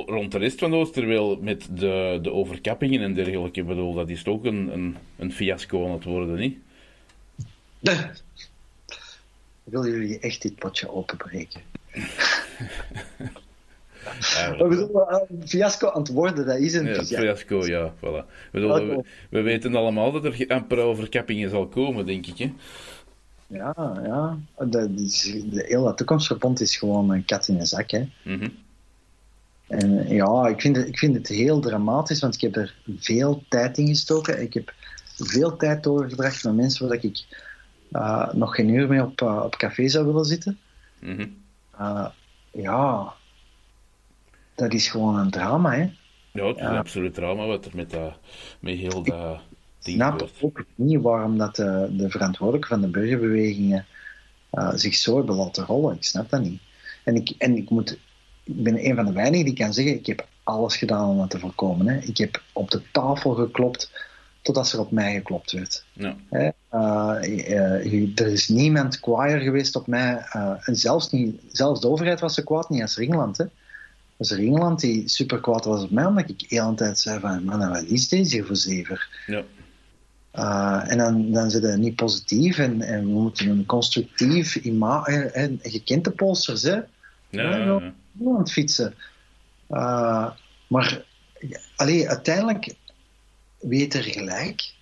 Rond 0.06 0.32
de 0.32 0.38
rest 0.38 0.58
van 0.58 0.74
Oosterweel, 0.74 1.38
met 1.40 1.68
de, 1.70 2.18
de 2.22 2.32
overkappingen 2.32 3.00
en 3.00 3.14
dergelijke, 3.14 3.64
bedoel, 3.64 3.94
dat 3.94 4.08
is 4.08 4.22
toch 4.22 4.44
een, 4.44 4.72
een, 4.72 4.96
een 5.16 5.32
fiasco 5.32 5.86
aan 5.86 5.92
het 5.92 6.04
worden, 6.04 6.38
niet? 6.38 6.58
Willen 9.64 9.90
jullie 9.90 10.18
echt 10.18 10.42
dit 10.42 10.54
potje 10.54 10.90
openbreken? 10.92 11.60
Bedoel, 14.58 15.10
eh, 15.10 15.20
fiasco 15.44 15.90
aan 15.90 16.00
het 16.02 16.12
worden, 16.12 16.46
dat 16.46 16.58
is 16.58 16.74
een 16.74 16.86
Ja, 16.86 16.94
fiasco. 16.94 17.16
fiasco, 17.16 17.66
ja, 17.66 17.94
voilà. 17.96 18.50
Bedoel, 18.52 18.74
we, 18.86 19.04
we 19.30 19.40
weten 19.40 19.74
allemaal 19.74 20.12
dat 20.12 20.24
er 20.24 20.44
amper 20.48 20.78
overkappingen 20.78 21.50
zal 21.50 21.66
komen, 21.66 22.06
denk 22.06 22.26
ik, 22.26 22.38
hè? 22.38 22.52
Ja, 23.46 23.74
ja. 24.04 24.38
Dat 24.66 24.90
is, 24.96 25.22
de 25.50 25.64
hele 25.68 25.94
toekomstverbond 25.94 26.60
is 26.60 26.76
gewoon 26.76 27.10
een 27.10 27.24
kat 27.24 27.48
in 27.48 27.58
een 27.58 27.66
zak. 27.66 27.90
Hè. 27.90 28.08
Mhm. 28.22 28.48
En 29.70 30.08
ja, 30.08 30.46
ik 30.46 30.60
vind, 30.60 30.76
het, 30.76 30.88
ik 30.88 30.98
vind 30.98 31.14
het 31.14 31.28
heel 31.28 31.60
dramatisch, 31.60 32.20
want 32.20 32.34
ik 32.34 32.40
heb 32.40 32.56
er 32.56 32.74
veel 32.98 33.42
tijd 33.48 33.78
in 33.78 33.86
gestoken. 33.86 34.42
Ik 34.42 34.54
heb 34.54 34.72
veel 35.16 35.56
tijd 35.56 35.82
doorgebracht 35.82 36.44
met 36.44 36.54
mensen 36.54 36.88
waar 36.88 37.04
ik 37.04 37.24
eh, 37.90 38.32
nog 38.32 38.54
geen 38.54 38.68
uur 38.68 38.88
mee 38.88 39.02
op, 39.02 39.20
eh, 39.20 39.42
op 39.44 39.56
café 39.56 39.88
zou 39.88 40.06
willen 40.06 40.24
zitten. 40.24 40.58
Mhm. 40.98 41.26
Eh, 41.78 42.06
ja, 42.52 43.12
dat 44.54 44.72
is 44.72 44.88
gewoon 44.88 45.18
een 45.18 45.30
drama. 45.30 45.72
Hè. 45.72 45.90
Ja, 46.32 46.46
het 46.46 46.56
is 46.56 46.62
Ja. 46.62 46.78
absoluut 46.78 47.14
drama 47.14 47.46
wat 47.46 47.64
er 47.64 47.72
met, 47.74 47.90
dat, 47.90 48.12
met 48.60 48.76
heel 48.76 49.02
dat 49.02 49.40
Ik 49.78 49.86
ding 49.86 49.96
snap 49.96 50.30
ook 50.40 50.64
niet 50.74 51.00
waarom 51.00 51.38
dat 51.38 51.56
de, 51.56 51.88
de 51.92 52.10
verantwoordelijken 52.10 52.70
van 52.70 52.80
de 52.80 52.88
burgerbewegingen 52.88 53.86
eh, 54.50 54.72
zich 54.74 54.94
zo 54.94 55.16
hebben 55.16 55.34
laten 55.34 55.64
rollen. 55.64 55.96
Ik 55.96 56.04
snap 56.04 56.30
dat 56.30 56.42
niet. 56.42 56.60
En 57.04 57.14
ik, 57.16 57.34
en 57.38 57.56
ik, 57.56 57.70
moet, 57.70 57.98
ik 58.44 58.62
ben 58.62 58.84
een 58.86 58.94
van 58.94 59.04
de 59.06 59.12
weinigen 59.12 59.44
die 59.44 59.54
kan 59.54 59.72
zeggen: 59.74 59.94
ik 59.94 60.06
heb 60.06 60.26
alles 60.42 60.76
gedaan 60.76 61.08
om 61.08 61.16
dat 61.18 61.30
te 61.30 61.38
voorkomen. 61.38 61.88
Hè. 61.88 61.98
Ik 61.98 62.16
heb 62.18 62.42
op 62.52 62.70
de 62.70 62.82
tafel 62.92 63.34
geklopt 63.34 63.90
totdat 64.42 64.72
er 64.72 64.80
op 64.80 64.90
mij 64.90 65.12
geklopt 65.14 65.52
werd. 65.52 65.84
Ja. 65.92 66.16
Hè. 66.30 66.48
Eh, 66.68 67.16
eh, 67.20 67.84
je- 67.92 68.12
er 68.14 68.26
is 68.26 68.48
niemand 68.48 69.00
kwaaier 69.00 69.40
geweest 69.40 69.76
op 69.76 69.86
mij. 69.86 70.16
eh, 70.32 70.52
en 70.64 70.76
zelfs, 70.76 71.10
niet, 71.10 71.40
zelfs 71.52 71.80
de 71.80 71.88
overheid 71.88 72.20
was 72.20 72.34
zo 72.34 72.42
kwaad 72.42 72.70
niet 72.70 72.82
als 72.82 72.96
Ringland. 72.96 73.36
Hè. 73.38 73.44
Was 74.16 74.30
er 74.30 74.36
Ringland 74.38 74.80
die 74.80 75.08
super 75.08 75.40
kwaad 75.40 75.64
was 75.64 75.82
op 75.82 75.90
mij, 75.90 76.04
omdat 76.04 76.28
ik 76.28 76.38
de 76.38 76.46
hele 76.48 76.74
tijd 76.74 76.98
zei: 76.98 77.20
van, 77.20 77.44
man, 77.44 77.68
wat 77.70 77.82
is 77.82 78.08
deze 78.08 78.34
hier 78.36 78.46
voor 78.46 78.56
zever? 78.56 79.08
Ja. 79.26 79.42
Uh, 80.34 80.82
en 80.92 80.98
dan, 80.98 81.32
dan 81.32 81.50
zit 81.50 81.62
het 81.62 81.78
niet 81.78 81.96
positief 81.96 82.58
en, 82.58 82.82
en 82.82 83.00
we 83.00 83.10
moeten 83.20 83.48
een 83.48 83.66
constructief 83.66 84.54
ima 84.56 85.04
en, 85.04 85.32
en 85.34 85.58
je 85.62 85.82
kent 85.82 86.04
de 86.04 86.10
hè? 86.62 86.70
Ja, 86.72 86.84
Ja, 87.30 87.56
ja, 87.56 87.64
wel. 87.64 87.80
ja. 87.80 87.92
Aan 88.26 88.38
het 88.38 88.52
fietsen. 88.52 88.94
Uh, 89.70 90.30
maar 90.66 91.04
allee, 91.76 92.08
uiteindelijk 92.08 92.74
weet 93.58 93.94
er 93.94 94.02
gelijk. 94.02 94.72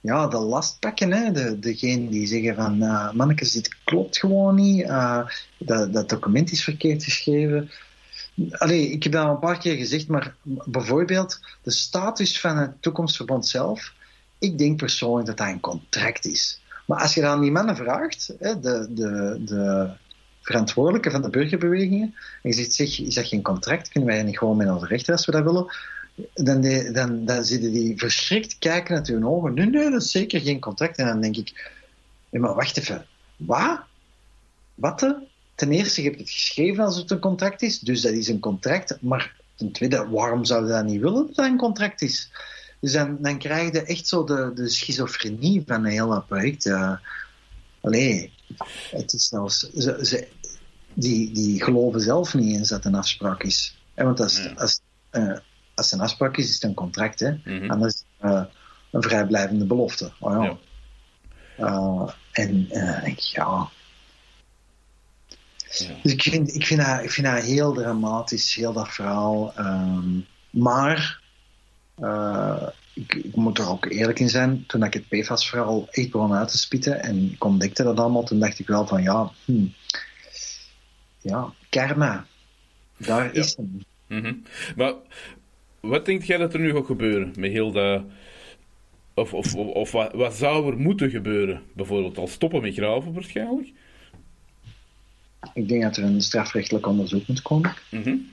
Ja, 0.00 0.26
de 0.26 0.38
last 0.38 0.78
pakken, 0.78 1.12
hè? 1.12 1.32
De, 1.32 1.58
degene 1.58 2.08
die 2.08 2.26
zeggen 2.26 2.54
van 2.54 2.82
uh, 2.82 3.36
dit 3.36 3.76
klopt 3.84 4.18
gewoon 4.18 4.54
niet. 4.54 4.82
Uh, 4.82 5.28
dat, 5.58 5.92
dat 5.92 6.08
document 6.08 6.50
is 6.50 6.64
verkeerd 6.64 7.04
geschreven. 7.04 7.70
Allee, 8.50 8.90
ik 8.90 9.02
heb 9.02 9.12
dat 9.12 9.24
al 9.24 9.30
een 9.30 9.38
paar 9.38 9.58
keer 9.58 9.76
gezegd, 9.76 10.08
maar 10.08 10.34
bijvoorbeeld 10.42 11.40
de 11.62 11.70
status 11.70 12.40
van 12.40 12.56
het 12.56 12.82
toekomstverband 12.82 13.46
zelf. 13.46 13.92
Ik 14.38 14.58
denk 14.58 14.76
persoonlijk 14.76 15.26
dat 15.26 15.36
dat 15.36 15.46
een 15.46 15.60
contract 15.60 16.26
is. 16.26 16.60
Maar 16.86 17.00
als 17.00 17.14
je 17.14 17.20
dan 17.20 17.40
die 17.40 17.50
mannen 17.50 17.76
vraagt, 17.76 18.34
hè, 18.38 18.60
de, 18.60 18.86
de, 18.90 19.42
de 19.44 19.90
verantwoordelijke 20.46 21.10
van 21.10 21.22
de 21.22 21.30
burgerbewegingen, 21.30 22.14
en 22.42 22.50
je 22.50 22.52
zegt, 22.52 22.72
zeg, 22.72 23.00
is 23.00 23.14
dat 23.14 23.26
geen 23.26 23.42
contract? 23.42 23.88
Kunnen 23.88 24.08
wij 24.08 24.22
niet 24.22 24.38
gewoon 24.38 24.56
met 24.56 24.70
ons 24.70 24.84
rechten 24.84 25.12
als 25.12 25.26
we 25.26 25.32
dat 25.32 25.44
willen? 25.44 25.66
Dan, 26.34 26.92
dan, 26.92 27.24
dan 27.24 27.44
zitten 27.44 27.72
die 27.72 27.98
verschrikt 27.98 28.58
kijken 28.58 28.94
naar 28.94 29.06
hun 29.06 29.26
ogen. 29.26 29.54
Nee, 29.54 29.66
nee, 29.66 29.90
dat 29.90 30.02
is 30.02 30.10
zeker 30.10 30.40
geen 30.40 30.60
contract. 30.60 30.98
En 30.98 31.06
dan 31.06 31.20
denk 31.20 31.36
ik, 31.36 31.72
maar 32.30 32.54
wacht 32.54 32.78
even. 32.78 33.06
Wat? 33.36 33.80
Wat? 34.74 35.16
Ten 35.54 35.72
eerste, 35.72 36.02
je 36.02 36.08
hebt 36.08 36.20
het 36.20 36.30
geschreven 36.30 36.84
als 36.84 36.96
het 36.96 37.10
een 37.10 37.18
contract 37.18 37.62
is, 37.62 37.78
dus 37.78 38.00
dat 38.00 38.12
is 38.12 38.28
een 38.28 38.40
contract. 38.40 38.98
Maar 39.00 39.36
ten 39.54 39.72
tweede, 39.72 40.08
waarom 40.08 40.44
zouden 40.44 40.68
we 40.70 40.76
dat 40.76 40.84
niet 40.84 41.00
willen 41.00 41.26
dat 41.32 41.46
een 41.46 41.56
contract 41.56 42.02
is? 42.02 42.30
Dus 42.80 42.92
dan, 42.92 43.18
dan 43.20 43.38
krijg 43.38 43.72
je 43.72 43.82
echt 43.82 44.08
zo 44.08 44.24
de, 44.24 44.50
de 44.54 44.68
schizofrenie 44.68 45.62
van 45.66 45.84
een 45.84 45.90
heel 45.90 46.24
project. 46.28 46.66
Uh, 46.66 46.96
allee, 47.80 48.32
het 48.90 49.12
is 49.12 49.28
zelfs... 49.28 49.58
Ze, 49.58 49.98
ze, 50.02 50.28
die, 50.96 51.32
die 51.32 51.62
geloven 51.62 52.00
zelf 52.00 52.34
niet 52.34 52.56
eens 52.56 52.68
dat 52.68 52.84
een 52.84 52.94
afspraak 52.94 53.42
is. 53.42 53.78
En 53.94 54.04
want 54.04 54.20
als, 54.20 54.42
Ja. 54.42 54.52
als, 54.56 54.80
uh, 55.12 55.38
als 55.74 55.92
een 55.92 56.00
afspraak 56.00 56.36
is, 56.36 56.48
is 56.48 56.54
het 56.54 56.62
een 56.62 56.74
contract. 56.74 57.20
Hè? 57.20 57.36
Anders 57.68 57.94
is 57.94 58.04
het 58.18 58.30
uh, 58.30 58.44
een 58.90 59.02
vrijblijvende 59.02 59.64
belofte. 59.64 60.12
Oh, 60.20 60.44
ja. 60.44 60.56
Ja. 61.56 61.66
Uh, 61.66 62.10
en 62.32 62.70
ik, 63.04 63.18
ja... 63.18 63.68
Ja. 65.78 65.94
Dus 66.02 66.12
ik 66.12 66.22
vind, 66.22 66.54
ik, 66.54 66.66
vind 66.66 66.80
dat, 66.84 67.02
ik 67.02 67.10
vind 67.10 67.26
dat 67.26 67.42
heel 67.42 67.72
dramatisch, 67.72 68.54
heel 68.54 68.72
dat 68.72 68.88
verhaal. 68.88 69.52
Um, 69.58 70.26
maar 70.50 71.20
uh, 71.98 72.68
ik, 72.92 73.14
ik, 73.14 73.36
moet 73.36 73.58
er 73.58 73.68
ook 73.68 73.84
eerlijk 73.84 74.18
in 74.18 74.28
zijn. 74.28 74.64
Toen 74.66 74.82
ik 74.82 74.94
het 74.94 75.08
PFAS-verhaal 75.08 75.88
echt 75.90 76.10
begon 76.10 76.32
uit 76.32 76.48
te 76.48 76.58
spitten 76.58 77.02
en 77.02 77.32
ik 77.32 77.44
ontdekte 77.44 77.82
dat 77.82 77.98
allemaal, 77.98 78.24
toen 78.24 78.38
dacht 78.38 78.58
ik 78.58 78.66
wel 78.66 78.86
van 78.86 79.02
ja, 79.02 79.30
hmm, 79.44 79.74
ja, 81.26 81.52
karma. 81.68 82.26
Daar 82.96 83.24
Ja. 83.24 83.32
is 83.32 83.56
hem. 83.56 83.84
Mm 84.06 84.22
-hmm. 84.22 84.42
Maar 84.76 84.92
wat 85.80 86.06
denk 86.06 86.22
jij 86.22 86.36
dat 86.36 86.54
er 86.54 86.60
nu 86.60 86.72
gaat 86.72 86.86
gebeuren 86.86 87.32
met 87.36 87.50
heel 87.50 87.72
dat. 87.72 88.02
Of, 89.14 89.34
of, 89.34 89.54
of, 89.54 89.66
of 89.74 89.92
wat, 89.92 90.12
wat, 90.12 90.34
zou 90.34 90.70
er 90.70 90.78
moeten 90.78 91.10
gebeuren? 91.10 91.62
Bijvoorbeeld 91.72 92.18
al 92.18 92.26
stoppen 92.26 92.62
met 92.62 92.74
graven 92.74 93.12
waarschijnlijk? 93.12 93.72
Ik 95.54 95.68
denk 95.68 95.82
dat 95.82 95.96
er 95.96 96.04
een 96.04 96.20
strafrechtelijk 96.20 96.86
onderzoek 96.86 97.26
moet 97.26 97.42
komen. 97.42 97.74
Mm 97.90 98.02
-hmm. 98.02 98.30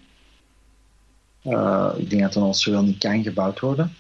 uh, 1.44 1.94
ik 1.98 2.10
denk 2.10 2.22
dat 2.22 2.36
er 2.36 2.42
al 2.42 2.54
zowel 2.54 2.84
niet 2.84 2.98
kan 2.98 3.24
gebouwd 3.24 3.60
worden. 3.60 3.94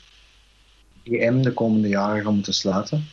IM 1.04 1.42
de 1.42 1.54
komende 1.54 1.88
jaren 1.88 2.24
gaan 2.24 2.36
moeten 2.36 2.54
sluiten. 2.54 3.06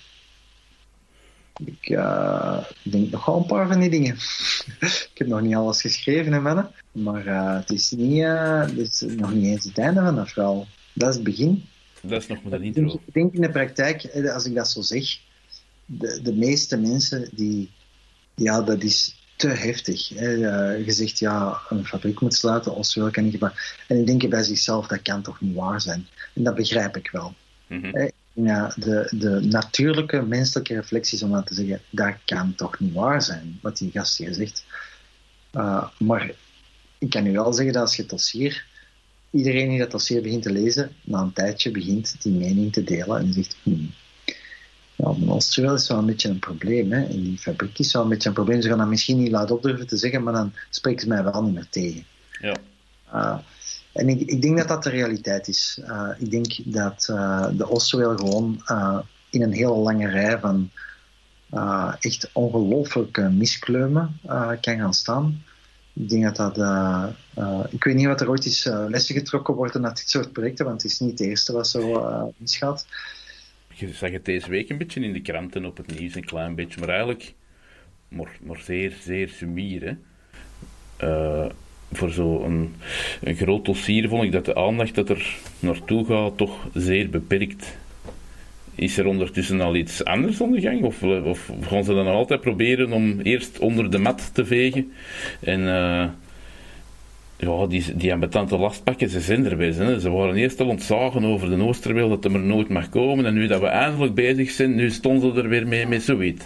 Ik 1.65 1.89
uh, 1.89 2.59
denk 2.83 3.11
nog 3.11 3.25
wel 3.25 3.37
een 3.37 3.47
paar 3.47 3.69
van 3.69 3.81
die 3.81 3.91
dingen. 3.91 4.15
ik 4.81 5.11
heb 5.15 5.27
nog 5.27 5.41
niet 5.41 5.55
alles 5.55 5.81
geschreven, 5.81 6.33
hè, 6.33 6.41
mannen. 6.41 6.71
Maar 6.93 7.27
uh, 7.27 7.57
het, 7.57 7.71
is 7.71 7.91
niet, 7.91 8.23
uh, 8.23 8.61
het 8.61 8.79
is 8.79 9.01
nog 9.01 9.35
niet 9.35 9.45
eens 9.45 9.65
het 9.65 9.79
einde 9.79 10.01
van 10.01 10.17
dat 10.17 10.31
verhaal. 10.31 10.67
Dat 10.93 11.09
is 11.09 11.15
het 11.15 11.25
begin. 11.25 11.65
Dat 12.03 12.23
is 12.23 12.27
nog 12.27 12.43
maar 12.43 12.53
een 12.53 12.63
ik 12.63 12.77
intro. 12.77 12.83
denk, 12.83 13.01
ik 13.07 13.15
denk 13.15 13.33
in 13.33 13.41
de 13.41 13.51
praktijk, 13.51 14.27
als 14.35 14.45
ik 14.45 14.55
dat 14.55 14.69
zo 14.69 14.81
zeg, 14.81 15.19
de, 15.87 16.21
de 16.23 16.35
meeste 16.35 16.77
mensen 16.77 17.29
die, 17.33 17.71
ja, 18.35 18.63
dat 18.63 18.83
is 18.83 19.19
te 19.37 19.49
heftig. 19.49 20.09
Hè. 20.09 20.29
Je 20.75 20.93
zegt 20.93 21.19
ja, 21.19 21.61
een 21.69 21.87
fabriek 21.87 22.21
moet 22.21 22.35
sluiten, 22.35 22.75
Oswel 22.75 23.11
kan 23.11 23.25
niet. 23.25 23.43
En 23.87 23.99
ik 23.99 24.07
denk 24.07 24.29
bij 24.29 24.43
zichzelf, 24.43 24.87
dat 24.87 25.03
kan 25.03 25.23
toch 25.23 25.41
niet 25.41 25.55
waar 25.55 25.81
zijn. 25.81 26.07
En 26.35 26.43
dat 26.43 26.55
begrijp 26.55 26.97
ik 26.97 27.11
wel. 27.11 27.35
Mm 27.67 27.83
-hmm. 27.83 28.10
Ja, 28.33 28.75
de, 28.77 29.09
de 29.11 29.41
natuurlijke 29.41 30.23
menselijke 30.23 30.75
reflecties 30.75 31.23
om 31.23 31.35
aan 31.35 31.45
te 31.45 31.55
zeggen, 31.55 31.81
dat 31.91 32.15
kan 32.25 32.55
toch 32.55 32.79
niet 32.79 32.95
waar 32.95 33.23
zijn, 33.23 33.59
wat 33.63 33.77
die 33.77 33.91
gast 33.91 34.19
hier 34.19 34.35
zegt. 34.35 34.65
Uh, 35.53 35.89
maar 35.99 36.31
ik 36.99 37.11
kan 37.11 37.27
u 37.27 37.33
wel 37.33 37.53
zeggen 37.53 37.73
dat 37.73 37.83
als 37.83 37.97
je 37.97 38.03
het 38.03 38.11
dossier 38.11 38.67
iedereen 39.31 39.69
die 39.69 39.79
dat 39.79 39.91
dossier 39.91 40.23
begint 40.23 40.43
te 40.43 40.53
lezen, 40.53 40.91
na 41.03 41.21
een 41.21 41.33
tijdje 41.33 41.71
begint 41.71 42.23
die 42.23 42.33
mening 42.33 42.73
te 42.73 42.85
delen 42.85 43.19
en 43.19 43.33
zegt, 43.33 43.57
hmm, 43.63 43.91
ja, 45.01 45.33
Oosterwel 45.33 45.75
is 45.75 45.89
wel 45.89 45.99
een 45.99 46.07
beetje 46.07 46.29
een 46.29 46.39
probleem. 46.39 46.93
Hè? 46.93 47.05
En 47.05 47.23
die 47.23 47.39
fabriek 47.39 47.79
is 47.79 47.93
wel 47.93 48.03
een 48.03 48.09
beetje 48.09 48.29
een 48.29 48.35
probleem. 48.35 48.63
Ze 48.63 48.69
gaan 48.69 48.79
dat 48.79 48.87
misschien 48.87 49.19
niet 49.19 49.31
laat 49.31 49.51
op 49.51 49.63
durven 49.63 49.87
te 49.87 49.97
zeggen, 49.97 50.23
maar 50.23 50.33
dan 50.33 50.53
spreken 50.71 51.01
ze 51.01 51.09
mij 51.09 51.25
wel 51.25 51.43
niet 51.43 51.55
meer 51.55 51.69
tegen. 51.71 52.05
Ja. 52.41 52.57
Uh, 53.15 53.39
en 53.93 54.09
ik, 54.09 54.21
ik, 54.21 54.43
denk 54.43 54.57
dat 54.57 54.69
dat 54.69 54.83
de 54.83 54.91
realiteit 54.91 55.49
is. 55.49 55.81
Uh, 55.85 56.09
ik 56.19 56.31
denk 56.31 56.59
dat 56.65 57.09
uh, 57.11 57.49
de 57.53 57.71
Oosterwel 57.71 58.17
gewoon 58.17 58.63
in 59.31 59.43
een 59.43 59.53
hele 59.53 59.75
lange 59.75 60.09
rij 60.09 60.39
van 60.39 60.71
echt 62.01 62.31
ongelooflijke 62.33 63.23
miskleumen 63.23 64.21
kan 64.61 64.79
gaan 64.79 64.95
staan. 64.95 65.43
Ik 65.93 66.09
denk 66.09 66.37
dat 66.37 66.57
dat. 66.57 67.13
Ik 67.71 67.85
weet 67.85 67.95
niet 67.95 68.07
wat 68.07 68.21
er 68.21 68.29
ooit 68.29 68.45
is 68.45 68.67
uh, 68.67 68.85
lessen 68.89 69.15
getrokken 69.15 69.55
worden 69.55 69.87
uit 69.87 69.97
dit 69.97 70.11
soort 70.11 70.33
projecten, 70.33 70.65
want 70.65 70.83
het 70.83 70.91
is 70.91 70.99
niet 70.99 71.11
het 71.11 71.21
eerste 71.21 71.53
wat 71.53 71.69
zo 71.69 72.33
misgaat. 72.37 72.87
Je 73.75 73.93
zag 73.93 74.11
het 74.11 74.25
deze 74.25 74.51
week 74.51 74.71
een 74.71 74.79
beetje 74.79 75.01
in 75.01 75.13
de 75.13 75.23
kranten 75.23 75.65
op 75.65 75.77
het 75.77 75.99
nieuws, 75.99 76.15
een 76.15 76.25
klein 76.25 76.55
beetje, 76.55 76.81
maar 76.81 76.89
eigenlijk 76.89 77.35
maar, 78.11 78.39
maar 78.41 78.61
zeer, 78.61 78.97
zeer 79.03 79.29
sumier. 79.29 79.97
Voor 81.93 82.11
zo'n 82.11 82.75
een, 83.23 83.37
groot 83.37 83.65
dossier 83.65 84.09
vond 84.09 84.25
ik 84.25 84.33
dat 84.33 84.45
de 84.45 84.55
aandacht 84.55 84.95
dat 84.95 85.09
er 85.09 85.37
naartoe 85.59 86.07
gaat 86.07 86.37
toch 86.37 86.69
zeer 86.75 87.11
beperkt 87.11 87.79
is 88.81 88.99
er 88.99 89.07
ondertussen 89.07 89.61
al 89.61 89.75
iets 89.75 90.05
anders 90.05 90.43
aan 90.43 90.51
de 90.51 90.61
gang? 90.61 90.83
Of, 90.83 91.03
of 91.03 91.51
gaan 91.61 91.85
ze 91.85 91.95
dan 91.95 92.07
altijd 92.07 92.41
proberen 92.41 92.93
om 92.93 93.21
eerst 93.21 93.59
onder 93.59 93.91
de 93.91 93.99
mat 93.99 94.31
te 94.35 94.45
vegen? 94.45 94.93
En 95.41 95.61
uh, 95.61 96.05
ja, 97.37 97.67
die, 97.67 97.85
die 97.97 98.17
lastpakken, 98.49 99.09
ze 99.09 99.21
zijn 99.21 99.45
er. 99.45 99.59
Hè. 99.59 100.01
Ze 100.01 100.11
waren 100.11 100.37
eerst 100.37 100.61
al 100.61 100.69
ontzagen 100.69 101.25
over 101.25 101.51
de 101.51 101.63
Oosterweel 101.63 102.09
dat 102.09 102.25
er 102.25 102.31
maar 102.31 102.41
nooit 102.41 102.69
mag 102.69 102.89
komen. 102.89 103.27
En 103.27 103.35
nu 103.35 103.47
dat 103.47 103.61
we 103.61 103.67
eindelijk 103.67 104.15
bezig 104.15 104.51
zijn, 104.51 104.75
nu 104.75 104.91
stonden 104.91 105.35
ze 105.35 105.43
er 105.43 105.49
weer 105.49 105.67
mee 105.67 105.87
met 105.87 106.03
zoiets. 106.03 106.45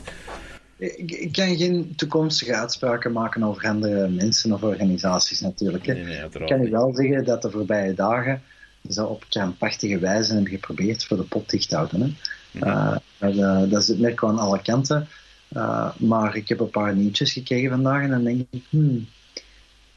Ik, 0.76 1.10
ik 1.10 1.32
kan 1.32 1.56
geen 1.56 1.92
toekomstige 1.96 2.54
uitspraken 2.54 3.12
maken 3.12 3.42
over 3.42 3.68
andere 3.68 4.08
mensen 4.08 4.52
of 4.52 4.62
organisaties 4.62 5.40
natuurlijk. 5.40 5.86
Nee, 5.86 6.04
nee, 6.04 6.24
ik 6.24 6.46
kan 6.46 6.70
wel 6.70 6.94
zeggen 6.94 7.24
dat 7.24 7.42
de 7.42 7.50
voorbije 7.50 7.94
dagen 7.94 8.42
ze 8.88 9.06
op 9.06 9.24
krampachtige 9.28 9.98
wijze 9.98 10.32
hebben 10.32 10.50
geprobeerd 10.50 11.04
voor 11.04 11.16
de 11.16 11.22
pot 11.22 11.50
dicht 11.50 11.68
te 11.68 11.76
houden. 11.76 12.00
Hè. 12.00 12.12
Uh, 12.60 12.96
dat, 13.18 13.70
dat 13.70 13.82
is 13.82 13.88
het 13.88 14.00
merk 14.00 14.24
aan 14.24 14.38
alle 14.38 14.62
kanten. 14.62 15.08
Uh, 15.52 15.96
maar 15.96 16.36
ik 16.36 16.48
heb 16.48 16.60
een 16.60 16.70
paar 16.70 16.94
nieuwtjes 16.96 17.32
gekregen 17.32 17.70
vandaag 17.70 18.02
en 18.02 18.10
dan 18.10 18.24
denk 18.24 18.46
ik, 18.50 18.62
hmm, 18.68 19.06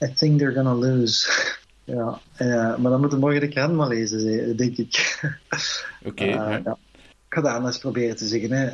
I 0.03 0.13
think 0.13 0.39
they're 0.39 0.53
gonna 0.53 0.73
lose. 0.73 1.29
ja, 1.83 2.21
uh, 2.37 2.77
maar 2.77 2.91
dan 2.91 2.99
moeten 2.99 3.19
we 3.19 3.25
morgen 3.25 3.41
de 3.41 3.47
krant 3.47 3.73
maar 3.73 3.87
lezen, 3.87 4.57
denk 4.57 4.77
ik. 4.77 4.95
Oké. 6.05 6.23
Okay, 6.23 6.61
ja. 6.63 6.77
Ik 6.97 7.33
ga 7.33 7.41
dat 7.41 7.51
anders 7.51 7.77
proberen 7.77 8.15
te 8.15 8.25
zeggen. 8.25 8.51
Hè. 8.51 8.69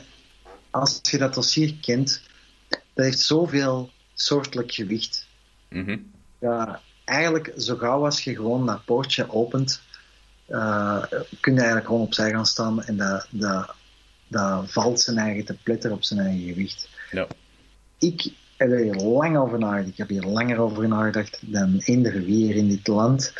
Als 0.73 0.99
je 1.01 1.17
dat 1.17 1.33
dossier 1.33 1.75
kent, 1.81 2.21
dat 2.69 3.05
heeft 3.05 3.19
zoveel 3.19 3.89
soortelijk 4.13 4.71
gewicht. 4.71 5.27
Mm 5.69 5.85
-hmm. 5.85 6.11
Ja, 6.39 6.81
eigenlijk 7.05 7.53
zo 7.57 7.75
gauw 7.75 8.05
als 8.05 8.23
je 8.23 8.35
gewoon 8.35 8.65
dat 8.65 8.85
poortje 8.85 9.31
opent, 9.31 9.81
uh, 10.49 11.03
kun 11.39 11.53
je 11.53 11.59
eigenlijk 11.59 11.85
gewoon 11.85 12.01
opzij 12.01 12.29
gaan 12.29 12.45
staan 12.45 12.83
en 12.83 12.97
dat, 12.97 13.27
dat, 13.29 13.75
dat 14.27 14.71
valt 14.71 14.99
zijn 14.99 15.17
eigen 15.17 15.45
te 15.45 15.55
pletter 15.63 15.91
op 15.91 16.03
zijn 16.03 16.19
eigen 16.19 16.47
gewicht. 16.47 16.89
Ja. 17.11 17.27
Ik 17.97 18.31
heb 18.57 18.71
er 18.71 18.79
hier 18.79 18.95
lang 18.95 19.37
over 19.37 19.59
nagedacht. 19.59 19.87
Ik 19.87 19.97
heb 19.97 20.09
hier 20.09 20.23
langer 20.23 20.57
over 20.57 20.87
nagedacht 20.87 21.39
dan 21.41 21.79
eender 21.79 22.23
wie 22.23 22.53
in 22.53 22.67
dit 22.67 22.87
land. 22.87 23.33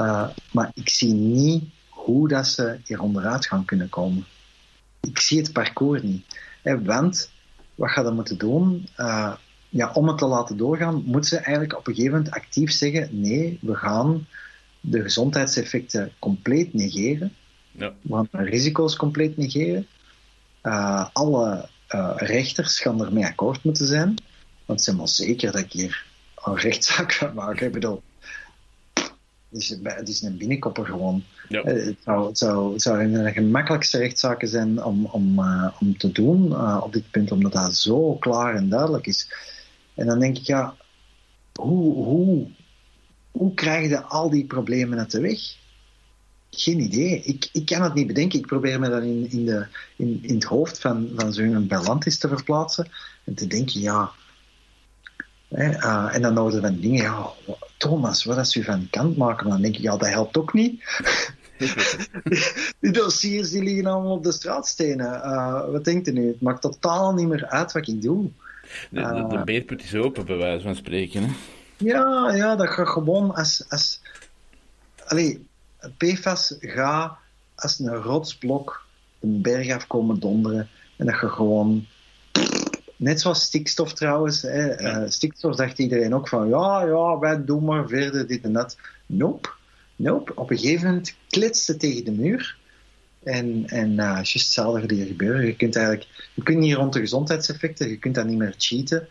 Uh, 0.00 0.28
maar 0.52 0.70
ik 0.74 0.88
zie 0.88 1.12
niet 1.12 1.64
hoe 1.88 2.28
dat 2.28 2.46
ze 2.46 2.78
hier 2.84 3.00
onderuit 3.00 3.46
gaan 3.46 3.64
kunnen 3.64 3.88
komen. 3.88 4.26
Ik 5.00 5.18
zie 5.18 5.38
het 5.38 5.52
parcours 5.52 6.02
niet. 6.02 6.24
Want 6.64 7.30
wat 7.74 7.90
gaat 7.90 8.06
er 8.06 8.14
moeten 8.14 8.38
doen? 8.38 8.88
Uh, 8.96 9.34
ja, 9.68 9.90
om 9.92 10.08
het 10.08 10.18
te 10.18 10.26
laten 10.26 10.56
doorgaan, 10.56 11.02
moeten 11.04 11.30
ze 11.30 11.36
eigenlijk 11.36 11.78
op 11.78 11.86
een 11.86 11.94
gegeven 11.94 12.16
moment 12.16 12.34
actief 12.34 12.72
zeggen: 12.72 13.08
nee, 13.20 13.58
we 13.60 13.74
gaan 13.74 14.26
de 14.80 15.02
gezondheidseffecten 15.02 16.12
compleet 16.18 16.74
negeren. 16.74 17.32
Ja. 17.70 17.92
We 18.00 18.14
gaan 18.14 18.28
de 18.30 18.42
risico's 18.42 18.96
compleet 18.96 19.36
negeren. 19.36 19.86
Uh, 20.62 21.08
alle 21.12 21.68
uh, 21.94 22.12
rechters 22.16 22.80
gaan 22.80 23.04
ermee 23.04 23.24
akkoord 23.24 23.64
moeten 23.64 23.86
zijn. 23.86 24.14
Want 24.64 24.82
ze 24.82 24.94
maar 24.94 25.08
zeker 25.08 25.52
dat 25.52 25.60
ik 25.60 25.72
hier 25.72 26.06
een 26.44 26.56
rechtszaak 26.56 27.12
ga 27.12 27.32
maken. 27.34 27.66
Ik 27.66 27.72
bedoel, 27.72 28.02
is, 29.54 29.76
het 29.82 30.08
is 30.08 30.22
een 30.22 30.36
binnenkopper 30.36 30.86
gewoon. 30.86 31.24
Ja. 31.48 31.64
Uh, 31.64 31.86
het, 31.86 31.96
zou, 32.04 32.26
het, 32.26 32.38
zou, 32.38 32.72
het 32.72 32.82
zou 32.82 33.04
een 33.04 33.12
de 33.12 33.32
gemakkelijkste 33.32 33.98
rechtszaken 33.98 34.48
zijn 34.48 34.84
om, 34.84 35.06
om, 35.06 35.40
om 35.80 35.98
te 35.98 36.12
doen 36.12 36.56
op 36.82 36.92
dit 36.92 37.10
punt, 37.10 37.32
omdat 37.32 37.52
dat 37.52 37.76
zo 37.76 38.14
klaar 38.14 38.54
en 38.54 38.68
duidelijk 38.68 39.06
is. 39.06 39.28
En 39.94 40.06
dan 40.06 40.18
denk 40.18 40.38
ik, 40.38 40.44
ja, 40.46 40.74
hoe, 41.52 41.94
hoe 41.94 42.46
hoe 43.38 43.54
krijg 43.54 43.88
je 43.88 44.02
al 44.02 44.30
die 44.30 44.44
problemen 44.44 44.98
uit 44.98 45.10
de 45.10 45.20
weg? 45.20 45.40
Geen 46.50 46.80
idee. 46.80 47.20
Ik, 47.20 47.48
ik 47.52 47.66
kan 47.66 47.82
het 47.82 47.94
niet 47.94 48.06
bedenken. 48.06 48.38
Ik 48.38 48.46
probeer 48.46 48.80
me 48.80 48.88
dan 48.88 49.02
in, 49.02 49.30
in, 49.30 49.44
de, 49.44 49.66
in, 49.96 50.18
in 50.22 50.34
het 50.34 50.44
hoofd 50.44 50.80
van, 50.80 51.10
van 51.16 51.32
zo'n 51.32 51.66
Berlantis 51.66 52.18
te 52.18 52.28
verplaatsen 52.28 52.88
en 53.24 53.34
te 53.34 53.46
denken, 53.46 53.80
ja. 53.80 54.10
Uh, 55.50 56.14
en 56.14 56.22
dan 56.22 56.36
houden 56.36 56.60
van 56.60 56.80
dingen, 56.80 57.02
ja, 57.02 57.26
Thomas, 57.76 58.24
wat 58.24 58.36
als 58.36 58.54
u 58.54 58.64
van 58.64 58.88
kant 58.90 59.16
maken? 59.16 59.48
Dan 59.48 59.60
denk 59.60 59.76
ik, 59.76 59.82
ja, 59.82 59.96
dat 59.96 60.08
helpt 60.08 60.36
ook 60.36 60.52
niet. 60.52 60.84
die 62.80 62.92
dossiers 62.92 63.50
die 63.50 63.62
liggen 63.62 63.86
allemaal 63.86 64.16
op 64.16 64.24
de 64.24 64.32
straatstenen. 64.32 65.06
Uh, 65.06 65.70
wat 65.70 65.84
denkt 65.84 66.08
u 66.08 66.12
nu? 66.12 66.26
Het 66.26 66.40
maakt 66.40 66.62
totaal 66.62 67.14
niet 67.14 67.28
meer 67.28 67.46
uit 67.46 67.72
wat 67.72 67.88
ik 67.88 68.02
doe. 68.02 68.30
De, 68.90 69.00
de, 69.00 69.26
de 69.28 69.44
beerput 69.44 69.82
is 69.82 69.94
open, 69.94 70.26
bij 70.26 70.36
wijze 70.36 70.62
van 70.64 70.76
spreken. 70.76 71.22
Hè? 71.22 71.34
Ja, 71.76 72.32
ja, 72.34 72.56
dat 72.56 72.68
gaat 72.68 72.88
gewoon 72.88 73.34
als... 73.34 73.64
als 73.68 74.00
allee, 75.04 75.46
PFAS 75.96 76.56
gaat 76.60 77.16
als 77.54 77.78
een 77.78 77.94
rotsblok 77.94 78.86
een 79.20 79.42
berg 79.42 79.70
afkomen 79.70 80.20
donderen 80.20 80.68
en 80.96 81.06
dat 81.06 81.14
gaat 81.14 81.30
gewoon... 81.30 81.86
Net 83.04 83.20
zoals 83.20 83.42
stikstof 83.42 83.92
trouwens. 83.92 84.42
Hè. 84.42 84.80
Uh, 84.80 85.10
stikstof 85.10 85.56
dacht 85.56 85.78
iedereen 85.78 86.14
ook 86.14 86.28
van, 86.28 86.48
ja, 86.48 86.84
ja, 86.84 87.18
wij 87.18 87.44
doen 87.44 87.64
maar 87.64 87.88
verder 87.88 88.26
dit 88.26 88.44
en 88.44 88.52
dat. 88.52 88.76
Nope. 89.06 89.48
Nope. 89.96 90.32
Op 90.34 90.50
een 90.50 90.58
gegeven 90.58 90.86
moment 90.86 91.14
klitste 91.28 91.76
tegen 91.76 92.04
de 92.04 92.12
muur. 92.12 92.56
En, 93.22 93.64
en 93.66 93.90
uh, 93.90 93.96
juist 93.96 94.32
hetzelfde 94.32 94.80
gaat 94.80 94.90
hier 94.90 95.06
gebeuren. 95.06 95.46
Je 95.46 95.56
kunt 95.56 95.76
eigenlijk, 95.76 96.30
je 96.34 96.42
kunt 96.42 96.58
niet 96.58 96.74
rond 96.74 96.92
de 96.92 97.00
gezondheidseffecten, 97.00 97.88
je 97.88 97.98
kunt 97.98 98.14
dat 98.14 98.26
niet 98.26 98.38
meer 98.38 98.54
cheaten 98.58 99.08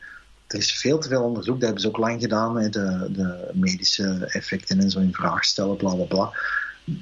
er 0.54 0.60
is 0.60 0.72
veel 0.72 1.00
te 1.00 1.08
veel 1.08 1.24
onderzoek, 1.24 1.56
dat 1.56 1.64
hebben 1.64 1.82
ze 1.82 1.88
ook 1.88 1.98
lang 1.98 2.22
gedaan, 2.22 2.54
met 2.54 2.74
de, 2.74 3.10
de 3.12 3.50
medische 3.54 4.26
effecten 4.28 4.80
en 4.80 4.90
zo 4.90 5.00
in 5.00 5.14
vraag 5.14 5.46
stellen, 5.46 5.78
bla 5.78 5.96
bla 5.96 6.06
bla. 6.06 6.34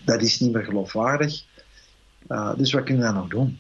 Dat 0.06 0.22
is 0.22 0.40
niet 0.40 0.52
meer 0.52 0.64
geloofwaardig. 0.64 1.44
Uh, 2.28 2.56
dus 2.58 2.72
wat 2.72 2.84
kunnen 2.84 3.06
we 3.06 3.12
dan 3.12 3.22
nog 3.22 3.30
doen? 3.30 3.60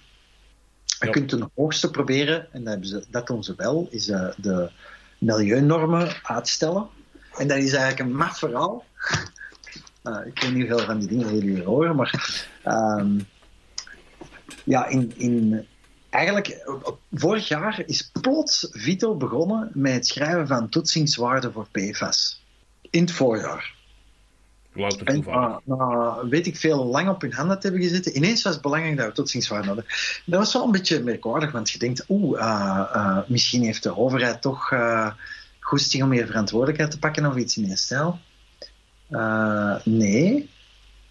Je 1.01 1.09
kunt 1.09 1.29
ten 1.29 1.51
hoogste 1.55 1.89
proberen, 1.89 2.53
en 2.53 2.63
dat, 2.63 2.77
ze, 2.81 3.05
dat 3.09 3.27
doen 3.27 3.43
ze 3.43 3.53
wel, 3.57 3.87
is 3.89 4.07
uh, 4.07 4.29
de 4.37 4.71
milieunormen 5.17 6.15
uitstellen. 6.23 6.87
En 7.37 7.47
dat 7.47 7.57
is 7.57 7.73
eigenlijk 7.73 7.99
een 7.99 8.15
maf 8.15 8.37
verhaal. 8.37 8.85
Uh, 10.03 10.25
ik 10.33 10.41
weet 10.41 10.53
niet 10.53 10.67
hoeveel 10.67 10.85
van 10.85 10.99
die 10.99 11.07
dingen 11.07 11.33
jullie 11.33 11.63
horen, 11.63 11.95
maar 11.95 12.39
um, 12.65 13.27
ja, 14.63 14.87
in, 14.87 15.13
in 15.17 15.67
eigenlijk, 16.09 16.71
vorig 17.11 17.47
jaar 17.47 17.83
is 17.85 18.11
plots 18.21 18.67
Vito 18.71 19.15
begonnen 19.15 19.71
met 19.73 19.93
het 19.93 20.07
schrijven 20.07 20.47
van 20.47 20.69
toetsingswaarden 20.69 21.53
voor 21.53 21.67
PFAS. 21.71 22.45
In 22.89 23.01
het 23.01 23.11
voorjaar. 23.11 23.79
En, 24.73 25.23
uh, 25.27 25.57
uh, 25.67 26.17
weet 26.29 26.47
ik 26.47 26.57
veel 26.57 26.85
lang 26.85 27.09
op 27.09 27.21
hun 27.21 27.33
handen 27.33 27.59
te 27.59 27.67
hebben 27.67 27.87
gezeten. 27.87 28.15
Ineens 28.15 28.43
was 28.43 28.53
het 28.53 28.61
belangrijk 28.61 28.97
dat 28.97 29.07
we 29.07 29.13
toetsingswaarden 29.13 29.67
hadden. 29.67 29.85
Dat 30.25 30.39
was 30.39 30.53
wel 30.53 30.63
een 30.65 30.71
beetje 30.71 31.03
merkwaardig, 31.03 31.51
want 31.51 31.69
je 31.69 31.79
denkt, 31.79 32.05
oeh, 32.09 32.39
uh, 32.39 33.17
misschien 33.27 33.63
heeft 33.63 33.83
de 33.83 33.97
overheid 33.97 34.41
toch 34.41 34.73
goesting 35.59 36.03
om 36.03 36.09
meer 36.09 36.25
verantwoordelijkheid 36.25 36.91
te 36.91 36.99
pakken 36.99 37.25
of 37.25 37.35
iets 37.35 37.57
in 37.57 37.63
die 37.63 37.75
stijl. 37.75 38.19
nee, 39.83 40.49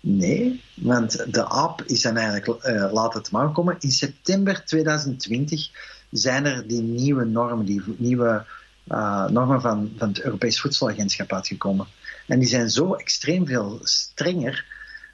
Nee, 0.02 0.62
want 0.74 1.34
de 1.34 1.44
app 1.44 1.82
is 1.82 2.02
dan 2.02 2.16
eigenlijk 2.16 2.64
uh, 2.66 2.92
laat 2.92 3.14
het 3.14 3.30
maar 3.30 3.52
komen. 3.52 3.76
In 3.80 3.90
september 3.90 4.64
2020 4.64 5.70
zijn 6.10 6.46
er 6.46 6.66
die 6.66 6.82
nieuwe 6.82 7.24
normen, 7.24 7.64
die 7.64 7.82
nieuwe 7.96 8.44
uh, 8.88 9.28
normen 9.28 9.60
van, 9.60 9.92
van 9.96 10.08
het 10.08 10.20
Europees 10.20 10.60
Voedselagentschap 10.60 11.32
uitgekomen. 11.32 11.86
En 12.30 12.38
die 12.38 12.48
zijn 12.48 12.70
zo 12.70 12.94
extreem 12.94 13.46
veel 13.46 13.78
strenger 13.82 14.64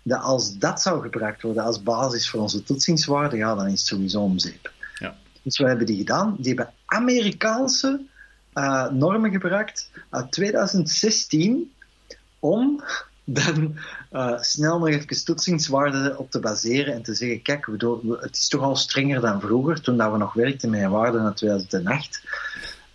dat 0.02 0.20
als 0.20 0.58
dat 0.58 0.82
zou 0.82 1.02
gebruikt 1.02 1.42
worden 1.42 1.62
als 1.62 1.82
basis 1.82 2.30
voor 2.30 2.40
onze 2.40 2.62
toetsingswaarden, 2.62 3.38
ja, 3.38 3.54
dan 3.54 3.66
is 3.66 3.78
het 3.78 3.88
sowieso 3.88 4.20
om 4.20 4.38
zeep. 4.38 4.72
Ja. 4.98 5.16
Dus 5.42 5.58
wat 5.58 5.68
hebben 5.68 5.86
die 5.86 5.96
gedaan? 5.96 6.36
Die 6.38 6.54
hebben 6.54 6.74
Amerikaanse 6.86 8.00
uh, 8.54 8.90
normen 8.90 9.30
gebruikt 9.30 9.90
uit 10.10 10.32
2016 10.32 11.72
om 12.38 12.82
dan 13.24 13.78
uh, 14.12 14.40
snel 14.40 14.78
nog 14.78 14.88
even 14.88 15.24
toetsingswaarden 15.24 16.18
op 16.18 16.30
te 16.30 16.40
baseren 16.40 16.94
en 16.94 17.02
te 17.02 17.14
zeggen, 17.14 17.42
kijk, 17.42 17.66
we 17.66 17.76
doen, 17.76 18.16
het 18.20 18.36
is 18.36 18.48
toch 18.48 18.62
al 18.62 18.76
strenger 18.76 19.20
dan 19.20 19.40
vroeger, 19.40 19.80
toen 19.80 19.96
dat 19.96 20.12
we 20.12 20.18
nog 20.18 20.32
werkten 20.32 20.70
met 20.70 20.90
waarden 20.90 21.22
naar 21.22 21.34
2008. 21.34 22.22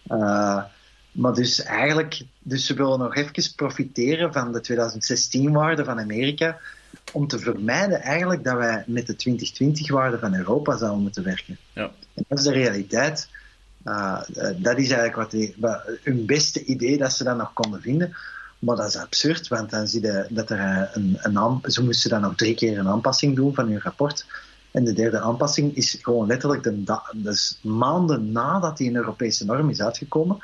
Uh, 0.07 0.63
maar 1.11 1.33
dus 1.33 1.63
eigenlijk, 1.63 2.21
dus 2.39 2.65
ze 2.65 2.73
willen 2.73 2.99
nog 2.99 3.15
even 3.15 3.55
profiteren 3.55 4.33
van 4.33 4.51
de 4.51 4.61
2016-waarde 4.71 5.85
van 5.85 5.99
Amerika, 5.99 6.59
om 7.13 7.27
te 7.27 7.39
vermijden 7.39 8.01
eigenlijk 8.01 8.43
dat 8.43 8.57
wij 8.57 8.83
met 8.87 9.07
de 9.07 9.13
2020-waarde 9.13 10.19
van 10.19 10.35
Europa 10.35 10.77
zouden 10.77 11.01
moeten 11.01 11.23
werken. 11.23 11.57
Ja. 11.73 11.91
En 12.13 12.25
dat 12.27 12.37
is 12.37 12.43
de 12.43 12.51
realiteit. 12.51 13.29
Uh, 13.85 14.21
dat 14.57 14.77
is 14.77 14.89
eigenlijk 14.89 15.15
wat, 15.15 15.31
die, 15.31 15.55
wat 15.57 15.81
hun 16.03 16.25
beste 16.25 16.63
idee 16.63 16.97
dat 16.97 17.13
ze 17.13 17.23
dat 17.23 17.37
nog 17.37 17.53
konden 17.53 17.81
vinden. 17.81 18.15
Maar 18.59 18.75
dat 18.75 18.87
is 18.87 18.95
absurd, 18.95 19.47
want 19.47 19.69
dan 19.69 19.87
zie 19.87 20.01
je 20.01 20.25
dat 20.29 20.49
er 20.49 20.89
een, 20.93 21.17
een 21.21 21.61
ze 21.63 21.83
moesten 21.83 22.09
dan 22.09 22.21
nog 22.21 22.35
drie 22.35 22.55
keer 22.55 22.77
een 22.77 22.87
aanpassing 22.87 23.35
doen 23.35 23.53
van 23.53 23.67
hun 23.67 23.81
rapport. 23.81 24.25
En 24.71 24.83
de 24.83 24.93
derde 24.93 25.19
aanpassing 25.19 25.75
is 25.75 25.97
gewoon 26.01 26.27
letterlijk 26.27 26.63
de, 26.63 26.99
dus 27.13 27.59
maanden 27.61 28.31
nadat 28.31 28.77
die 28.77 28.89
een 28.89 28.95
Europese 28.95 29.45
norm 29.45 29.69
is 29.69 29.81
uitgekomen. 29.81 30.37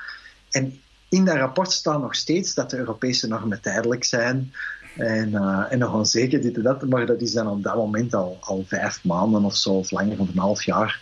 En 0.58 0.82
in 1.10 1.26
dat 1.26 1.36
rapport 1.36 1.72
staat 1.72 2.02
nog 2.02 2.16
steeds 2.16 2.54
dat 2.54 2.70
de 2.70 2.78
Europese 2.78 3.28
normen 3.28 3.62
tijdelijk 3.62 4.04
zijn. 4.04 4.54
En, 4.96 5.30
uh, 5.30 5.66
en 5.70 5.80
nog 5.80 5.94
onzeker 5.94 6.42
dit 6.42 6.56
en 6.56 6.64
dat. 6.64 6.90
Maar 6.90 7.06
dat 7.06 7.22
is 7.22 7.32
dan 7.32 7.48
op 7.48 7.64
dat 7.64 7.76
moment 7.76 8.14
al, 8.14 8.38
al 8.42 8.66
vijf 8.68 9.04
maanden 9.04 9.44
of 9.44 9.56
zo, 9.56 9.70
of 9.70 9.92
langer, 9.92 10.20
of 10.20 10.30
een 10.30 10.38
half 10.38 10.64
jaar, 10.64 11.00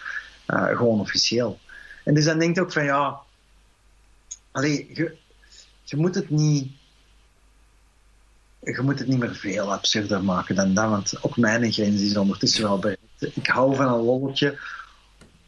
uh, 0.47 0.77
gewoon 0.77 0.99
officieel. 0.99 1.59
En 2.03 2.13
dus 2.13 2.25
dan 2.25 2.39
denk 2.39 2.55
je 2.55 2.61
ook 2.61 2.71
van 2.71 2.83
ja. 2.83 3.19
Allee, 4.51 4.91
je, 5.83 5.97
moet 5.97 6.15
het 6.15 6.29
niet 6.29 6.71
je 8.63 8.81
moet 8.81 8.99
het 8.99 9.07
niet 9.07 9.19
meer 9.19 9.35
veel 9.35 9.73
absurder 9.73 10.23
maken 10.23 10.55
dan 10.55 10.73
dat, 10.73 10.89
want 10.89 11.23
ook 11.23 11.37
mijn 11.37 11.71
grens 11.71 12.01
is 12.01 12.17
ondertussen 12.17 12.63
wel 12.63 12.79
bereikt. 12.79 13.01
Ik 13.35 13.47
hou 13.47 13.75
van 13.75 13.87
een 13.87 14.01
lolletje, 14.01 14.59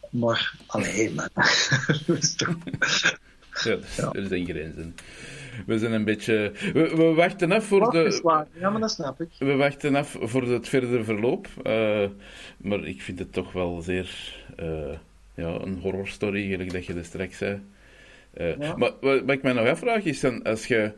maar 0.09 0.53
alleen 0.67 1.13
maar. 1.13 1.29
ja, 3.63 4.11
er 4.11 4.27
zijn 4.27 4.45
grenzen. 4.45 4.95
We 5.65 5.79
zijn 5.79 5.91
een 5.91 6.03
beetje. 6.03 6.51
We, 6.73 6.95
we 6.95 7.13
wachten 7.13 7.51
af 7.51 7.65
voor 7.65 7.91
de. 7.91 8.21
Ja, 8.59 8.69
maar 8.69 8.81
dat 8.81 8.91
snap 8.91 9.21
ik. 9.21 9.29
We 9.39 9.55
wachten 9.55 9.95
af 9.95 10.17
voor 10.19 10.43
het 10.43 10.69
verdere 10.69 11.03
verloop. 11.03 11.47
Uh, 11.63 12.07
maar 12.57 12.83
ik 12.83 13.01
vind 13.01 13.19
het 13.19 13.33
toch 13.33 13.51
wel 13.51 13.81
zeer. 13.81 14.35
Uh, 14.59 14.93
ja, 15.33 15.47
een 15.47 15.79
horrorstory, 15.81 16.49
gelijk 16.49 16.71
dat 16.71 16.85
je 16.85 16.93
er 16.93 17.05
straks 17.05 17.37
zei. 17.37 17.61
Uh, 18.37 18.57
ja. 18.57 18.75
Maar 18.75 18.91
wat, 19.01 19.21
wat 19.21 19.29
ik 19.29 19.41
mij 19.41 19.53
nog 19.53 19.67
afvraag 19.67 20.03
is 20.03 20.19
dan, 20.19 20.43
als 20.43 20.67
je 20.67 20.91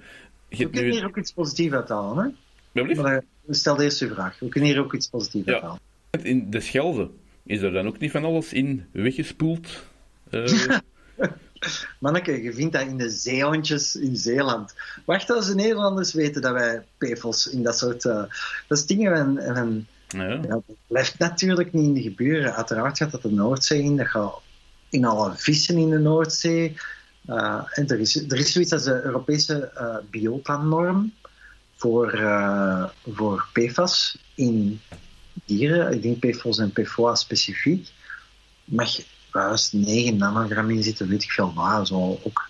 we 0.49 0.69
kunnen 0.69 0.91
hier 0.91 1.05
ook 1.05 1.17
iets 1.17 1.31
positiefs 1.31 1.73
uithalen, 1.73 2.35
hè? 2.73 2.95
Maar, 2.95 3.23
stel 3.49 3.81
eerst 3.81 4.01
uw 4.01 4.09
vraag. 4.09 4.39
We 4.39 4.49
kunnen 4.49 4.69
hier 4.69 4.79
ook 4.79 4.93
iets 4.93 5.09
positiefs 5.09 5.45
ja. 5.45 5.53
uithalen. 5.53 5.79
In 6.21 6.49
de 6.49 6.59
Schelde, 6.59 7.09
is 7.43 7.61
er 7.61 7.71
dan 7.71 7.87
ook 7.87 7.99
niet 7.99 8.11
van 8.11 8.23
alles 8.23 8.53
in 8.53 8.85
weggespoeld? 8.91 9.83
Manneke, 11.99 12.43
je 12.43 12.53
vindt 12.53 12.73
dat 12.73 12.87
in 12.87 12.97
de 12.97 13.09
zeehondjes 13.09 13.95
in 13.95 14.17
Zeeland. 14.17 14.73
Wacht 15.05 15.29
als 15.29 15.47
de 15.47 15.55
Nederlanders 15.55 16.13
weten 16.13 16.41
dat 16.41 16.53
wij 16.53 16.83
PFOS 16.97 17.47
in 17.47 17.63
dat 17.63 17.77
soort... 17.77 18.03
Uh, 18.05 18.23
dat 18.67 18.77
is 18.77 18.85
dingen 18.85 19.13
en, 19.13 19.37
en 19.37 19.87
ja. 20.07 20.27
ja. 20.27 20.37
dat 20.37 20.63
blijft 20.87 21.19
natuurlijk 21.19 21.73
niet 21.73 21.85
in 21.85 21.93
de 21.93 22.01
gebeuren. 22.01 22.55
Uiteraard 22.55 22.97
gaat 22.97 23.11
dat 23.11 23.21
de 23.21 23.31
Noordzee 23.31 23.83
in, 23.83 23.97
dat 23.97 24.07
gaat 24.07 24.41
in 24.89 25.05
alle 25.05 25.33
vissen 25.35 25.77
in 25.77 25.89
de 25.89 25.99
Noordzee. 25.99 26.75
Uh, 27.27 27.63
en 27.71 27.87
er 27.87 27.99
is, 27.99 28.15
er 28.15 28.37
is 28.37 28.51
zoiets 28.51 28.71
als 28.71 28.83
de 28.83 29.01
Europese 29.03 29.71
uh, 29.77 29.95
biota-norm 30.09 31.13
voor, 31.75 32.19
uh, 32.19 32.85
voor 33.07 33.47
PFAS 33.53 34.17
in 34.35 34.81
dieren. 35.45 35.93
Ik 35.93 36.01
denk 36.01 36.19
PFOS 36.19 36.57
en 36.57 36.71
PFOA 36.71 37.15
specifiek. 37.15 37.87
Mag 38.63 38.97
juist 39.33 39.73
9 39.73 40.17
nanogram 40.17 40.69
in 40.69 40.83
zitten, 40.83 41.07
weet 41.07 41.23
ik 41.23 41.31
veel 41.31 41.53
waar. 41.53 41.87
Zo 41.87 42.19
ook. 42.23 42.49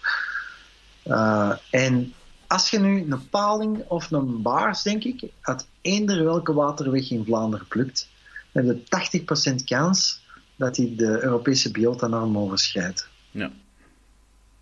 en 1.70 2.14
als 2.50 2.70
je 2.70 2.80
nu 2.80 3.12
een 3.12 3.30
paling 3.30 3.84
of 3.88 4.12
een 4.12 4.42
baars, 4.42 4.82
denk 4.82 5.04
ik, 5.04 5.24
uit 5.42 5.68
eender 5.82 6.24
welke 6.24 6.54
waterweg 6.54 7.12
in 7.12 7.26
Vlaanderen 7.26 7.68
plukt, 7.68 8.10
dan 8.52 8.66
heb 8.66 8.78
je 8.90 9.22
80% 9.62 9.64
kans 9.64 10.22
dat 10.56 10.78
hij 10.78 10.94
de 10.96 11.24
Europese 11.24 11.72
biota-norm 11.72 12.38
overschrijdt. 12.38 13.10
Ja. 13.32 13.52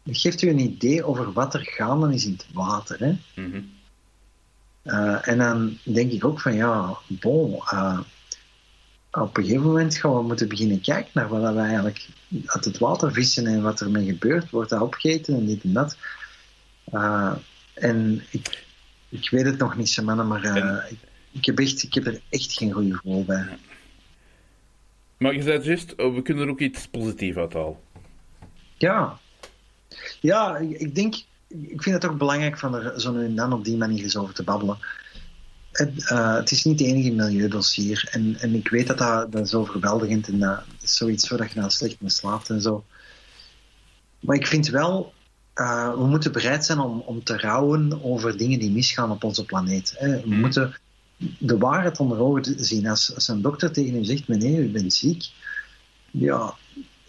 Dat 0.03 0.17
geeft 0.17 0.41
u 0.41 0.49
een 0.49 0.59
idee 0.59 1.03
over 1.03 1.31
wat 1.33 1.53
er 1.53 1.65
gaande 1.65 2.13
is 2.13 2.25
in 2.25 2.31
het 2.31 2.45
water. 2.53 2.99
Hè? 2.99 3.41
Mhm. 3.41 3.61
uh, 4.83 5.27
en 5.27 5.37
dan 5.37 5.77
denk 5.83 6.11
ik 6.11 6.25
ook 6.25 6.41
van 6.41 6.53
ja, 6.53 6.97
bon, 7.07 7.51
uh, 7.73 7.99
op 9.21 9.37
een 9.37 9.43
gegeven 9.43 9.65
moment 9.65 9.97
gaan 9.97 10.13
we 10.13 10.21
moeten 10.21 10.47
beginnen 10.47 10.81
kijken 10.81 11.11
naar 11.13 11.27
wat 11.27 11.53
we 11.53 11.59
eigenlijk 11.59 12.07
uit 12.45 12.65
het 12.65 12.77
water 12.77 13.11
vissen 13.13 13.47
en 13.47 13.61
wat 13.61 13.81
ermee 13.81 14.05
gebeurt. 14.05 14.49
Wordt 14.49 14.69
dat 14.69 14.81
opgegeten 14.81 15.35
en 15.35 15.45
dit 15.45 15.63
en 15.63 15.73
dat. 15.73 15.97
Uh, 16.93 17.33
en 17.73 18.23
ik, 18.29 18.65
ik 19.09 19.29
weet 19.29 19.45
het 19.45 19.57
nog 19.57 19.77
niet, 19.77 19.89
zo 19.89 20.03
mannen, 20.03 20.27
maar 20.27 20.43
ik, 20.43 20.97
ik, 21.31 21.45
heb 21.45 21.59
echt, 21.59 21.83
ik 21.83 21.93
heb 21.93 22.05
er 22.05 22.21
echt 22.29 22.53
geen 22.53 22.71
goede 22.71 22.95
gevoel 22.95 23.25
bij. 23.25 23.57
Maar 25.17 25.33
je 25.33 25.41
zei 25.41 25.61
juist, 25.61 25.95
oh, 25.95 26.15
we 26.15 26.21
kunnen 26.21 26.43
er 26.43 26.49
ook 26.49 26.59
iets 26.59 26.87
positiefs 26.87 27.37
uithalen. 27.37 27.77
Ja, 28.77 29.19
ja, 30.19 30.57
ik 30.57 30.95
denk, 30.95 31.15
ik 31.47 31.83
vind 31.83 31.95
het 31.95 32.05
ook 32.05 32.17
belangrijk 32.17 32.57
van 32.57 32.75
er 32.75 33.01
zo 33.01 33.11
nu 33.11 33.25
en 33.25 33.35
dan 33.35 33.53
op 33.53 33.63
die 33.63 33.77
manier 33.77 34.03
eens 34.03 34.17
over 34.17 34.33
te 34.33 34.43
babbelen. 34.43 34.77
Het, 35.77 36.09
uh, 36.11 36.35
het 36.35 36.51
is 36.51 36.63
niet 36.63 36.79
het 36.79 36.87
enige 36.87 37.11
milieudossier. 37.11 38.07
En, 38.11 38.35
en 38.39 38.55
ik 38.55 38.69
weet 38.69 38.87
dat 38.87 38.97
dat, 38.97 39.31
dat 39.31 39.45
is 39.45 39.53
overweldigend 39.53 40.27
en 40.27 40.39
dat 40.39 40.63
is 40.81 40.95
zoiets 40.95 41.29
waar 41.29 41.49
je 41.53 41.59
nou 41.59 41.71
slecht 41.71 42.01
mee 42.01 42.09
slaapt 42.09 42.49
en 42.49 42.61
zo. 42.61 42.85
Maar 44.19 44.35
ik 44.35 44.47
vind 44.47 44.67
wel, 44.67 45.13
uh, 45.55 45.93
we 45.93 46.07
moeten 46.07 46.31
bereid 46.31 46.65
zijn 46.65 46.79
om, 46.79 46.99
om 46.99 47.23
te 47.23 47.37
rouwen 47.37 48.03
over 48.03 48.37
dingen 48.37 48.59
die 48.59 48.71
misgaan 48.71 49.11
op 49.11 49.23
onze 49.23 49.45
planeet. 49.45 49.93
Hè. 49.97 50.21
We 50.21 50.27
mm. 50.27 50.39
moeten 50.39 50.75
de 51.37 51.57
waarheid 51.57 51.99
onder 51.99 52.19
ogen 52.19 52.65
zien. 52.65 52.87
Als, 52.87 53.15
als 53.15 53.27
een 53.27 53.41
dokter 53.41 53.71
tegen 53.71 53.99
u 53.99 54.05
zegt, 54.05 54.27
meneer, 54.27 54.59
u 54.59 54.71
bent 54.71 54.93
ziek. 54.93 55.25
Ja, 56.11 56.53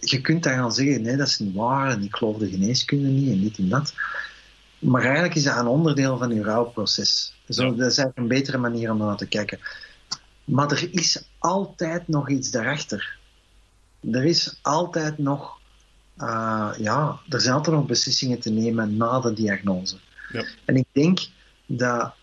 je 0.00 0.20
kunt 0.20 0.42
dan 0.42 0.52
gaan 0.52 0.72
zeggen, 0.72 1.02
nee, 1.02 1.16
dat 1.16 1.26
is 1.26 1.38
niet 1.38 1.54
waar 1.54 1.90
en 1.90 2.02
ik 2.02 2.16
geloof 2.16 2.36
de 2.36 2.48
geneeskunde 2.48 3.08
niet 3.08 3.32
en 3.32 3.40
dit 3.40 3.58
en 3.58 3.68
dat. 3.68 3.94
Maar 4.78 5.02
eigenlijk 5.02 5.34
is 5.34 5.42
dat 5.42 5.56
een 5.56 5.66
onderdeel 5.66 6.18
van 6.18 6.34
je 6.34 6.42
rouwproces. 6.42 7.36
Zo, 7.48 7.62
Dat 7.62 7.90
is 7.90 7.98
eigenlijk 7.98 8.16
een 8.16 8.28
betere 8.28 8.58
manier 8.58 8.90
om 8.90 8.98
naar 8.98 9.16
te 9.16 9.26
kijken. 9.26 9.58
Maar 10.44 10.70
er 10.70 10.88
is 10.90 11.28
altijd 11.38 12.08
nog 12.08 12.30
iets 12.30 12.50
daarachter. 12.50 13.18
Er 14.10 14.24
is 14.24 14.58
altijd 14.62 15.18
nog, 15.18 15.58
uh, 16.18 16.72
ja, 16.78 17.18
er 17.28 17.40
zijn 17.40 17.54
altijd 17.54 17.76
nog 17.76 17.86
beslissingen 17.86 18.40
te 18.40 18.50
nemen 18.50 18.96
na 18.96 19.20
de 19.20 19.32
diagnose. 19.32 19.96
Ja. 20.32 20.44
En 20.64 20.76
ik 20.76 20.86
denk 20.92 21.28
dat, 21.66 22.14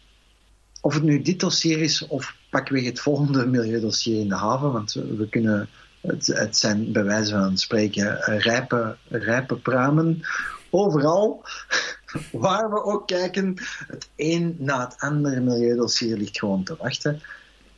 of 0.81 0.93
het 0.93 1.03
nu 1.03 1.21
dit 1.21 1.39
dossier 1.39 1.81
is 1.81 2.07
of 2.07 2.35
pakweg 2.49 2.85
het 2.85 2.99
volgende 2.99 3.45
milieudossier 3.55 4.19
in 4.19 4.29
de 4.29 4.35
haven, 4.35 4.71
want 4.71 4.93
we 4.93 5.27
kunnen 5.29 5.69
het, 6.01 6.27
het 6.27 6.57
zijn 6.57 6.91
bij 6.91 7.03
wijze 7.03 7.31
van 7.31 7.57
spreken 7.57 8.19
rijpe, 8.21 8.97
rijpe 9.09 9.55
pruimen 9.55 10.21
overal. 10.69 11.45
Waar 12.31 12.69
we 12.69 12.83
ook 12.83 13.07
kijken, 13.07 13.55
het 13.87 14.09
een 14.15 14.55
na 14.59 14.79
het 14.79 14.99
andere 14.99 15.39
milieudossier 15.39 16.17
ligt 16.17 16.39
gewoon 16.39 16.63
te 16.63 16.75
wachten. 16.79 17.21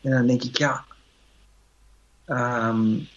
En 0.01 0.11
dan 0.11 0.27
denk 0.27 0.43
ik, 0.43 0.57
ja, 0.57 0.85
um, 2.27 3.07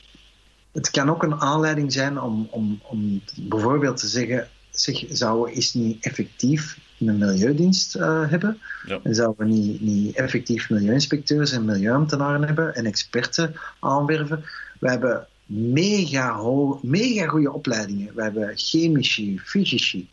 het 0.72 0.90
kan 0.90 1.10
ook 1.10 1.22
een 1.22 1.40
aanleiding 1.40 1.92
zijn 1.92 2.20
om, 2.20 2.48
om, 2.50 2.80
om 2.82 3.22
bijvoorbeeld 3.36 3.96
te 3.96 4.06
zeggen, 4.06 4.48
zeg, 4.70 5.04
zouden 5.08 5.44
we 5.44 5.52
eens 5.52 5.74
niet 5.74 6.04
effectief 6.04 6.78
een 6.98 7.18
milieudienst 7.18 7.96
uh, 7.96 8.30
hebben? 8.30 8.58
Ja. 8.86 9.00
En 9.02 9.14
zouden 9.14 9.46
we 9.46 9.52
niet, 9.52 9.80
niet 9.80 10.16
effectief 10.16 10.70
milieuinspecteurs 10.70 11.52
en 11.52 11.64
milieuambtenaren 11.64 12.42
hebben 12.42 12.74
en 12.74 12.86
experten 12.86 13.54
aanwerven? 13.80 14.44
We 14.80 14.90
hebben 14.90 15.26
mega, 15.46 16.42
mega 16.82 17.26
goede 17.26 17.52
opleidingen. 17.52 18.14
We 18.14 18.22
hebben 18.22 18.52
chemici, 18.54 19.40
fysici. 19.44 20.08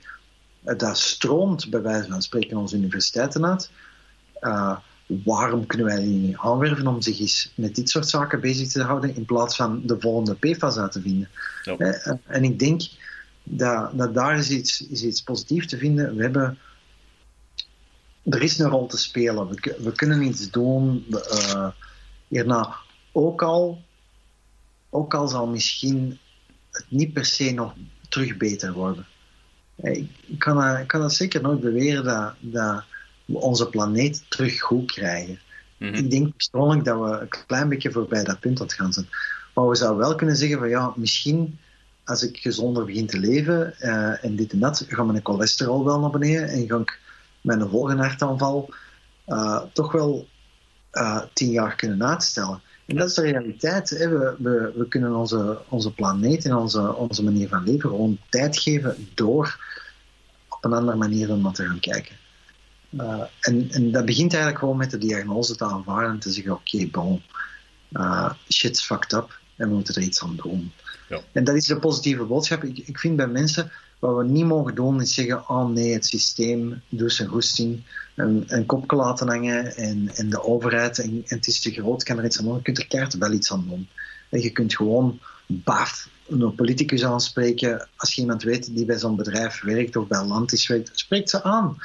Dat 0.59 0.97
stroomt 0.97 1.69
bij 1.69 1.81
wijze 1.81 2.09
van 2.09 2.21
spreken 2.21 2.57
onze 2.57 2.75
universiteiten 2.75 3.45
uit. 3.45 3.71
Uh, 4.41 4.77
waarom 5.05 5.65
kunnen 5.65 5.87
wij 5.87 5.99
die 5.99 6.17
niet 6.17 6.37
aanwerven 6.37 6.87
om 6.87 7.01
zich 7.01 7.19
eens 7.19 7.51
met 7.55 7.75
dit 7.75 7.89
soort 7.89 8.09
zaken 8.09 8.39
bezig 8.39 8.67
te 8.67 8.83
houden 8.83 9.15
in 9.15 9.25
plaats 9.25 9.55
van 9.55 9.81
de 9.85 9.99
volgende 9.99 10.35
PFAS 10.35 10.77
uit 10.77 10.91
te 10.91 11.01
vinden? 11.01 11.29
Ja. 11.63 11.75
Uh, 11.77 12.13
en 12.25 12.43
ik 12.43 12.59
denk 12.59 12.81
dat, 13.43 13.97
dat 13.97 14.13
daar 14.13 14.37
is 14.37 14.49
iets, 14.49 14.87
is 14.87 15.03
iets 15.03 15.21
positiefs 15.21 15.67
te 15.67 15.77
vinden. 15.77 16.15
We 16.15 16.21
hebben 16.21 16.57
er 18.23 18.41
is 18.41 18.59
een 18.59 18.69
rol 18.69 18.87
te 18.87 18.97
spelen. 18.97 19.47
We, 19.47 19.75
we 19.79 19.91
kunnen 19.91 20.21
iets 20.21 20.49
doen. 20.49 21.05
Uh, 21.09 21.69
hierna 22.27 22.75
ook 23.11 23.41
al 23.41 23.85
ook 24.89 25.13
al 25.13 25.27
zal 25.27 25.47
misschien 25.47 26.19
het 26.71 26.85
niet 26.89 27.13
per 27.13 27.25
se 27.25 27.51
nog 27.51 27.73
terug 28.09 28.37
beter 28.37 28.73
worden. 28.73 29.05
Ik 29.81 30.09
kan, 30.37 30.77
ik 30.77 30.87
kan 30.87 31.01
dat 31.01 31.13
zeker 31.13 31.41
nooit 31.41 31.59
beweren 31.59 32.03
dat, 32.03 32.33
dat 32.39 32.83
onze 33.25 33.69
planeet 33.69 34.23
terug 34.27 34.59
goed 34.59 34.91
krijgen. 34.91 35.39
Mhm. 35.77 35.93
Ik 35.93 36.11
denk 36.11 36.35
persoonlijk 36.35 36.83
dat 36.83 36.99
we 36.99 37.19
een 37.19 37.45
klein 37.45 37.69
beetje 37.69 37.91
voorbij 37.91 38.23
dat 38.23 38.39
punt 38.39 38.61
aan 38.61 38.71
gaan 38.71 38.93
zijn. 38.93 39.09
Maar 39.53 39.67
we 39.67 39.75
zouden 39.75 39.99
wel 39.99 40.15
kunnen 40.15 40.35
zeggen 40.35 40.57
van 40.57 40.69
ja, 40.69 40.93
misschien 40.95 41.59
als 42.05 42.23
ik 42.23 42.37
gezonder 42.37 42.85
begin 42.85 43.07
te 43.07 43.19
leven 43.19 43.79
eh, 43.79 44.23
en 44.23 44.35
dit 44.35 44.51
en 44.51 44.59
dat, 44.59 44.85
gaat 44.87 45.05
mijn 45.05 45.19
cholesterol 45.23 45.85
wel 45.85 45.99
naar 45.99 46.09
beneden 46.09 46.47
en 46.47 46.67
ga 46.67 46.77
ik 46.77 46.99
mijn 47.41 47.69
volgende 47.69 48.03
hartaanval 48.03 48.73
eh, 49.25 49.61
toch 49.73 49.91
wel 49.91 50.27
eh, 50.91 51.21
tien 51.33 51.51
jaar 51.51 51.75
kunnen 51.75 52.07
uitstellen. 52.07 52.61
En 52.85 52.95
dat 52.95 53.09
is 53.09 53.13
de 53.13 53.21
realiteit. 53.21 53.89
Hè. 53.89 54.09
We, 54.09 54.35
we, 54.37 54.73
we 54.75 54.87
kunnen 54.87 55.15
onze, 55.15 55.59
onze 55.69 55.93
planeet 55.93 56.45
en 56.45 56.55
onze, 56.55 56.95
onze 56.95 57.23
manier 57.23 57.47
van 57.47 57.63
leven 57.63 57.89
gewoon 57.89 58.17
tijd 58.29 58.59
geven 58.59 59.07
door 59.13 59.66
op 60.57 60.65
een 60.65 60.73
andere 60.73 60.97
manier 60.97 61.27
dan 61.27 61.53
te 61.53 61.65
gaan 61.65 61.79
kijken. 61.79 62.15
Uh, 62.89 63.23
en, 63.39 63.71
en, 63.71 63.91
dat 63.91 64.05
begint 64.05 64.31
eigenlijk 64.31 64.61
gewoon 64.61 64.77
met 64.77 64.91
de 64.91 64.97
diagnose 64.97 65.55
te 65.55 65.65
aanvaarden 65.65 66.11
en 66.11 66.19
te 66.19 66.31
zeggen: 66.31 66.53
oké, 66.53 66.75
okay, 66.75 66.89
bon, 66.89 67.21
uh, 67.91 68.31
shit's 68.49 68.85
fucked 68.85 69.13
up 69.13 69.39
en 69.55 69.67
we 69.67 69.73
moeten 69.73 69.95
er 69.95 70.01
iets 70.01 70.23
aan 70.23 70.35
doen. 70.35 70.71
Ja. 71.09 71.21
En 71.31 71.43
dat 71.43 71.55
is 71.55 71.65
de 71.65 71.79
positieve 71.79 72.23
boodschap. 72.23 72.63
Ik, 72.63 72.77
ik 72.77 72.99
vind 72.99 73.15
bij 73.15 73.27
mensen 73.27 73.71
wat 73.99 74.17
we 74.17 74.23
niet 74.23 74.45
mogen 74.45 74.75
doen 74.75 75.01
is 75.01 75.13
zeggen: 75.13 75.49
oh 75.49 75.69
nee, 75.69 75.93
het 75.93 76.05
systeem 76.05 76.81
doet 76.89 77.13
zijn 77.13 77.27
goesting, 77.27 77.83
een, 78.15 78.43
een 78.47 78.65
kopje 78.65 78.95
laten 78.95 79.27
hangen 79.27 79.75
en, 79.75 80.09
en 80.15 80.29
de 80.29 80.43
overheid 80.43 80.99
en, 80.99 81.09
en, 81.09 81.35
het 81.35 81.47
is 81.47 81.61
te 81.61 81.71
groot, 81.71 82.03
kan 82.03 82.17
er 82.17 82.25
iets 82.25 82.39
aan 82.39 82.45
doen. 82.45 82.55
Je 82.55 82.61
kunt 82.61 82.77
er 82.77 82.87
keihard 82.87 83.17
wel 83.17 83.31
iets 83.31 83.51
aan 83.51 83.65
doen. 83.69 83.87
En 84.29 84.41
je 84.41 84.49
kunt 84.51 84.75
gewoon 84.75 85.19
baf 85.45 86.09
een 86.29 86.55
politicus 86.55 87.03
aanspreken. 87.03 87.87
Als 87.95 88.13
je 88.13 88.21
iemand 88.21 88.43
weet 88.43 88.75
die 88.75 88.85
bij 88.85 88.97
zo'n 88.97 89.15
bedrijf 89.15 89.61
werkt 89.61 89.95
of 89.95 90.07
bij 90.07 90.23
Lantis 90.23 90.67
werkt, 90.67 90.91
spreekt 90.93 91.29
ze 91.29 91.43
aan 91.43 91.77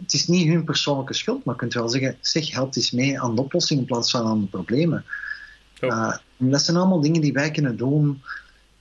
het 0.00 0.12
is 0.12 0.26
niet 0.26 0.48
hun 0.48 0.64
persoonlijke 0.64 1.14
schuld, 1.14 1.44
maar 1.44 1.54
je 1.54 1.60
kunt 1.60 1.74
wel 1.74 1.88
zeggen, 1.88 2.16
zeg, 2.20 2.52
helpt 2.52 2.76
eens 2.76 2.90
mee 2.90 3.20
aan 3.20 3.34
de 3.34 3.40
oplossing 3.40 3.80
in 3.80 3.86
plaats 3.86 4.10
van 4.10 4.26
aan 4.26 4.40
de 4.40 4.46
problemen. 4.46 5.04
Uh, 5.80 6.16
dat 6.36 6.62
zijn 6.62 6.76
allemaal 6.76 7.00
dingen 7.00 7.20
die 7.20 7.32
wij 7.32 7.50
kunnen 7.50 7.76
doen, 7.76 8.22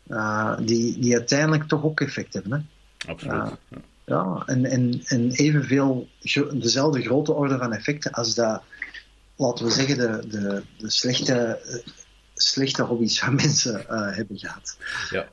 uh, 0.07 0.57
die, 0.59 0.99
die 0.99 1.13
uiteindelijk 1.13 1.63
toch 1.63 1.83
ook 1.83 2.01
effect 2.01 2.33
hebben. 2.33 2.51
Hè? 2.51 3.11
Absoluut. 3.11 3.43
Uh, 3.69 3.79
ja, 4.05 4.43
en, 4.45 4.65
en, 4.65 5.01
en 5.05 5.31
evenveel, 5.31 6.07
dezelfde 6.53 7.01
grote 7.01 7.33
orde 7.33 7.57
van 7.57 7.73
effecten 7.73 8.11
als 8.11 8.35
dat, 8.35 8.61
laten 9.35 9.65
we 9.65 9.71
zeggen, 9.71 9.97
de, 9.97 10.27
de, 10.27 10.63
de 10.77 10.89
slechte 10.89 11.59
slechte 12.41 12.83
hobby's 12.83 13.19
van 13.19 13.35
mensen 13.43 13.85
uh, 13.89 14.15
hebben 14.15 14.37
gehad. 14.37 14.77
Ja, 15.09 15.27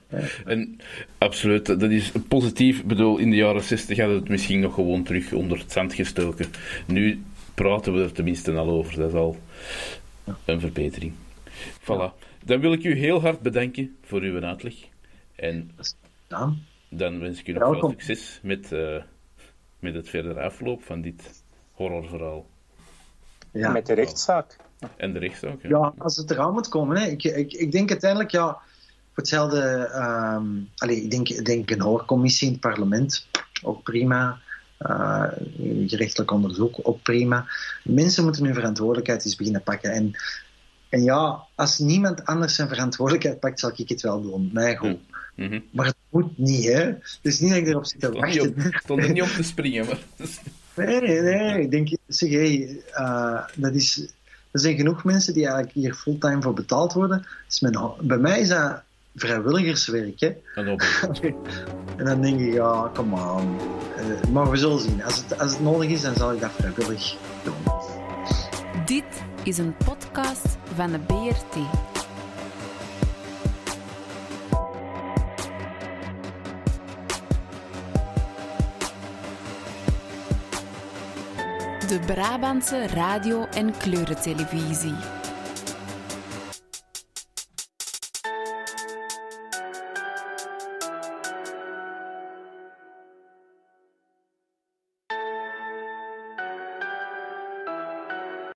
en 0.44 0.80
absoluut, 1.18 1.66
dat 1.66 1.82
is 1.82 2.12
positief. 2.28 2.78
Ik 2.78 2.86
bedoel, 2.86 3.18
in 3.18 3.30
de 3.30 3.36
jaren 3.36 3.62
60 3.62 3.96
hadden 3.96 4.14
we 4.14 4.20
het 4.20 4.30
misschien 4.30 4.60
nog 4.60 4.74
gewoon 4.74 5.02
terug 5.02 5.32
onder 5.32 5.58
het 5.58 5.72
zand 5.72 5.94
gestoken. 5.94 6.46
Nu 6.86 7.22
praten 7.54 7.94
we 7.94 8.02
er 8.02 8.12
tenminste 8.12 8.52
al 8.52 8.68
over. 8.68 8.96
Dat 8.96 9.08
is 9.08 9.14
al 9.14 9.36
een 10.44 10.60
verbetering. 10.60 11.12
Voilà. 11.80 12.26
Dan 12.44 12.60
wil 12.60 12.72
ik 12.72 12.84
u 12.84 12.94
heel 12.94 13.20
hard 13.20 13.40
bedanken 13.40 13.96
voor 14.02 14.20
uw 14.20 14.42
uitleg. 14.42 14.74
En 15.34 15.70
dan 16.88 17.20
wens 17.20 17.40
ik 17.40 17.48
u 17.48 17.52
nog 17.52 17.78
veel 17.78 17.90
succes 17.90 18.40
met, 18.42 18.72
uh, 18.72 19.02
met 19.78 19.94
het 19.94 20.08
verdere 20.08 20.40
afloop 20.40 20.82
van 20.82 21.00
dit 21.00 21.42
horrorverhaal. 21.72 22.46
Ja. 23.52 23.70
Met 23.70 23.86
de 23.86 23.94
rechtszaak. 23.94 24.56
En 24.96 25.12
de 25.12 25.18
rechtszaak. 25.18 25.62
Ja. 25.62 25.68
ja, 25.68 25.92
als 25.98 26.16
het 26.16 26.30
eraan 26.30 26.52
moet 26.52 26.68
komen. 26.68 26.96
Hè. 26.96 27.06
Ik, 27.06 27.24
ik, 27.24 27.52
ik 27.52 27.72
denk 27.72 27.90
uiteindelijk, 27.90 28.30
ja, 28.30 28.46
voor 28.46 29.14
hetzelfde. 29.14 29.90
Um, 29.94 30.68
allez, 30.76 30.96
ik 30.96 31.10
denk, 31.10 31.44
denk 31.44 31.70
een 31.70 31.80
hoorcommissie 31.80 32.46
in 32.46 32.52
het 32.52 32.62
parlement, 32.62 33.26
ook 33.62 33.82
prima. 33.82 34.38
Uh, 34.80 35.24
gerechtelijk 35.86 36.30
onderzoek, 36.30 36.78
ook 36.82 37.02
prima. 37.02 37.46
Mensen 37.84 38.24
moeten 38.24 38.44
hun 38.44 38.54
verantwoordelijkheid 38.54 39.24
eens 39.24 39.36
beginnen 39.36 39.62
pakken. 39.62 39.92
En, 39.92 40.12
en 40.88 41.02
ja, 41.02 41.42
als 41.54 41.78
niemand 41.78 42.24
anders 42.24 42.54
zijn 42.54 42.68
verantwoordelijkheid 42.68 43.40
pakt, 43.40 43.60
zal 43.60 43.72
ik 43.76 43.88
het 43.88 44.00
wel 44.00 44.22
doen. 44.22 44.50
Nee, 44.52 44.76
goed. 44.76 44.98
Mm 45.34 45.48
-hmm. 45.48 45.64
Maar 45.70 45.86
het 45.86 45.96
moet 46.08 46.38
niet, 46.38 46.64
hè. 46.64 46.84
Het 46.84 47.18
is 47.22 47.40
niet 47.40 47.50
dat 47.50 47.58
ik 47.58 47.66
erop 47.66 47.86
zit 47.86 48.00
te 48.00 48.12
wachten. 48.12 48.56
Ik 48.56 48.80
stond 48.82 49.02
er 49.02 49.12
niet 49.12 49.22
op 49.22 49.28
te 49.28 49.42
springen, 49.42 49.86
maar... 49.86 49.98
Nee, 50.74 51.20
nee, 51.20 51.60
ik 51.62 51.70
denk, 51.70 51.88
zeg, 52.06 52.30
hey, 52.30 52.82
uh, 52.92 53.46
dat 53.54 53.74
is, 53.74 54.12
er 54.50 54.60
zijn 54.60 54.76
genoeg 54.76 55.04
mensen 55.04 55.34
die 55.34 55.42
eigenlijk 55.42 55.74
hier 55.74 55.94
fulltime 55.94 56.42
voor 56.42 56.54
betaald 56.54 56.92
worden. 56.92 57.26
Dus 57.46 57.60
mijn, 57.60 57.78
bij 58.00 58.18
mij 58.18 58.40
is 58.40 58.48
dat 58.48 58.82
vrijwilligerswerk. 59.14 60.20
Hè? 60.20 60.32
en 61.96 62.04
dan 62.04 62.20
denk 62.20 62.40
ik, 62.40 62.52
ja, 62.52 62.90
kom 62.94 63.14
aan. 63.14 63.56
Uh, 63.98 64.30
maar 64.32 64.50
we 64.50 64.56
zullen 64.56 64.80
zien. 64.80 65.04
Als 65.04 65.16
het, 65.16 65.38
als 65.38 65.52
het 65.52 65.60
nodig 65.60 65.90
is, 65.90 66.02
dan 66.02 66.14
zal 66.14 66.32
ik 66.32 66.40
dat 66.40 66.50
vrijwillig 66.50 67.16
doen. 67.44 67.54
Dit 68.84 69.22
is 69.42 69.58
een 69.58 69.74
podcast 69.84 70.56
van 70.74 70.90
de 70.92 70.98
BRT. 70.98 71.56
De 81.88 81.98
Brabantse 82.06 82.86
radio- 82.86 83.46
en 83.54 83.72
kleurentelevisie. 83.78 85.17